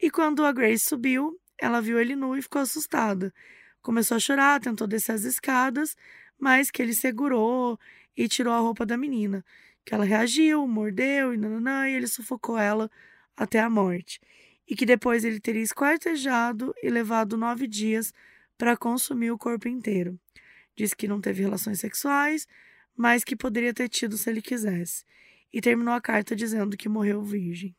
E 0.00 0.10
quando 0.10 0.46
a 0.46 0.52
Grace 0.52 0.86
subiu, 0.88 1.38
ela 1.58 1.82
viu 1.82 2.00
ele 2.00 2.16
nu 2.16 2.34
e 2.36 2.40
ficou 2.40 2.62
assustada. 2.62 3.34
Começou 3.82 4.16
a 4.16 4.20
chorar, 4.20 4.60
tentou 4.60 4.86
descer 4.86 5.12
as 5.12 5.24
escadas, 5.24 5.94
mas 6.38 6.70
que 6.70 6.80
ele 6.80 6.94
segurou 6.94 7.78
e 8.16 8.28
tirou 8.28 8.54
a 8.54 8.60
roupa 8.60 8.86
da 8.86 8.96
menina. 8.96 9.44
Que 9.84 9.94
ela 9.94 10.04
reagiu, 10.04 10.66
mordeu 10.66 11.34
e 11.34 11.36
nananã, 11.36 11.88
e 11.88 11.94
ele 11.94 12.06
sufocou 12.06 12.56
ela 12.58 12.90
até 13.36 13.60
a 13.60 13.70
morte, 13.70 14.20
e 14.68 14.76
que 14.76 14.86
depois 14.86 15.24
ele 15.24 15.40
teria 15.40 15.62
esquartejado 15.62 16.74
e 16.82 16.88
levado 16.88 17.36
nove 17.36 17.66
dias 17.66 18.12
para 18.56 18.76
consumir 18.76 19.30
o 19.30 19.38
corpo 19.38 19.68
inteiro. 19.68 20.18
Diz 20.76 20.94
que 20.94 21.08
não 21.08 21.20
teve 21.20 21.42
relações 21.42 21.80
sexuais, 21.80 22.46
mas 22.96 23.24
que 23.24 23.36
poderia 23.36 23.74
ter 23.74 23.88
tido 23.88 24.16
se 24.16 24.30
ele 24.30 24.40
quisesse. 24.40 25.04
E 25.52 25.60
terminou 25.60 25.94
a 25.94 26.00
carta 26.00 26.34
dizendo 26.34 26.76
que 26.76 26.88
morreu 26.88 27.22
virgem. 27.22 27.74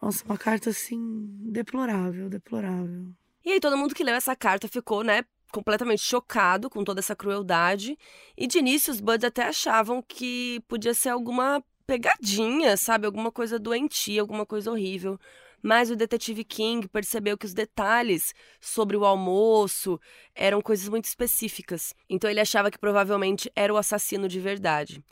Nossa, 0.00 0.24
uma 0.24 0.38
carta 0.38 0.70
assim, 0.70 1.26
deplorável, 1.50 2.28
deplorável. 2.28 3.12
E 3.44 3.52
aí 3.52 3.60
todo 3.60 3.76
mundo 3.76 3.94
que 3.94 4.04
leu 4.04 4.14
essa 4.14 4.34
carta 4.34 4.68
ficou, 4.68 5.02
né, 5.02 5.24
completamente 5.52 6.02
chocado 6.02 6.68
com 6.68 6.84
toda 6.84 7.00
essa 7.00 7.16
crueldade. 7.16 7.98
E 8.36 8.46
de 8.46 8.58
início 8.58 8.92
os 8.92 9.00
Buds 9.00 9.24
até 9.24 9.44
achavam 9.44 10.02
que 10.02 10.60
podia 10.68 10.94
ser 10.94 11.10
alguma 11.10 11.62
pegadinha, 11.86 12.76
sabe? 12.76 13.06
Alguma 13.06 13.30
coisa 13.30 13.58
doentia, 13.58 14.20
alguma 14.20 14.44
coisa 14.44 14.70
horrível. 14.70 15.18
Mas 15.62 15.90
o 15.90 15.96
detetive 15.96 16.44
King 16.44 16.86
percebeu 16.88 17.36
que 17.36 17.46
os 17.46 17.54
detalhes 17.54 18.34
sobre 18.60 18.96
o 18.96 19.04
almoço 19.04 19.98
eram 20.34 20.60
coisas 20.60 20.88
muito 20.88 21.06
específicas. 21.06 21.94
Então 22.08 22.30
ele 22.30 22.40
achava 22.40 22.70
que 22.70 22.78
provavelmente 22.78 23.50
era 23.54 23.72
o 23.72 23.76
assassino 23.76 24.28
de 24.28 24.38
verdade. 24.38 25.02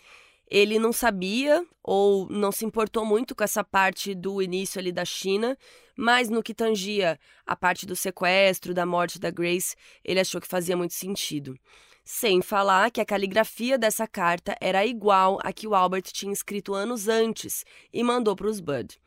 Ele 0.48 0.78
não 0.78 0.92
sabia 0.92 1.66
ou 1.82 2.28
não 2.28 2.52
se 2.52 2.64
importou 2.64 3.04
muito 3.04 3.34
com 3.34 3.42
essa 3.42 3.64
parte 3.64 4.14
do 4.14 4.42
início 4.42 4.78
ali 4.78 4.92
da 4.92 5.04
China, 5.04 5.56
mas 5.96 6.28
no 6.28 6.42
que 6.42 6.54
tangia 6.54 7.18
a 7.46 7.56
parte 7.56 7.86
do 7.86 7.96
sequestro, 7.96 8.74
da 8.74 8.84
morte 8.84 9.18
da 9.18 9.30
Grace, 9.30 9.74
ele 10.04 10.20
achou 10.20 10.40
que 10.40 10.46
fazia 10.46 10.76
muito 10.76 10.94
sentido. 10.94 11.58
Sem 12.04 12.42
falar 12.42 12.90
que 12.90 13.00
a 13.00 13.04
caligrafia 13.04 13.78
dessa 13.78 14.06
carta 14.06 14.54
era 14.60 14.84
igual 14.84 15.38
à 15.42 15.54
que 15.54 15.66
o 15.66 15.74
Albert 15.74 16.02
tinha 16.12 16.34
escrito 16.34 16.74
anos 16.74 17.08
antes 17.08 17.64
e 17.90 18.04
mandou 18.04 18.36
para 18.36 18.46
os 18.46 18.60
Bud. 18.60 19.00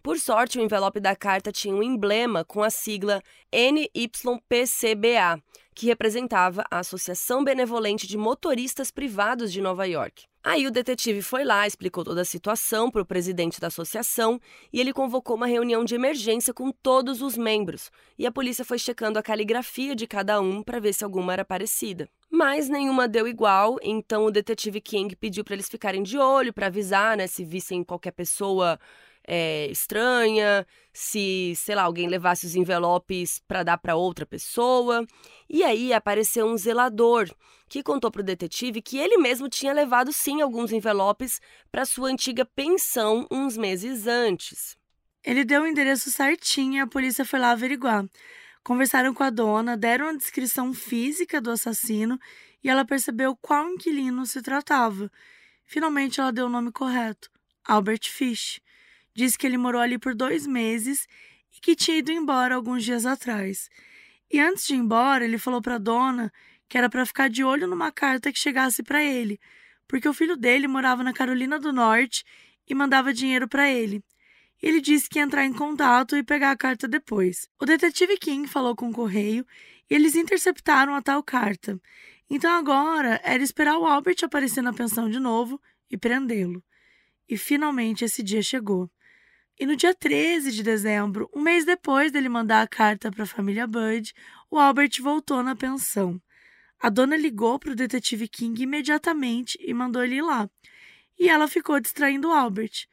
Por 0.00 0.20
sorte, 0.20 0.58
o 0.58 0.62
envelope 0.62 1.00
da 1.00 1.16
carta 1.16 1.50
tinha 1.50 1.74
um 1.74 1.82
emblema 1.82 2.44
com 2.44 2.62
a 2.62 2.70
sigla 2.70 3.20
NYPCBA, 3.52 5.42
que 5.74 5.86
representava 5.86 6.64
a 6.70 6.78
Associação 6.78 7.42
Benevolente 7.42 8.06
de 8.06 8.16
Motoristas 8.16 8.92
Privados 8.92 9.52
de 9.52 9.60
Nova 9.60 9.84
York. 9.88 10.24
Aí 10.46 10.66
o 10.66 10.70
detetive 10.70 11.22
foi 11.22 11.42
lá, 11.42 11.66
explicou 11.66 12.04
toda 12.04 12.20
a 12.20 12.24
situação 12.24 12.90
para 12.90 13.00
o 13.00 13.06
presidente 13.06 13.58
da 13.58 13.68
associação 13.68 14.38
e 14.70 14.78
ele 14.78 14.92
convocou 14.92 15.36
uma 15.36 15.46
reunião 15.46 15.86
de 15.86 15.94
emergência 15.94 16.52
com 16.52 16.70
todos 16.70 17.22
os 17.22 17.34
membros. 17.34 17.90
E 18.18 18.26
a 18.26 18.30
polícia 18.30 18.62
foi 18.62 18.78
checando 18.78 19.18
a 19.18 19.22
caligrafia 19.22 19.96
de 19.96 20.06
cada 20.06 20.38
um 20.42 20.62
para 20.62 20.78
ver 20.78 20.92
se 20.92 21.02
alguma 21.02 21.32
era 21.32 21.46
parecida. 21.46 22.10
Mas 22.30 22.68
nenhuma 22.68 23.08
deu 23.08 23.26
igual, 23.26 23.78
então 23.82 24.26
o 24.26 24.30
detetive 24.30 24.82
King 24.82 25.16
pediu 25.16 25.42
para 25.42 25.54
eles 25.54 25.68
ficarem 25.68 26.02
de 26.02 26.18
olho 26.18 26.52
para 26.52 26.66
avisar, 26.66 27.16
né, 27.16 27.26
se 27.26 27.42
vissem 27.42 27.82
qualquer 27.82 28.10
pessoa 28.10 28.78
é, 29.26 29.66
estranha, 29.70 30.66
se, 30.92 31.54
sei 31.56 31.74
lá, 31.74 31.82
alguém 31.82 32.08
levasse 32.08 32.46
os 32.46 32.54
envelopes 32.54 33.40
para 33.48 33.62
dar 33.62 33.78
para 33.78 33.96
outra 33.96 34.24
pessoa. 34.24 35.06
E 35.48 35.64
aí 35.64 35.92
apareceu 35.92 36.46
um 36.46 36.56
zelador 36.56 37.28
que 37.68 37.82
contou 37.82 38.10
para 38.10 38.20
o 38.20 38.24
detetive 38.24 38.82
que 38.82 38.98
ele 38.98 39.16
mesmo 39.18 39.48
tinha 39.48 39.72
levado 39.72 40.12
sim 40.12 40.40
alguns 40.40 40.72
envelopes 40.72 41.40
para 41.70 41.84
sua 41.84 42.08
antiga 42.08 42.44
pensão 42.44 43.26
uns 43.30 43.56
meses 43.56 44.06
antes. 44.06 44.76
Ele 45.24 45.44
deu 45.44 45.62
o 45.62 45.66
endereço 45.66 46.10
certinho 46.10 46.74
e 46.74 46.80
a 46.80 46.86
polícia 46.86 47.24
foi 47.24 47.40
lá 47.40 47.52
averiguar. 47.52 48.04
Conversaram 48.62 49.12
com 49.12 49.22
a 49.22 49.30
dona, 49.30 49.76
deram 49.76 50.08
a 50.08 50.16
descrição 50.16 50.72
física 50.72 51.40
do 51.40 51.50
assassino 51.50 52.18
e 52.62 52.68
ela 52.68 52.84
percebeu 52.84 53.36
qual 53.36 53.68
inquilino 53.68 54.24
se 54.24 54.40
tratava. 54.40 55.10
Finalmente 55.64 56.20
ela 56.20 56.32
deu 56.32 56.46
o 56.46 56.50
nome 56.50 56.70
correto: 56.70 57.30
Albert 57.64 58.10
Fish. 58.10 58.60
Disse 59.14 59.38
que 59.38 59.46
ele 59.46 59.56
morou 59.56 59.80
ali 59.80 59.98
por 59.98 60.14
dois 60.14 60.46
meses 60.46 61.06
e 61.56 61.60
que 61.60 61.76
tinha 61.76 61.98
ido 61.98 62.10
embora 62.10 62.54
alguns 62.54 62.84
dias 62.84 63.06
atrás. 63.06 63.68
E 64.30 64.40
antes 64.40 64.66
de 64.66 64.74
ir 64.74 64.78
embora, 64.78 65.24
ele 65.24 65.38
falou 65.38 65.62
para 65.62 65.76
a 65.76 65.78
dona 65.78 66.32
que 66.68 66.76
era 66.76 66.88
para 66.90 67.06
ficar 67.06 67.28
de 67.28 67.44
olho 67.44 67.66
numa 67.66 67.92
carta 67.92 68.32
que 68.32 68.38
chegasse 68.38 68.82
para 68.82 69.02
ele, 69.02 69.38
porque 69.86 70.08
o 70.08 70.14
filho 70.14 70.36
dele 70.36 70.66
morava 70.66 71.04
na 71.04 71.12
Carolina 71.12 71.58
do 71.58 71.72
Norte 71.72 72.24
e 72.68 72.74
mandava 72.74 73.12
dinheiro 73.12 73.46
para 73.46 73.70
ele. 73.70 74.02
Ele 74.62 74.80
disse 74.80 75.08
que 75.08 75.18
ia 75.18 75.24
entrar 75.24 75.44
em 75.44 75.52
contato 75.52 76.16
e 76.16 76.22
pegar 76.22 76.50
a 76.50 76.56
carta 76.56 76.88
depois. 76.88 77.48
O 77.60 77.66
detetive 77.66 78.16
King 78.16 78.48
falou 78.48 78.74
com 78.74 78.88
o 78.88 78.92
correio 78.92 79.46
e 79.90 79.94
eles 79.94 80.16
interceptaram 80.16 80.94
a 80.94 81.02
tal 81.02 81.22
carta. 81.22 81.78
Então 82.30 82.50
agora 82.50 83.20
era 83.22 83.42
esperar 83.42 83.78
o 83.78 83.84
Albert 83.84 84.16
aparecer 84.24 84.62
na 84.62 84.72
pensão 84.72 85.08
de 85.08 85.20
novo 85.20 85.60
e 85.90 85.96
prendê-lo. 85.98 86.64
E 87.28 87.36
finalmente 87.36 88.04
esse 88.04 88.22
dia 88.22 88.42
chegou. 88.42 88.90
E 89.56 89.66
no 89.66 89.76
dia 89.76 89.94
13 89.94 90.50
de 90.50 90.64
dezembro, 90.64 91.30
um 91.32 91.40
mês 91.40 91.64
depois 91.64 92.10
dele 92.10 92.28
mandar 92.28 92.60
a 92.60 92.66
carta 92.66 93.12
para 93.12 93.22
a 93.22 93.26
família 93.26 93.68
Bud, 93.68 94.12
o 94.50 94.58
Albert 94.58 95.00
voltou 95.00 95.44
na 95.44 95.54
pensão. 95.54 96.20
A 96.80 96.88
dona 96.90 97.16
ligou 97.16 97.56
para 97.58 97.70
o 97.70 97.76
detetive 97.76 98.26
King 98.26 98.60
imediatamente 98.64 99.56
e 99.60 99.72
mandou 99.72 100.02
ele 100.02 100.16
ir 100.16 100.22
lá. 100.22 100.50
E 101.16 101.28
ela 101.28 101.46
ficou 101.46 101.78
distraindo 101.78 102.32
Albert. 102.32 102.88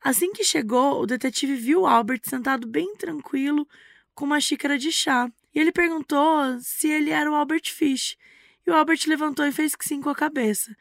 Assim 0.00 0.32
que 0.32 0.44
chegou, 0.44 1.02
o 1.02 1.06
detetive 1.06 1.56
viu 1.56 1.80
o 1.80 1.86
Albert 1.86 2.20
sentado 2.22 2.68
bem 2.68 2.94
tranquilo 2.94 3.66
com 4.14 4.24
uma 4.24 4.40
xícara 4.40 4.78
de 4.78 4.92
chá. 4.92 5.28
E 5.52 5.58
ele 5.58 5.72
perguntou 5.72 6.60
se 6.60 6.88
ele 6.88 7.10
era 7.10 7.28
o 7.28 7.34
Albert 7.34 7.72
Fish. 7.72 8.16
E 8.64 8.70
o 8.70 8.74
Albert 8.74 9.00
levantou 9.08 9.44
e 9.44 9.52
fez 9.52 9.74
que 9.74 9.84
sim 9.84 10.00
com 10.00 10.10
a 10.10 10.14
cabeça. 10.14 10.76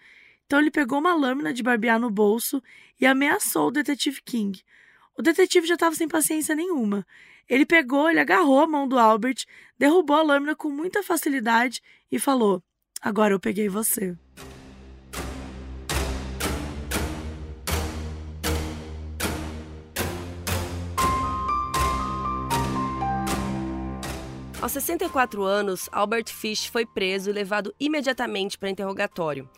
Então 0.45 0.59
ele 0.59 0.69
pegou 0.69 0.99
uma 0.99 1.15
lâmina 1.15 1.51
de 1.51 1.63
barbear 1.63 1.99
no 1.99 2.11
bolso 2.11 2.61
e 3.01 3.05
ameaçou 3.07 3.69
o 3.69 3.71
detetive 3.71 4.21
King. 4.21 4.63
O 5.17 5.21
detetive 5.21 5.67
já 5.67 5.75
estava 5.75 5.95
sem 5.95 6.07
paciência 6.07 6.55
nenhuma. 6.55 7.05
Ele 7.47 7.65
pegou, 7.65 8.09
ele 8.09 8.19
agarrou 8.19 8.61
a 8.61 8.67
mão 8.67 8.87
do 8.87 8.97
Albert, 8.97 9.45
derrubou 9.77 10.15
a 10.15 10.23
lâmina 10.23 10.55
com 10.55 10.69
muita 10.69 11.03
facilidade 11.03 11.81
e 12.11 12.17
falou: 12.17 12.63
Agora 13.01 13.33
eu 13.33 13.39
peguei 13.39 13.69
você. 13.69 14.17
Aos 24.63 24.71
64 24.71 25.43
anos, 25.43 25.89
Albert 25.91 26.29
Fish 26.29 26.67
foi 26.67 26.85
preso 26.85 27.29
e 27.29 27.33
levado 27.33 27.75
imediatamente 27.77 28.57
para 28.57 28.69
interrogatório. 28.69 29.49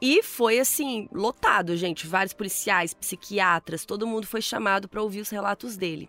E 0.00 0.22
foi 0.22 0.60
assim, 0.60 1.08
lotado, 1.12 1.76
gente. 1.76 2.06
Vários 2.06 2.32
policiais, 2.32 2.94
psiquiatras, 2.94 3.84
todo 3.84 4.06
mundo 4.06 4.26
foi 4.26 4.40
chamado 4.40 4.88
para 4.88 5.02
ouvir 5.02 5.20
os 5.20 5.30
relatos 5.30 5.76
dele. 5.76 6.08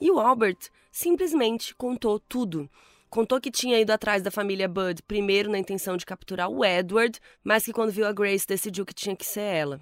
E 0.00 0.10
o 0.10 0.20
Albert 0.20 0.70
simplesmente 0.92 1.74
contou 1.74 2.20
tudo. 2.20 2.70
Contou 3.10 3.40
que 3.40 3.50
tinha 3.50 3.80
ido 3.80 3.90
atrás 3.90 4.22
da 4.22 4.30
família 4.30 4.68
Bud 4.68 5.02
primeiro 5.02 5.50
na 5.50 5.58
intenção 5.58 5.96
de 5.96 6.06
capturar 6.06 6.48
o 6.48 6.64
Edward, 6.64 7.18
mas 7.42 7.64
que 7.64 7.72
quando 7.72 7.90
viu 7.90 8.06
a 8.06 8.12
Grace 8.12 8.46
decidiu 8.46 8.84
que 8.84 8.94
tinha 8.94 9.16
que 9.16 9.24
ser 9.24 9.40
ela. 9.40 9.80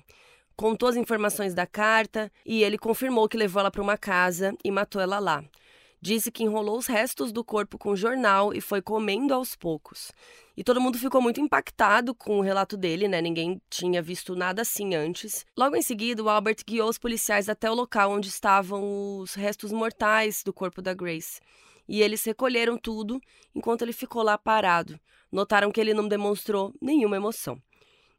Contou 0.56 0.88
as 0.88 0.96
informações 0.96 1.52
da 1.52 1.66
carta 1.66 2.30
e 2.46 2.62
ele 2.62 2.78
confirmou 2.78 3.28
que 3.28 3.36
levou 3.36 3.60
ela 3.60 3.70
para 3.70 3.82
uma 3.82 3.98
casa 3.98 4.54
e 4.64 4.70
matou 4.70 5.02
ela 5.02 5.18
lá. 5.18 5.44
Disse 6.06 6.30
que 6.30 6.42
enrolou 6.42 6.76
os 6.76 6.86
restos 6.86 7.32
do 7.32 7.42
corpo 7.42 7.78
com 7.78 7.96
jornal 7.96 8.52
e 8.52 8.60
foi 8.60 8.82
comendo 8.82 9.32
aos 9.32 9.56
poucos. 9.56 10.12
E 10.54 10.62
todo 10.62 10.78
mundo 10.78 10.98
ficou 10.98 11.18
muito 11.18 11.40
impactado 11.40 12.14
com 12.14 12.38
o 12.38 12.42
relato 12.42 12.76
dele, 12.76 13.08
né? 13.08 13.22
Ninguém 13.22 13.58
tinha 13.70 14.02
visto 14.02 14.36
nada 14.36 14.60
assim 14.60 14.94
antes. 14.94 15.46
Logo 15.56 15.76
em 15.76 15.80
seguida, 15.80 16.22
o 16.22 16.28
Albert 16.28 16.58
guiou 16.66 16.90
os 16.90 16.98
policiais 16.98 17.48
até 17.48 17.70
o 17.70 17.74
local 17.74 18.10
onde 18.10 18.28
estavam 18.28 19.18
os 19.18 19.32
restos 19.32 19.72
mortais 19.72 20.42
do 20.44 20.52
corpo 20.52 20.82
da 20.82 20.92
Grace. 20.92 21.40
E 21.88 22.02
eles 22.02 22.22
recolheram 22.22 22.76
tudo 22.76 23.18
enquanto 23.54 23.80
ele 23.80 23.94
ficou 23.94 24.22
lá 24.22 24.36
parado. 24.36 25.00
Notaram 25.32 25.72
que 25.72 25.80
ele 25.80 25.94
não 25.94 26.06
demonstrou 26.06 26.70
nenhuma 26.82 27.16
emoção. 27.16 27.58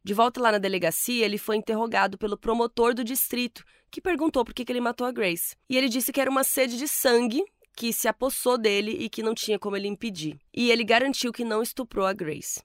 De 0.04 0.14
volta 0.14 0.42
lá 0.42 0.52
na 0.52 0.58
delegacia, 0.58 1.24
ele 1.24 1.38
foi 1.38 1.56
interrogado 1.56 2.18
pelo 2.18 2.36
promotor 2.36 2.96
do 2.96 3.04
distrito, 3.04 3.64
que 3.92 4.02
perguntou 4.02 4.44
por 4.44 4.56
que 4.56 4.66
ele 4.72 4.82
matou 4.82 5.06
a 5.06 5.12
Grace. 5.12 5.56
E 5.70 5.78
ele 5.78 5.88
disse 5.88 6.12
que 6.12 6.20
era 6.22 6.30
uma 6.32 6.44
sede 6.44 6.78
de 6.78 6.88
sangue 6.88 7.44
que 7.76 7.92
se 7.92 8.08
apossou 8.08 8.58
dele 8.58 8.92
e 8.92 9.10
que 9.10 9.24
não 9.24 9.36
tinha 9.36 9.60
como 9.60 9.76
ele 9.76 9.88
impedir. 9.88 10.38
E 10.54 10.72
ele 10.72 10.84
garantiu 10.84 11.32
que 11.32 11.44
não 11.44 11.62
estuprou 11.62 12.06
a 12.06 12.14
Grace. 12.14 12.62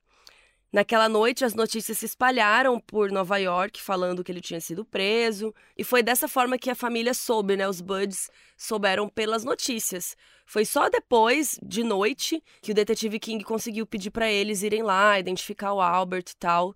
Naquela 0.73 1.09
noite, 1.09 1.45
as 1.45 1.53
notícias 1.53 1.99
se 1.99 2.07
espalharam 2.07 2.79
por 2.79 3.11
Nova 3.11 3.39
York, 3.39 3.83
falando 3.83 4.23
que 4.23 4.31
ele 4.31 4.41
tinha 4.41 4.61
sido 4.61 4.85
preso, 4.85 5.53
e 5.77 5.83
foi 5.83 6.01
dessa 6.01 6.29
forma 6.29 6.57
que 6.57 6.71
a 6.71 6.77
família 6.77 7.13
soube, 7.13 7.57
né? 7.57 7.69
Os 7.69 7.81
Buds 7.81 8.31
souberam 8.57 9.09
pelas 9.09 9.43
notícias. 9.43 10.17
Foi 10.47 10.65
só 10.65 10.89
depois, 10.89 11.59
de 11.61 11.83
noite, 11.83 12.41
que 12.63 12.71
o 12.71 12.75
detetive 12.75 13.19
King 13.19 13.43
conseguiu 13.43 13.85
pedir 13.85 14.13
para 14.13 14.31
eles 14.31 14.63
irem 14.63 14.85
lá, 14.85 15.19
identificar 15.19 15.73
o 15.73 15.81
Albert 15.81 16.27
e 16.31 16.37
tal. 16.37 16.73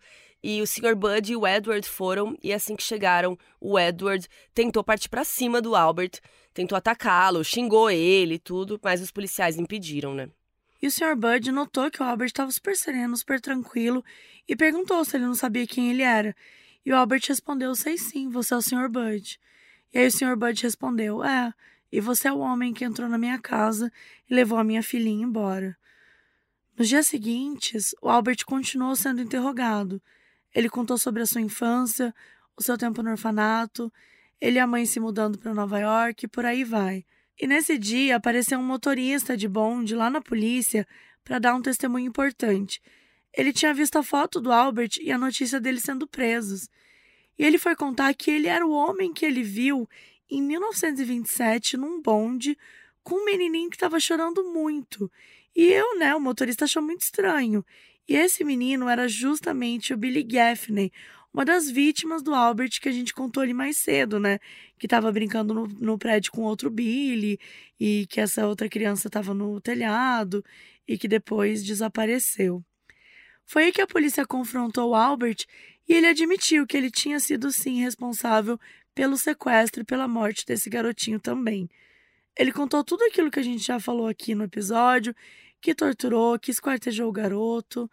E 0.47 0.61
o 0.61 0.67
Sr. 0.67 0.95
Bud 0.95 1.33
e 1.33 1.35
o 1.35 1.47
Edward 1.47 1.89
foram, 1.89 2.37
e 2.43 2.53
assim 2.53 2.77
que 2.77 2.83
chegaram, 2.83 3.39
o 3.59 3.79
Edward 3.79 4.29
tentou 4.53 4.85
partir 4.85 5.09
para 5.09 5.25
cima 5.25 5.59
do 5.59 5.75
Albert, 5.75 6.21
tentou 6.53 6.77
atacá-lo, 6.77 7.43
xingou 7.43 7.91
ele 7.91 8.35
e 8.35 8.39
tudo, 8.39 8.79
mas 8.85 9.01
os 9.01 9.11
policiais 9.11 9.57
impediram, 9.57 10.13
né? 10.13 10.29
E 10.83 10.87
o 10.87 10.91
Sr. 10.91 11.17
Bud 11.17 11.51
notou 11.51 11.91
que 11.91 12.03
o 12.03 12.05
Albert 12.05 12.27
estava 12.27 12.51
super 12.51 12.77
sereno, 12.77 13.17
super 13.17 13.41
tranquilo 13.41 14.05
e 14.47 14.55
perguntou 14.55 15.03
se 15.03 15.17
ele 15.17 15.25
não 15.25 15.35
sabia 15.35 15.67
quem 15.67 15.91
ele 15.91 16.03
era. 16.03 16.37
E 16.85 16.93
o 16.93 16.97
Albert 16.97 17.23
respondeu: 17.27 17.75
Sei 17.75 17.97
sim, 17.97 18.29
você 18.29 18.53
é 18.53 18.57
o 18.59 18.61
Sr. 18.61 18.91
Bud. 18.91 19.41
E 19.95 19.99
aí 19.99 20.09
o 20.09 20.13
Sr. 20.13 20.37
Bud 20.37 20.63
respondeu: 20.63 21.25
É, 21.25 21.55
e 21.91 22.03
você 22.03 22.29
é 22.29 22.33
o 22.35 22.41
homem 22.41 22.75
que 22.75 22.85
entrou 22.85 23.09
na 23.09 23.17
minha 23.17 23.39
casa 23.39 23.91
e 24.29 24.35
levou 24.35 24.59
a 24.59 24.65
minha 24.65 24.83
filhinha 24.83 25.25
embora. 25.25 25.75
Nos 26.77 26.91
dias 26.91 27.07
seguintes, 27.07 27.95
o 28.03 28.11
Albert 28.11 28.45
continuou 28.45 28.95
sendo 28.95 29.23
interrogado. 29.23 30.03
Ele 30.55 30.69
contou 30.69 30.97
sobre 30.97 31.23
a 31.23 31.27
sua 31.27 31.41
infância, 31.41 32.15
o 32.57 32.63
seu 32.63 32.79
tempo 32.79 33.03
no 33.03 33.11
orfanato 33.11 33.93
ele 34.45 34.59
e 34.59 34.61
a 34.61 34.67
mãe 34.67 34.85
se 34.85 35.01
mudando 35.01 35.39
para 35.39 35.55
Nova 35.55 35.79
York 35.79 36.27
e 36.27 36.29
por 36.29 36.45
aí 36.45 36.65
vai. 36.65 37.05
E 37.41 37.47
nesse 37.47 37.79
dia 37.79 38.17
apareceu 38.17 38.59
um 38.59 38.63
motorista 38.63 39.37
de 39.37 39.49
bonde 39.49 39.95
lá 39.95 40.11
na 40.11 40.21
polícia 40.21 40.87
para 41.25 41.39
dar 41.39 41.55
um 41.55 41.63
testemunho 41.63 42.07
importante. 42.07 42.83
Ele 43.33 43.55
tinha 43.55 43.73
visto 43.73 43.97
a 43.97 44.03
foto 44.03 44.43
do 44.43 44.53
Albert 44.53 44.99
e 45.01 45.11
a 45.11 45.17
notícia 45.17 45.59
dele 45.59 45.81
sendo 45.81 46.07
presos. 46.07 46.69
E 47.39 47.45
ele 47.45 47.57
foi 47.57 47.75
contar 47.75 48.13
que 48.13 48.31
ele 48.31 48.47
era 48.47 48.67
o 48.67 48.71
homem 48.71 49.15
que 49.15 49.25
ele 49.25 49.43
viu 49.43 49.89
em 50.31 50.43
1927 50.43 51.79
num 51.79 52.03
bonde 52.03 52.55
com 53.03 53.23
um 53.23 53.25
menininho 53.25 53.71
que 53.71 53.77
estava 53.77 53.99
chorando 53.99 54.45
muito. 54.53 55.11
E 55.57 55.65
eu, 55.73 55.99
né, 55.99 56.15
o 56.15 56.21
motorista 56.21 56.67
achou 56.67 56.83
muito 56.83 57.01
estranho. 57.01 57.65
E 58.09 58.17
esse 58.17 58.45
menino 58.45 58.89
era 58.89 59.09
justamente 59.09 59.95
o 59.95 59.97
Billy 59.97 60.23
Gaffney, 60.23 60.93
uma 61.33 61.45
das 61.45 61.69
vítimas 61.69 62.23
do 62.23 62.33
Albert 62.33 62.81
que 62.81 62.89
a 62.89 62.93
gente 62.93 63.13
contou 63.13 63.43
ali 63.43 63.53
mais 63.53 63.77
cedo, 63.79 64.21
né? 64.21 64.39
Que 64.79 64.87
estava 64.87 65.11
brincando 65.11 65.53
no, 65.53 65.67
no, 65.67 65.99
prédio 65.99 66.31
com 66.31 66.43
outro 66.43 66.71
Billy 66.71 67.41
e 67.81 68.07
que 68.09 68.21
essa 68.21 68.47
outra 68.47 68.69
criança 68.69 69.09
estava 69.09 69.35
no 69.35 69.61
telhado 69.61 70.45
e 70.87 70.97
que 70.97 71.09
depois 71.09 71.65
desapareceu. 71.65 72.63
Foi 73.45 73.65
aí 73.65 73.73
que 73.73 73.81
a 73.81 73.87
polícia 73.87 74.25
confrontou 74.25 74.91
o 74.91 74.95
Albert 74.95 75.45
e 75.89 75.95
ele 75.95 76.07
admitiu 76.07 76.67
que 76.67 76.77
ele 76.77 76.91
tinha 76.91 77.19
sido 77.19 77.51
sim 77.51 77.81
responsável 77.81 78.59
pelo 78.95 79.17
sequestro 79.17 79.83
e 79.83 79.85
pela 79.85 80.07
morte 80.07 80.47
desse 80.47 80.71
garotinho 80.71 81.19
também. 81.19 81.69
Ele 82.37 82.53
contou 82.53 82.83
tudo 82.85 83.03
aquilo 83.05 83.31
que 83.31 83.41
a 83.41 83.43
gente 83.43 83.65
já 83.65 83.79
falou 83.79 84.07
aqui 84.07 84.35
no 84.35 84.45
episódio, 84.45 85.15
que 85.65 85.75
torturou, 85.75 86.39
que 86.39 86.51
esquartejou 86.51 87.09
o 87.09 87.13
garoto 87.13 87.91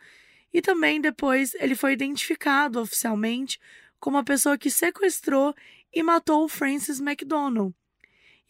e 0.53 0.61
também 0.61 0.99
depois 0.99 1.53
ele 1.53 1.73
foi 1.73 1.93
identificado 1.93 2.81
oficialmente 2.81 3.57
como 3.97 4.17
a 4.17 4.23
pessoa 4.25 4.57
que 4.57 4.69
sequestrou 4.69 5.55
e 5.93 6.03
matou 6.03 6.43
o 6.43 6.49
Francis 6.49 6.99
McDonald. 6.99 7.73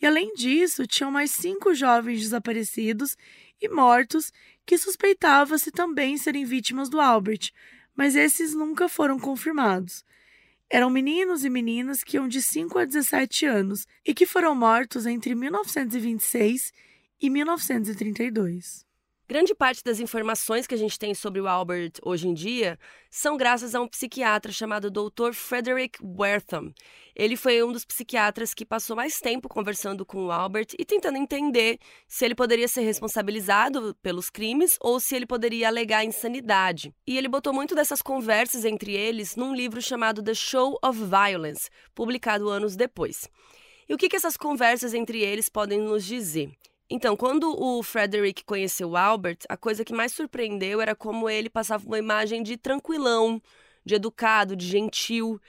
E 0.02 0.08
além 0.08 0.34
disso, 0.34 0.88
tinham 0.88 1.12
mais 1.12 1.30
cinco 1.30 1.76
jovens 1.76 2.20
desaparecidos 2.22 3.16
e 3.62 3.70
mortos 3.70 4.34
que 4.66 4.76
suspeitava-se 4.76 5.70
também 5.70 6.18
serem 6.18 6.44
vítimas 6.44 6.90
do 6.90 7.00
Albert, 7.00 7.52
mas 7.96 8.16
esses 8.16 8.56
nunca 8.56 8.90
foram 8.90 9.20
confirmados. 9.20 10.04
Eram 10.68 10.90
meninos 10.90 11.46
e 11.46 11.50
meninas 11.50 12.04
que 12.04 12.18
iam 12.18 12.28
de 12.28 12.42
5 12.42 12.80
a 12.80 12.86
17 12.86 13.46
anos 13.46 13.86
e 14.04 14.16
que 14.16 14.26
foram 14.26 14.56
mortos 14.56 15.06
entre 15.06 15.36
1926 15.36 16.74
e 17.22 17.30
1932. 17.30 18.90
Grande 19.32 19.56
parte 19.56 19.82
das 19.82 20.02
informações 20.02 20.68
que 20.68 20.76
a 20.76 20.78
gente 20.78 21.00
tem 21.00 21.14
sobre 21.14 21.40
o 21.40 21.48
Albert 21.48 21.94
hoje 22.04 22.28
em 22.28 22.34
dia 22.34 22.78
são 23.10 23.38
graças 23.38 23.74
a 23.74 23.80
um 23.80 23.88
psiquiatra 23.88 24.52
chamado 24.52 24.92
Dr. 24.92 25.32
Frederick 25.32 25.98
Wertham. 26.04 26.74
Ele 27.16 27.38
foi 27.38 27.64
um 27.64 27.72
dos 27.72 27.86
psiquiatras 27.86 28.54
que 28.54 28.66
passou 28.66 28.94
mais 28.94 29.22
tempo 29.22 29.48
conversando 29.48 30.06
com 30.06 30.26
o 30.26 30.32
Albert 30.34 30.76
e 30.78 30.84
tentando 30.84 31.18
entender 31.18 31.80
se 32.10 32.26
ele 32.26 32.36
poderia 32.36 32.68
ser 32.68 32.82
responsabilizado 32.82 33.96
pelos 34.02 34.30
crimes 34.30 34.78
ou 34.82 35.00
se 35.00 35.16
ele 35.16 35.26
poderia 35.26 35.70
alegar 35.70 36.04
insanidade. 36.04 36.94
E 37.08 37.18
ele 37.18 37.30
botou 37.30 37.54
muito 37.54 37.74
dessas 37.74 38.02
conversas 38.02 38.66
entre 38.66 38.92
eles 38.98 39.38
num 39.38 39.56
livro 39.56 39.82
chamado 39.82 40.22
The 40.22 40.34
Show 40.34 40.78
of 40.84 41.00
Violence, 41.06 41.70
publicado 41.96 42.50
anos 42.50 42.76
depois. 42.76 43.30
E 43.88 43.94
o 43.94 43.98
que, 43.98 44.10
que 44.10 44.18
essas 44.18 44.36
conversas 44.36 44.94
entre 44.94 45.22
eles 45.22 45.48
podem 45.48 45.80
nos 45.80 46.04
dizer? 46.04 46.52
Então, 46.94 47.16
quando 47.16 47.58
o 47.58 47.82
Frederick 47.82 48.44
conheceu 48.44 48.98
Albert, 48.98 49.38
a 49.48 49.56
coisa 49.56 49.86
que 49.86 49.94
mais 49.94 50.12
surpreendeu 50.12 50.82
era 50.82 50.94
como 50.94 51.30
ele 51.30 51.50
passava 51.50 51.86
uma 51.88 51.98
imagem 51.98 52.44
de 52.44 52.58
tranquilão, 52.58 53.42
de 53.86 53.96
educado, 53.96 54.58
de 54.58 54.68
gentil. 54.68 55.40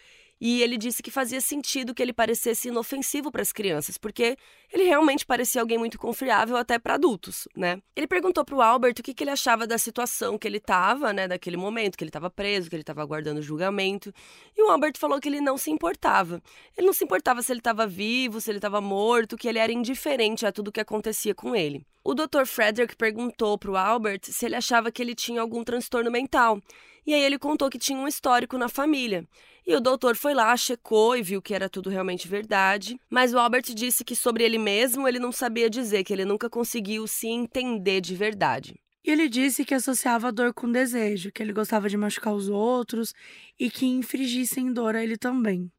E 0.45 0.61
ele 0.61 0.76
disse 0.76 1.05
que 1.05 1.11
fazia 1.12 1.40
sentido 1.40 1.95
que 1.95 2.03
ele 2.03 2.12
parecesse 2.12 2.66
inofensivo 2.66 3.30
para 3.30 3.43
as 3.43 3.53
crianças, 3.53 3.97
porque 3.97 4.36
ele 4.72 4.82
realmente 4.82 5.24
parecia 5.24 5.61
alguém 5.61 5.78
muito 5.78 6.01
confiável 6.01 6.57
até 6.57 6.80
para 6.80 6.95
adultos, 6.95 7.47
né? 7.57 7.80
Ele 7.95 8.09
perguntou 8.09 8.45
para 8.45 8.57
o 8.57 8.61
Albert 8.61 8.95
o 8.99 9.03
que, 9.05 9.14
que, 9.14 9.22
ele 9.22 9.30
achava 9.30 9.68
da 9.68 9.78
situação 9.78 10.36
que 10.36 10.49
ele 10.49 10.57
estava, 10.57 11.12
né, 11.12 11.28
daquele 11.28 11.57
momento, 11.57 11.97
que 11.97 12.03
ele 12.03 12.09
estava 12.09 12.28
preso, 12.28 12.68
que 12.68 12.74
ele 12.74 12.82
estava 12.82 13.01
aguardando 13.01 13.40
julgamento. 13.40 14.12
E 14.57 14.61
o 14.64 14.68
Albert 14.68 14.95
falou 14.99 15.20
que 15.20 15.28
ele 15.28 15.40
não 15.40 15.57
se 15.57 15.70
importava. 15.70 16.43
Ele 16.76 16.88
não 16.88 16.93
se 16.93 17.05
importava 17.05 17.40
se 17.40 17.53
ele 17.53 17.61
estava 17.61 17.86
vivo, 17.86 18.40
se 18.40 18.51
ele 18.51 18.59
estava 18.59 18.80
morto, 18.80 19.36
que 19.36 19.47
ele 19.47 19.61
era 19.61 19.70
indiferente 19.70 20.45
a 20.45 20.51
tudo 20.51 20.68
o 20.68 20.72
que 20.72 20.80
acontecia 20.80 21.36
com 21.36 21.55
ele. 21.55 21.86
O 22.03 22.14
Dr. 22.14 22.47
Frederick 22.47 22.97
perguntou 22.97 23.57
para 23.57 23.70
o 23.70 23.76
Albert 23.76 24.22
se 24.24 24.45
ele 24.45 24.57
achava 24.57 24.90
que 24.90 25.01
ele 25.01 25.14
tinha 25.14 25.40
algum 25.40 25.62
transtorno 25.62 26.11
mental. 26.11 26.61
E 27.07 27.14
aí 27.14 27.22
ele 27.22 27.38
contou 27.38 27.68
que 27.68 27.78
tinha 27.78 27.98
um 27.98 28.07
histórico 28.07 28.57
na 28.57 28.68
família. 28.68 29.26
E 29.66 29.74
o 29.74 29.80
doutor 29.80 30.16
foi 30.16 30.34
lá, 30.34 30.57
checou 30.57 31.16
e 31.16 31.22
viu 31.22 31.42
que 31.42 31.55
era 31.55 31.68
tudo 31.68 31.90
realmente 31.90 32.28
verdade. 32.28 33.00
Mas 33.11 33.32
o 33.32 33.38
Albert 33.38 33.74
disse 33.74 34.05
que 34.05 34.16
sobre 34.16 34.44
ele 34.44 34.59
mesmo 34.59 35.07
ele 35.07 35.18
não 35.18 35.32
sabia 35.32 35.70
dizer, 35.70 36.05
que 36.05 36.12
ele 36.12 36.24
nunca 36.24 36.48
conseguiu 36.48 37.07
se 37.07 37.28
entender 37.28 38.00
de 38.00 38.14
verdade. 38.14 38.80
E 39.05 39.11
ele 39.11 39.28
disse 39.28 39.64
que 39.64 39.74
associava 39.74 40.28
a 40.28 40.30
dor 40.30 40.55
com 40.55 40.70
desejo, 40.70 41.32
que 41.32 41.42
ele 41.42 41.53
gostava 41.53 41.88
de 41.88 41.96
machucar 41.96 42.32
os 42.34 42.48
outros 42.48 43.12
e 43.59 43.68
que 43.68 43.84
infringissem 43.84 44.72
dor 44.72 44.94
a 44.94 45.03
ele 45.03 45.16
também. 45.16 45.70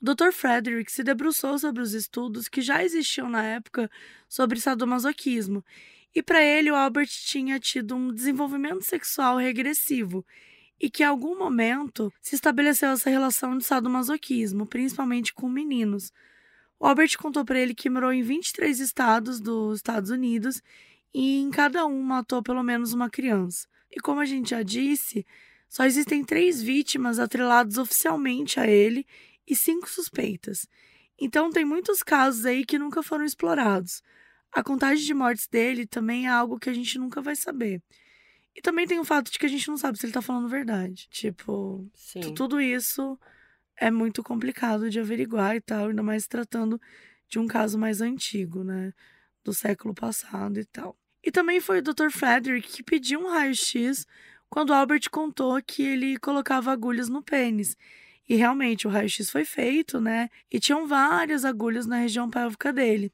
O 0.00 0.04
Dr. 0.04 0.32
Frederick 0.32 0.90
se 0.90 1.02
debruçou 1.02 1.58
sobre 1.58 1.82
os 1.82 1.92
estudos 1.92 2.48
que 2.48 2.62
já 2.62 2.82
existiam 2.82 3.28
na 3.28 3.44
época 3.44 3.90
sobre 4.28 4.60
sadomasoquismo, 4.60 5.64
e 6.14 6.22
para 6.22 6.42
ele 6.42 6.70
o 6.70 6.74
Albert 6.74 7.08
tinha 7.08 7.60
tido 7.60 7.94
um 7.94 8.12
desenvolvimento 8.12 8.82
sexual 8.82 9.36
regressivo 9.36 10.24
e 10.80 10.88
que 10.88 11.02
em 11.02 11.06
algum 11.06 11.38
momento 11.38 12.12
se 12.22 12.34
estabeleceu 12.34 12.88
essa 12.90 13.10
relação 13.10 13.58
de 13.58 13.64
sadomasoquismo, 13.64 14.66
principalmente 14.66 15.34
com 15.34 15.48
meninos. 15.48 16.10
O 16.78 16.86
Albert 16.86 17.18
contou 17.18 17.44
para 17.44 17.60
ele 17.60 17.74
que 17.74 17.90
morou 17.90 18.12
em 18.12 18.22
23 18.22 18.80
estados 18.80 19.38
dos 19.38 19.76
Estados 19.76 20.08
Unidos 20.08 20.62
e 21.12 21.38
em 21.40 21.50
cada 21.50 21.84
um 21.86 22.02
matou 22.02 22.42
pelo 22.42 22.62
menos 22.62 22.94
uma 22.94 23.10
criança. 23.10 23.68
E 23.90 24.00
como 24.00 24.20
a 24.20 24.24
gente 24.24 24.50
já 24.50 24.62
disse, 24.62 25.26
só 25.68 25.84
existem 25.84 26.24
três 26.24 26.62
vítimas 26.62 27.18
atreladas 27.18 27.76
oficialmente 27.76 28.58
a 28.58 28.66
ele 28.66 29.06
e 29.46 29.54
cinco 29.54 29.88
suspeitas. 29.88 30.66
Então 31.20 31.50
tem 31.50 31.64
muitos 31.64 32.02
casos 32.02 32.46
aí 32.46 32.64
que 32.64 32.78
nunca 32.78 33.02
foram 33.02 33.26
explorados. 33.26 34.02
A 34.50 34.64
contagem 34.64 35.04
de 35.04 35.12
mortes 35.12 35.46
dele 35.46 35.86
também 35.86 36.26
é 36.26 36.30
algo 36.30 36.58
que 36.58 36.70
a 36.70 36.72
gente 36.72 36.98
nunca 36.98 37.20
vai 37.20 37.36
saber. 37.36 37.82
E 38.60 38.62
também 38.62 38.86
tem 38.86 38.98
o 38.98 39.04
fato 39.06 39.32
de 39.32 39.38
que 39.38 39.46
a 39.46 39.48
gente 39.48 39.66
não 39.68 39.78
sabe 39.78 39.98
se 39.98 40.04
ele 40.04 40.12
tá 40.12 40.20
falando 40.20 40.46
verdade. 40.46 41.08
Tipo, 41.10 41.90
tudo 42.34 42.60
isso 42.60 43.18
é 43.74 43.90
muito 43.90 44.22
complicado 44.22 44.90
de 44.90 45.00
averiguar 45.00 45.56
e 45.56 45.62
tal, 45.62 45.88
ainda 45.88 46.02
mais 46.02 46.26
tratando 46.26 46.78
de 47.26 47.38
um 47.38 47.46
caso 47.46 47.78
mais 47.78 48.02
antigo, 48.02 48.62
né? 48.62 48.92
Do 49.42 49.54
século 49.54 49.94
passado 49.94 50.60
e 50.60 50.64
tal. 50.66 50.94
E 51.24 51.30
também 51.30 51.58
foi 51.58 51.78
o 51.78 51.82
Dr. 51.82 52.10
Frederick 52.10 52.68
que 52.68 52.82
pediu 52.82 53.20
um 53.20 53.30
raio-x 53.30 54.06
quando 54.50 54.74
Albert 54.74 55.08
contou 55.10 55.58
que 55.62 55.82
ele 55.82 56.18
colocava 56.18 56.70
agulhas 56.70 57.08
no 57.08 57.22
pênis. 57.22 57.78
E 58.28 58.36
realmente 58.36 58.86
o 58.86 58.90
raio-x 58.90 59.30
foi 59.30 59.46
feito, 59.46 59.98
né? 59.98 60.28
E 60.50 60.60
tinham 60.60 60.86
várias 60.86 61.46
agulhas 61.46 61.86
na 61.86 61.96
região 61.96 62.28
pélvica 62.28 62.74
dele. 62.74 63.10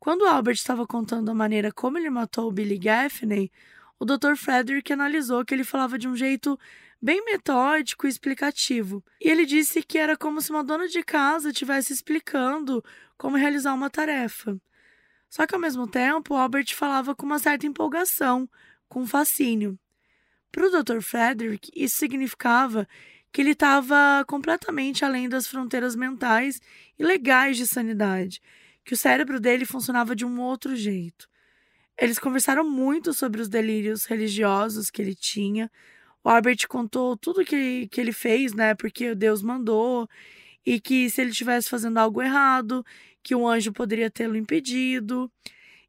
Quando 0.00 0.26
Albert 0.26 0.56
estava 0.56 0.84
contando 0.88 1.30
a 1.30 1.34
maneira 1.34 1.70
como 1.70 1.98
ele 1.98 2.10
matou 2.10 2.48
o 2.48 2.52
Billy 2.52 2.78
Gaffney, 2.78 3.52
o 3.98 4.04
Dr. 4.04 4.36
Frederick 4.36 4.92
analisou 4.92 5.44
que 5.44 5.54
ele 5.54 5.64
falava 5.64 5.98
de 5.98 6.06
um 6.06 6.16
jeito 6.16 6.58
bem 7.00 7.24
metódico 7.24 8.06
e 8.06 8.10
explicativo. 8.10 9.02
E 9.20 9.28
ele 9.28 9.46
disse 9.46 9.82
que 9.82 9.98
era 9.98 10.16
como 10.16 10.40
se 10.40 10.50
uma 10.50 10.64
dona 10.64 10.88
de 10.88 11.02
casa 11.02 11.48
estivesse 11.48 11.92
explicando 11.92 12.84
como 13.16 13.36
realizar 13.36 13.74
uma 13.74 13.90
tarefa. 13.90 14.60
Só 15.28 15.46
que 15.46 15.54
ao 15.54 15.60
mesmo 15.60 15.86
tempo, 15.86 16.34
Albert 16.34 16.74
falava 16.74 17.14
com 17.14 17.26
uma 17.26 17.38
certa 17.38 17.66
empolgação, 17.66 18.48
com 18.88 19.06
fascínio. 19.06 19.78
Para 20.52 20.66
o 20.66 20.82
Dr. 20.82 21.00
Frederick, 21.00 21.70
isso 21.74 21.96
significava 21.96 22.86
que 23.32 23.40
ele 23.40 23.50
estava 23.50 24.24
completamente 24.26 25.04
além 25.04 25.28
das 25.28 25.46
fronteiras 25.46 25.94
mentais 25.94 26.60
e 26.98 27.04
legais 27.04 27.56
de 27.56 27.66
sanidade, 27.66 28.40
que 28.84 28.94
o 28.94 28.96
cérebro 28.96 29.38
dele 29.40 29.66
funcionava 29.66 30.16
de 30.16 30.24
um 30.24 30.40
outro 30.40 30.74
jeito. 30.74 31.28
Eles 31.98 32.18
conversaram 32.18 32.68
muito 32.68 33.14
sobre 33.14 33.40
os 33.40 33.48
delírios 33.48 34.04
religiosos 34.04 34.90
que 34.90 35.00
ele 35.00 35.14
tinha. 35.14 35.70
O 36.22 36.28
Albert 36.28 36.66
contou 36.68 37.16
tudo 37.16 37.44
que, 37.44 37.88
que 37.88 38.00
ele 38.00 38.12
fez, 38.12 38.52
né? 38.52 38.74
Porque 38.74 39.14
Deus 39.14 39.42
mandou, 39.42 40.08
e 40.64 40.80
que 40.80 41.08
se 41.08 41.20
ele 41.20 41.30
estivesse 41.30 41.70
fazendo 41.70 41.98
algo 41.98 42.20
errado, 42.20 42.84
que 43.22 43.34
um 43.34 43.46
anjo 43.48 43.72
poderia 43.72 44.10
tê-lo 44.10 44.36
impedido. 44.36 45.30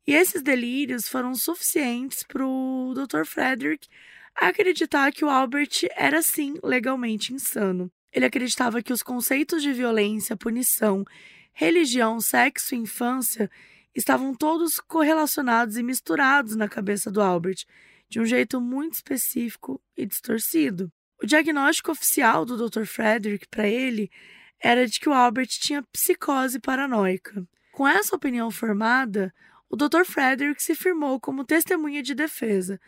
E 0.05 0.13
esses 0.13 0.41
delírios 0.41 1.09
foram 1.09 1.35
suficientes 1.35 2.23
para 2.23 2.45
o 2.45 2.93
Dr. 2.93 3.25
Frederick 3.25 3.87
acreditar 4.35 5.11
que 5.11 5.25
o 5.25 5.29
Albert 5.29 5.87
era 5.95 6.21
sim 6.21 6.55
legalmente 6.63 7.33
insano. 7.33 7.91
Ele 8.13 8.25
acreditava 8.25 8.81
que 8.81 8.93
os 8.93 9.03
conceitos 9.03 9.61
de 9.61 9.73
violência, 9.73 10.37
punição, 10.37 11.03
religião, 11.51 12.21
sexo 12.21 12.75
e 12.75 12.77
infância 12.77 13.49
estavam 13.97 14.33
todos 14.35 14.79
correlacionados 14.79 15.75
e 15.75 15.81
misturados 15.81 16.55
na 16.55 16.69
cabeça 16.69 17.09
do 17.09 17.19
Albert, 17.19 17.65
de 18.07 18.19
um 18.19 18.25
jeito 18.25 18.61
muito 18.61 18.93
específico 18.93 19.81
e 19.97 20.05
distorcido. 20.05 20.91
O 21.21 21.25
diagnóstico 21.25 21.91
oficial 21.91 22.45
do 22.45 22.69
Dr. 22.69 22.85
Frederick 22.85 23.47
para 23.49 23.67
ele 23.67 24.11
era 24.59 24.85
de 24.85 24.99
que 24.99 25.09
o 25.09 25.13
Albert 25.13 25.47
tinha 25.47 25.83
psicose 25.91 26.59
paranoica. 26.59 27.43
Com 27.71 27.87
essa 27.87 28.15
opinião 28.15 28.51
formada, 28.51 29.33
o 29.67 29.75
Dr. 29.75 30.05
Frederick 30.05 30.61
se 30.61 30.75
firmou 30.75 31.19
como 31.19 31.43
testemunha 31.43 32.03
de 32.03 32.13
defesa 32.13 32.79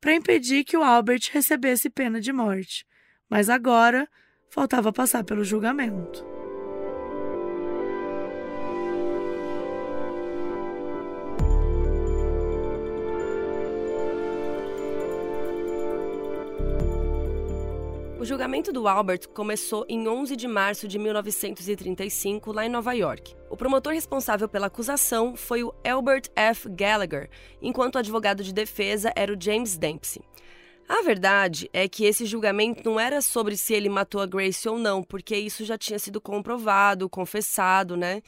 para 0.00 0.14
impedir 0.14 0.64
que 0.64 0.76
o 0.76 0.82
Albert 0.82 1.30
recebesse 1.32 1.88
pena 1.88 2.20
de 2.20 2.32
morte. 2.32 2.84
Mas 3.30 3.48
agora 3.48 4.08
faltava 4.50 4.92
passar 4.92 5.22
pelo 5.22 5.44
julgamento. 5.44 6.37
Julgamento 18.28 18.70
do 18.70 18.86
Albert 18.86 19.26
começou 19.30 19.86
em 19.88 20.06
11 20.06 20.36
de 20.36 20.46
março 20.46 20.86
de 20.86 20.98
1935, 20.98 22.52
lá 22.52 22.66
em 22.66 22.68
Nova 22.68 22.92
York. 22.92 23.34
O 23.48 23.56
promotor 23.56 23.94
responsável 23.94 24.46
pela 24.46 24.66
acusação 24.66 25.34
foi 25.34 25.62
o 25.62 25.72
Albert 25.82 26.24
F. 26.36 26.68
Gallagher, 26.68 27.30
enquanto 27.62 27.94
o 27.94 27.98
advogado 27.98 28.44
de 28.44 28.52
defesa 28.52 29.10
era 29.16 29.32
o 29.32 29.42
James 29.42 29.78
Dempsey. 29.78 30.22
A 30.86 31.00
verdade 31.00 31.70
é 31.72 31.88
que 31.88 32.04
esse 32.04 32.26
julgamento 32.26 32.82
não 32.84 33.00
era 33.00 33.22
sobre 33.22 33.56
se 33.56 33.72
ele 33.72 33.88
matou 33.88 34.20
a 34.20 34.26
Grace 34.26 34.68
ou 34.68 34.78
não, 34.78 35.02
porque 35.02 35.34
isso 35.34 35.64
já 35.64 35.78
tinha 35.78 35.98
sido 35.98 36.20
comprovado, 36.20 37.08
confessado, 37.08 37.96
né? 37.96 38.20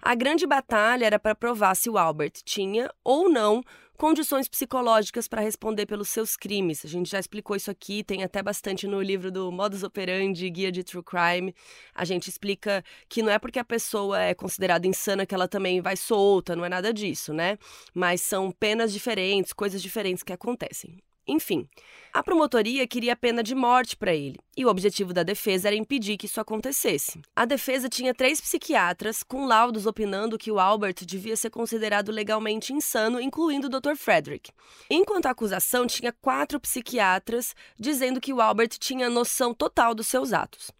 A 0.00 0.14
grande 0.14 0.46
batalha 0.46 1.06
era 1.06 1.18
para 1.18 1.34
provar 1.34 1.74
se 1.74 1.90
o 1.90 1.98
Albert 1.98 2.34
tinha 2.44 2.88
ou 3.02 3.28
não 3.28 3.64
condições 4.00 4.48
psicológicas 4.48 5.28
para 5.28 5.42
responder 5.42 5.84
pelos 5.84 6.08
seus 6.08 6.34
crimes. 6.34 6.86
A 6.86 6.88
gente 6.88 7.10
já 7.10 7.20
explicou 7.20 7.54
isso 7.54 7.70
aqui, 7.70 8.02
tem 8.02 8.24
até 8.24 8.42
bastante 8.42 8.86
no 8.86 9.02
livro 9.02 9.30
do 9.30 9.52
Modus 9.52 9.82
Operandi, 9.82 10.48
Guia 10.48 10.72
de 10.72 10.82
True 10.82 11.04
Crime. 11.04 11.54
A 11.94 12.02
gente 12.06 12.26
explica 12.26 12.82
que 13.10 13.22
não 13.22 13.30
é 13.30 13.38
porque 13.38 13.58
a 13.58 13.64
pessoa 13.64 14.18
é 14.18 14.32
considerada 14.32 14.86
insana 14.86 15.26
que 15.26 15.34
ela 15.34 15.46
também 15.46 15.82
vai 15.82 15.98
solta, 15.98 16.56
não 16.56 16.64
é 16.64 16.70
nada 16.70 16.94
disso, 16.94 17.34
né? 17.34 17.58
Mas 17.92 18.22
são 18.22 18.50
penas 18.50 18.90
diferentes, 18.90 19.52
coisas 19.52 19.82
diferentes 19.82 20.22
que 20.22 20.32
acontecem. 20.32 20.98
Enfim, 21.30 21.68
a 22.12 22.24
promotoria 22.24 22.88
queria 22.88 23.14
pena 23.14 23.40
de 23.40 23.54
morte 23.54 23.96
para 23.96 24.12
ele, 24.12 24.36
e 24.56 24.64
o 24.64 24.68
objetivo 24.68 25.12
da 25.12 25.22
defesa 25.22 25.68
era 25.68 25.76
impedir 25.76 26.16
que 26.16 26.26
isso 26.26 26.40
acontecesse. 26.40 27.20
A 27.36 27.44
defesa 27.44 27.88
tinha 27.88 28.12
três 28.12 28.40
psiquiatras 28.40 29.22
com 29.22 29.46
laudos 29.46 29.86
opinando 29.86 30.36
que 30.36 30.50
o 30.50 30.58
Albert 30.58 30.96
devia 31.06 31.36
ser 31.36 31.50
considerado 31.50 32.10
legalmente 32.10 32.72
insano, 32.72 33.20
incluindo 33.20 33.68
o 33.68 33.70
Dr. 33.70 33.94
Frederick. 33.94 34.50
Enquanto 34.90 35.26
a 35.26 35.30
acusação 35.30 35.86
tinha 35.86 36.12
quatro 36.12 36.58
psiquiatras 36.58 37.54
dizendo 37.78 38.20
que 38.20 38.32
o 38.32 38.40
Albert 38.40 38.70
tinha 38.80 39.08
noção 39.08 39.54
total 39.54 39.94
dos 39.94 40.08
seus 40.08 40.32
atos. 40.32 40.72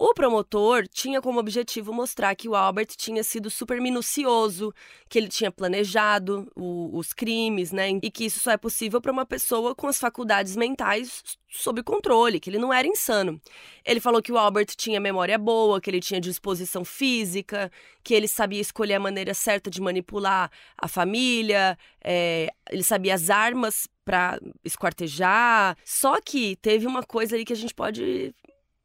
O 0.00 0.14
promotor 0.14 0.86
tinha 0.86 1.20
como 1.20 1.40
objetivo 1.40 1.92
mostrar 1.92 2.32
que 2.36 2.48
o 2.48 2.54
Albert 2.54 2.86
tinha 2.96 3.24
sido 3.24 3.50
super 3.50 3.80
minucioso, 3.80 4.72
que 5.08 5.18
ele 5.18 5.26
tinha 5.26 5.50
planejado 5.50 6.48
o, 6.54 6.96
os 6.96 7.12
crimes, 7.12 7.72
né? 7.72 7.90
E 7.90 8.08
que 8.08 8.26
isso 8.26 8.38
só 8.38 8.52
é 8.52 8.56
possível 8.56 9.00
para 9.00 9.10
uma 9.10 9.26
pessoa 9.26 9.74
com 9.74 9.88
as 9.88 9.98
faculdades 9.98 10.54
mentais 10.54 11.24
sob 11.48 11.82
controle, 11.82 12.38
que 12.38 12.48
ele 12.48 12.60
não 12.60 12.72
era 12.72 12.86
insano. 12.86 13.40
Ele 13.84 13.98
falou 13.98 14.22
que 14.22 14.30
o 14.30 14.38
Albert 14.38 14.68
tinha 14.76 15.00
memória 15.00 15.36
boa, 15.36 15.80
que 15.80 15.90
ele 15.90 16.00
tinha 16.00 16.20
disposição 16.20 16.84
física, 16.84 17.68
que 18.04 18.14
ele 18.14 18.28
sabia 18.28 18.60
escolher 18.60 18.94
a 18.94 19.00
maneira 19.00 19.34
certa 19.34 19.68
de 19.68 19.80
manipular 19.80 20.48
a 20.80 20.86
família, 20.86 21.76
é, 22.04 22.52
ele 22.70 22.84
sabia 22.84 23.14
as 23.14 23.30
armas 23.30 23.88
para 24.04 24.38
esquartejar. 24.64 25.76
Só 25.84 26.20
que 26.20 26.54
teve 26.56 26.86
uma 26.86 27.02
coisa 27.02 27.34
ali 27.34 27.44
que 27.44 27.52
a 27.52 27.56
gente 27.56 27.74
pode 27.74 28.32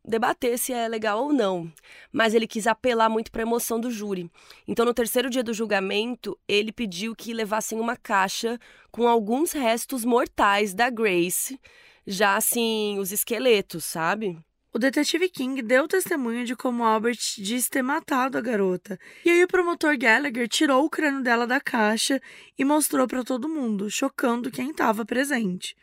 debater 0.05 0.57
se 0.57 0.73
é 0.73 0.87
legal 0.87 1.23
ou 1.23 1.33
não, 1.33 1.71
mas 2.11 2.33
ele 2.33 2.47
quis 2.47 2.67
apelar 2.67 3.09
muito 3.09 3.31
para 3.31 3.41
a 3.41 3.47
emoção 3.47 3.79
do 3.79 3.89
júri. 3.89 4.29
Então, 4.67 4.85
no 4.85 4.93
terceiro 4.93 5.29
dia 5.29 5.43
do 5.43 5.53
julgamento, 5.53 6.37
ele 6.47 6.71
pediu 6.71 7.15
que 7.15 7.33
levassem 7.33 7.79
uma 7.79 7.95
caixa 7.95 8.59
com 8.91 9.07
alguns 9.07 9.51
restos 9.51 10.03
mortais 10.03 10.73
da 10.73 10.89
Grace, 10.89 11.59
já 12.05 12.35
assim, 12.35 12.97
os 12.99 13.11
esqueletos, 13.11 13.85
sabe? 13.85 14.37
O 14.75 14.79
detetive 14.79 15.29
King 15.29 15.61
deu 15.61 15.87
testemunho 15.87 16.43
de 16.45 16.55
como 16.55 16.83
Albert 16.83 17.19
disse 17.37 17.69
ter 17.69 17.83
matado 17.83 18.39
a 18.39 18.41
garota. 18.41 18.99
E 19.23 19.29
aí 19.29 19.43
o 19.43 19.47
promotor 19.47 19.95
Gallagher 19.95 20.47
tirou 20.47 20.83
o 20.83 20.89
crânio 20.89 21.21
dela 21.21 21.45
da 21.45 21.61
caixa 21.61 22.19
e 22.57 22.65
mostrou 22.65 23.07
para 23.07 23.23
todo 23.23 23.47
mundo, 23.47 23.87
chocando 23.91 24.49
quem 24.49 24.71
estava 24.71 25.05
presente. 25.05 25.75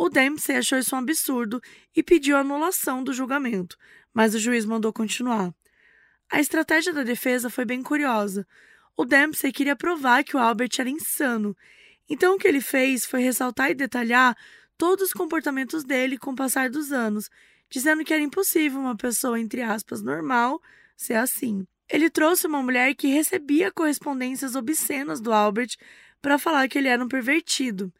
O 0.00 0.08
Dempsey 0.08 0.56
achou 0.56 0.78
isso 0.78 0.94
um 0.94 1.00
absurdo 1.00 1.60
e 1.94 2.04
pediu 2.04 2.36
a 2.36 2.40
anulação 2.40 3.02
do 3.02 3.12
julgamento, 3.12 3.76
mas 4.14 4.32
o 4.32 4.38
juiz 4.38 4.64
mandou 4.64 4.92
continuar. 4.92 5.52
A 6.30 6.38
estratégia 6.38 6.92
da 6.92 7.02
defesa 7.02 7.50
foi 7.50 7.64
bem 7.64 7.82
curiosa. 7.82 8.46
O 8.96 9.04
Dempsey 9.04 9.50
queria 9.50 9.74
provar 9.74 10.22
que 10.22 10.36
o 10.36 10.38
Albert 10.38 10.70
era 10.78 10.88
insano. 10.88 11.52
Então 12.08 12.36
o 12.36 12.38
que 12.38 12.46
ele 12.46 12.60
fez 12.60 13.04
foi 13.04 13.22
ressaltar 13.22 13.72
e 13.72 13.74
detalhar 13.74 14.36
todos 14.76 15.06
os 15.06 15.12
comportamentos 15.12 15.82
dele 15.82 16.16
com 16.16 16.30
o 16.30 16.36
passar 16.36 16.70
dos 16.70 16.92
anos, 16.92 17.28
dizendo 17.68 18.04
que 18.04 18.14
era 18.14 18.22
impossível 18.22 18.78
uma 18.78 18.96
pessoa, 18.96 19.40
entre 19.40 19.62
aspas, 19.62 20.00
normal 20.00 20.62
ser 20.96 21.14
assim. 21.14 21.66
Ele 21.90 22.08
trouxe 22.08 22.46
uma 22.46 22.62
mulher 22.62 22.94
que 22.94 23.08
recebia 23.08 23.72
correspondências 23.72 24.54
obscenas 24.54 25.20
do 25.20 25.32
Albert 25.32 25.70
para 26.22 26.38
falar 26.38 26.68
que 26.68 26.78
ele 26.78 26.86
era 26.86 27.02
um 27.02 27.08
pervertido. 27.08 27.92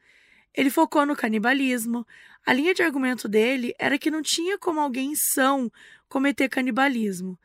Ele 0.59 0.70
focou 0.70 1.06
no 1.06 1.14
canibalismo. 1.14 2.04
A 2.44 2.52
linha 2.52 2.74
de 2.74 2.82
argumento 2.82 3.28
dele 3.28 3.72
era 3.78 3.96
que 3.96 4.11
não 4.11 4.20
tinha 4.20 4.59
como 4.59 4.80
alguém 4.80 5.14
são 5.14 5.70
cometer 6.09 6.48
canibalismo. 6.48 7.38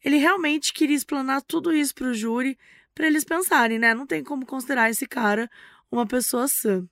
Ele 0.00 0.16
realmente 0.16 0.72
queria 0.72 0.94
explanar 0.94 1.42
tudo 1.42 1.74
isso 1.74 1.92
para 1.92 2.06
o 2.06 2.14
júri, 2.14 2.56
para 2.94 3.08
eles 3.08 3.24
pensarem, 3.24 3.80
né? 3.80 3.92
Não 3.94 4.06
tem 4.06 4.22
como 4.22 4.46
considerar 4.46 4.88
esse 4.88 5.08
cara 5.08 5.50
uma 5.90 6.06
pessoa 6.06 6.46
sã. 6.46 6.86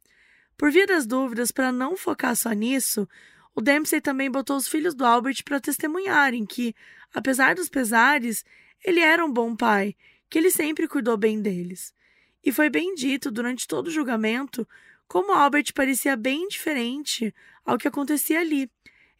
Por 0.58 0.72
via 0.72 0.88
das 0.88 1.06
dúvidas, 1.06 1.52
para 1.52 1.70
não 1.70 1.96
focar 1.96 2.34
só 2.34 2.50
nisso, 2.50 3.08
o 3.54 3.60
Dempsey 3.60 4.00
também 4.00 4.28
botou 4.28 4.56
os 4.56 4.66
filhos 4.66 4.92
do 4.92 5.06
Albert 5.06 5.44
para 5.44 5.60
testemunharem 5.60 6.44
que, 6.44 6.74
apesar 7.14 7.54
dos 7.54 7.68
pesares, 7.68 8.44
ele 8.84 8.98
era 8.98 9.24
um 9.24 9.32
bom 9.32 9.54
pai, 9.54 9.94
que 10.28 10.36
ele 10.36 10.50
sempre 10.50 10.88
cuidou 10.88 11.16
bem 11.16 11.40
deles. 11.40 11.94
E 12.42 12.50
foi 12.50 12.68
bem 12.68 12.92
dito 12.96 13.30
durante 13.30 13.68
todo 13.68 13.86
o 13.86 13.92
julgamento 13.92 14.66
como 15.10 15.32
Albert 15.32 15.74
parecia 15.74 16.14
bem 16.14 16.46
diferente 16.46 17.34
ao 17.64 17.76
que 17.76 17.88
acontecia 17.88 18.38
ali. 18.38 18.70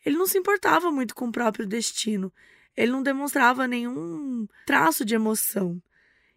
Ele 0.07 0.17
não 0.17 0.25
se 0.25 0.39
importava 0.39 0.93
muito 0.93 1.17
com 1.17 1.27
o 1.27 1.33
próprio 1.33 1.67
destino. 1.67 2.33
Ele 2.77 2.93
não 2.93 3.03
demonstrava 3.03 3.67
nenhum 3.67 4.47
traço 4.65 5.05
de 5.05 5.17
emoção. 5.17 5.83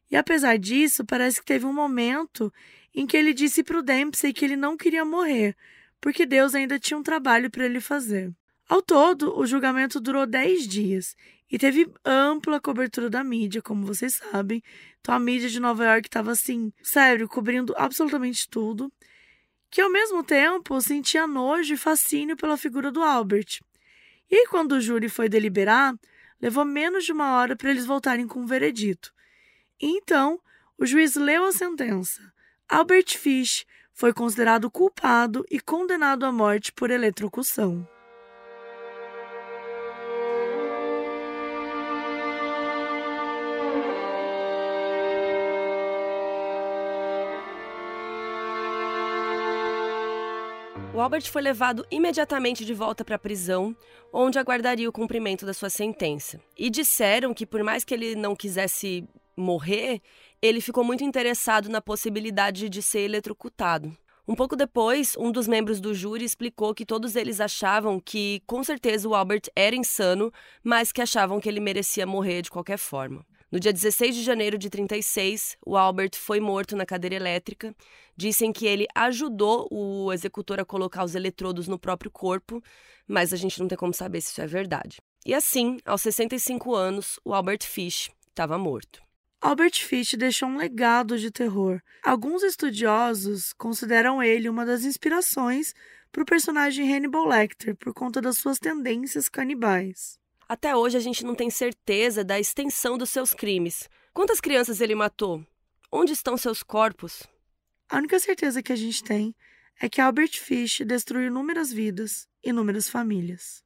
E 0.10 0.16
apesar 0.16 0.58
disso, 0.58 1.06
parece 1.06 1.39
que 1.39 1.45
teve 1.45 1.68
um 1.68 1.72
momento 1.72 2.51
em 2.95 3.06
que 3.06 3.16
ele 3.16 3.32
disse 3.32 3.64
para 3.64 3.78
o 3.78 3.84
Dempsey 3.84 4.34
que 4.34 4.43
ele 4.43 4.56
não 4.56 4.76
queria 4.76 5.06
morrer, 5.06 5.56
porque 6.01 6.26
Deus 6.26 6.56
ainda 6.56 6.80
tinha 6.80 6.97
um 6.97 7.04
trabalho 7.04 7.51
para 7.51 7.66
ele 7.66 7.80
fazer. 7.80 8.34
Ao 8.68 8.82
todo, 8.82 9.38
o 9.38 9.45
julgamento 9.45 10.01
durou 10.01 10.26
10 10.26 10.68
dias 10.68 11.16
e 11.51 11.60
teve 11.60 11.88
ampla 12.04 12.60
cobertura 12.60 13.08
da 13.08 13.24
mídia, 13.24 13.62
como 13.62 13.86
vocês 13.86 14.16
sabem. 14.16 14.64
Então 14.99 15.14
a 15.14 15.20
mídia 15.20 15.47
de 15.47 15.60
Nova 15.60 15.86
York 15.86 16.08
estava 16.08 16.32
assim, 16.32 16.74
sério, 16.82 17.28
cobrindo 17.28 17.72
absolutamente 17.78 18.49
tudo 18.49 18.91
que 19.74 19.82
ao 19.82 19.90
mesmo 19.90 20.24
tempo 20.24 20.80
sentia 20.80 21.26
nojo 21.26 21.74
e 21.74 21.78
fascínio 21.78 22.38
pela 22.38 22.56
figura 22.56 22.92
do 22.92 23.02
Albert. 23.02 23.60
E 24.30 24.48
quando 24.48 24.74
o 24.74 24.80
júri 24.80 25.10
foi 25.10 25.28
deliberar, 25.28 25.96
levou 26.40 26.64
menos 26.64 27.04
de 27.06 27.12
uma 27.12 27.36
hora 27.38 27.56
para 27.56 27.72
eles 27.72 27.84
voltarem 27.84 28.28
com 28.28 28.42
o 28.42 28.44
um 28.44 28.46
veredito. 28.46 29.12
Então, 29.82 30.40
o 30.78 30.86
juiz 30.86 31.16
leu 31.16 31.44
a 31.46 31.52
sentença. 31.52 32.22
Albert 32.70 33.18
Fish 33.18 33.66
foi 33.92 34.14
considerado 34.14 34.70
culpado 34.70 35.44
e 35.50 35.60
condenado 35.60 36.24
à 36.24 36.32
morte 36.32 36.72
por 36.72 36.92
eletrocução. 36.92 37.88
O 51.04 51.06
Albert 51.06 51.30
foi 51.30 51.41
levado 51.41 51.86
imediatamente 51.91 52.64
de 52.64 52.74
volta 52.74 53.04
para 53.04 53.18
a 53.18 53.20
prisão, 53.20 53.76
onde 54.14 54.39
aguardaria 54.39 54.88
o 54.88 54.91
cumprimento 54.93 55.45
da 55.45 55.54
sua 55.54 55.70
sentença. 55.70 56.39
E 56.58 56.70
disseram 56.70 57.34
que, 57.34 57.45
por 57.45 57.62
mais 57.62 57.84
que 57.84 57.93
ele 57.93 58.16
não 58.16 58.34
quisesse 58.34 59.06
morrer, 59.36 60.01
ele 60.41 60.62
ficou 60.62 60.82
muito 60.82 61.04
interessado 61.04 61.68
na 61.68 61.82
possibilidade 61.82 62.70
de 62.70 62.82
ser 62.82 63.01
eletrocutado. 63.01 63.93
Um 64.26 64.34
pouco 64.34 64.56
depois, 64.56 65.18
um 65.18 65.30
dos 65.30 65.45
membros 65.45 65.82
do 65.82 65.93
júri 65.93 66.24
explicou 66.24 66.74
que 66.74 66.86
todos 66.86 67.18
eles 67.18 67.41
achavam 67.41 67.99
que, 67.99 68.41
com 68.47 68.64
certeza, 68.64 69.06
o 69.06 69.14
Albert 69.14 69.49
era 69.54 69.76
insano, 69.76 70.32
mas 70.64 70.93
que 70.93 71.01
achavam 71.01 71.41
que 71.41 71.49
ele 71.49 71.60
merecia 71.60 72.08
morrer 72.08 72.43
de 72.43 72.49
qualquer 72.49 72.78
forma. 72.78 73.26
No 73.54 73.60
dia 73.60 73.72
16 73.72 74.16
de 74.16 74.24
janeiro 74.24 74.58
de 74.58 74.68
36, 74.68 75.58
o 75.64 75.78
Albert 75.78 76.16
foi 76.16 76.39
morto 76.39 76.76
na 76.76 76.88
cadeira 76.88 77.16
elétrica. 77.16 77.76
Dizem 78.18 78.51
que 78.51 78.66
ele 78.66 78.88
ajudou 78.95 79.68
o 79.70 80.12
executor 80.12 80.60
a 80.60 80.66
colocar 80.66 81.04
os 81.04 81.14
eletrodos 81.14 81.68
no 81.68 81.78
próprio 81.78 82.10
corpo, 82.10 82.64
mas 83.08 83.32
a 83.32 83.36
gente 83.38 83.60
não 83.60 83.68
tem 83.68 83.78
como 83.78 83.93
saber 83.93 84.22
se 84.22 84.32
isso 84.32 84.41
é 84.41 84.47
verdade. 84.47 84.97
E 85.24 85.36
assim, 85.36 85.78
aos 85.86 86.01
65 86.01 86.74
anos, 86.74 87.20
o 87.24 87.32
Albert 87.32 87.62
Fish 87.62 88.10
estava 88.28 88.58
morto. 88.58 89.04
Albert 89.39 89.86
Fish 89.86 90.16
deixou 90.16 90.49
um 90.49 90.58
legado 90.58 91.20
de 91.20 91.30
terror. 91.30 91.80
Alguns 92.04 92.41
estudiosos 92.41 93.54
consideram 93.54 94.24
ele 94.24 94.49
uma 94.49 94.66
das 94.66 94.84
inspirações 94.84 95.76
para 96.12 96.24
o 96.24 96.26
personagem 96.26 96.91
Hannibal 96.91 97.28
Lecter 97.28 97.76
por 97.76 97.93
conta 97.93 98.20
das 98.20 98.39
suas 98.39 98.58
tendências 98.58 99.30
canibais. 99.30 100.18
Até 100.48 100.76
hoje 100.76 100.98
a 100.98 101.00
gente 101.00 101.24
não 101.24 101.36
tem 101.36 101.50
certeza 101.50 102.24
da 102.24 102.39
extensão 102.39 102.98
dos 102.98 103.10
seus 103.10 103.34
crimes. 103.34 103.89
Quantas 104.14 104.39
crianças 104.39 104.82
ele 104.82 104.94
matou? 104.94 105.46
Onde 105.91 106.12
estão 106.12 106.36
seus 106.36 106.62
corpos? 106.62 107.24
A 107.89 107.98
única 107.98 108.20
certeza 108.20 108.62
que 108.62 108.74
a 108.74 108.76
gente 108.76 109.04
tem 109.04 109.36
é 109.80 109.88
que 109.88 110.02
Albert 110.02 110.39
Fish 110.39 110.82
destruiu 110.86 111.28
inúmeras 111.28 111.72
vidas, 111.72 112.28
inúmeras 112.44 112.89
famílias. 112.89 113.64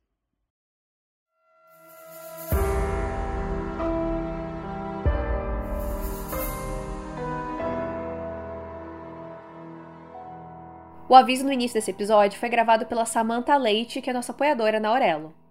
O 11.09 11.15
aviso 11.15 11.45
no 11.45 11.53
início 11.53 11.75
desse 11.75 11.91
episódio 11.91 12.37
foi 12.37 12.49
gravado 12.49 12.85
pela 12.85 13.05
Samantha 13.05 13.55
Leite, 13.55 14.01
que 14.01 14.09
é 14.09 14.13
nossa 14.13 14.33
apoiadora 14.33 14.79
na 14.79 14.89
Aurelo. 14.89 15.46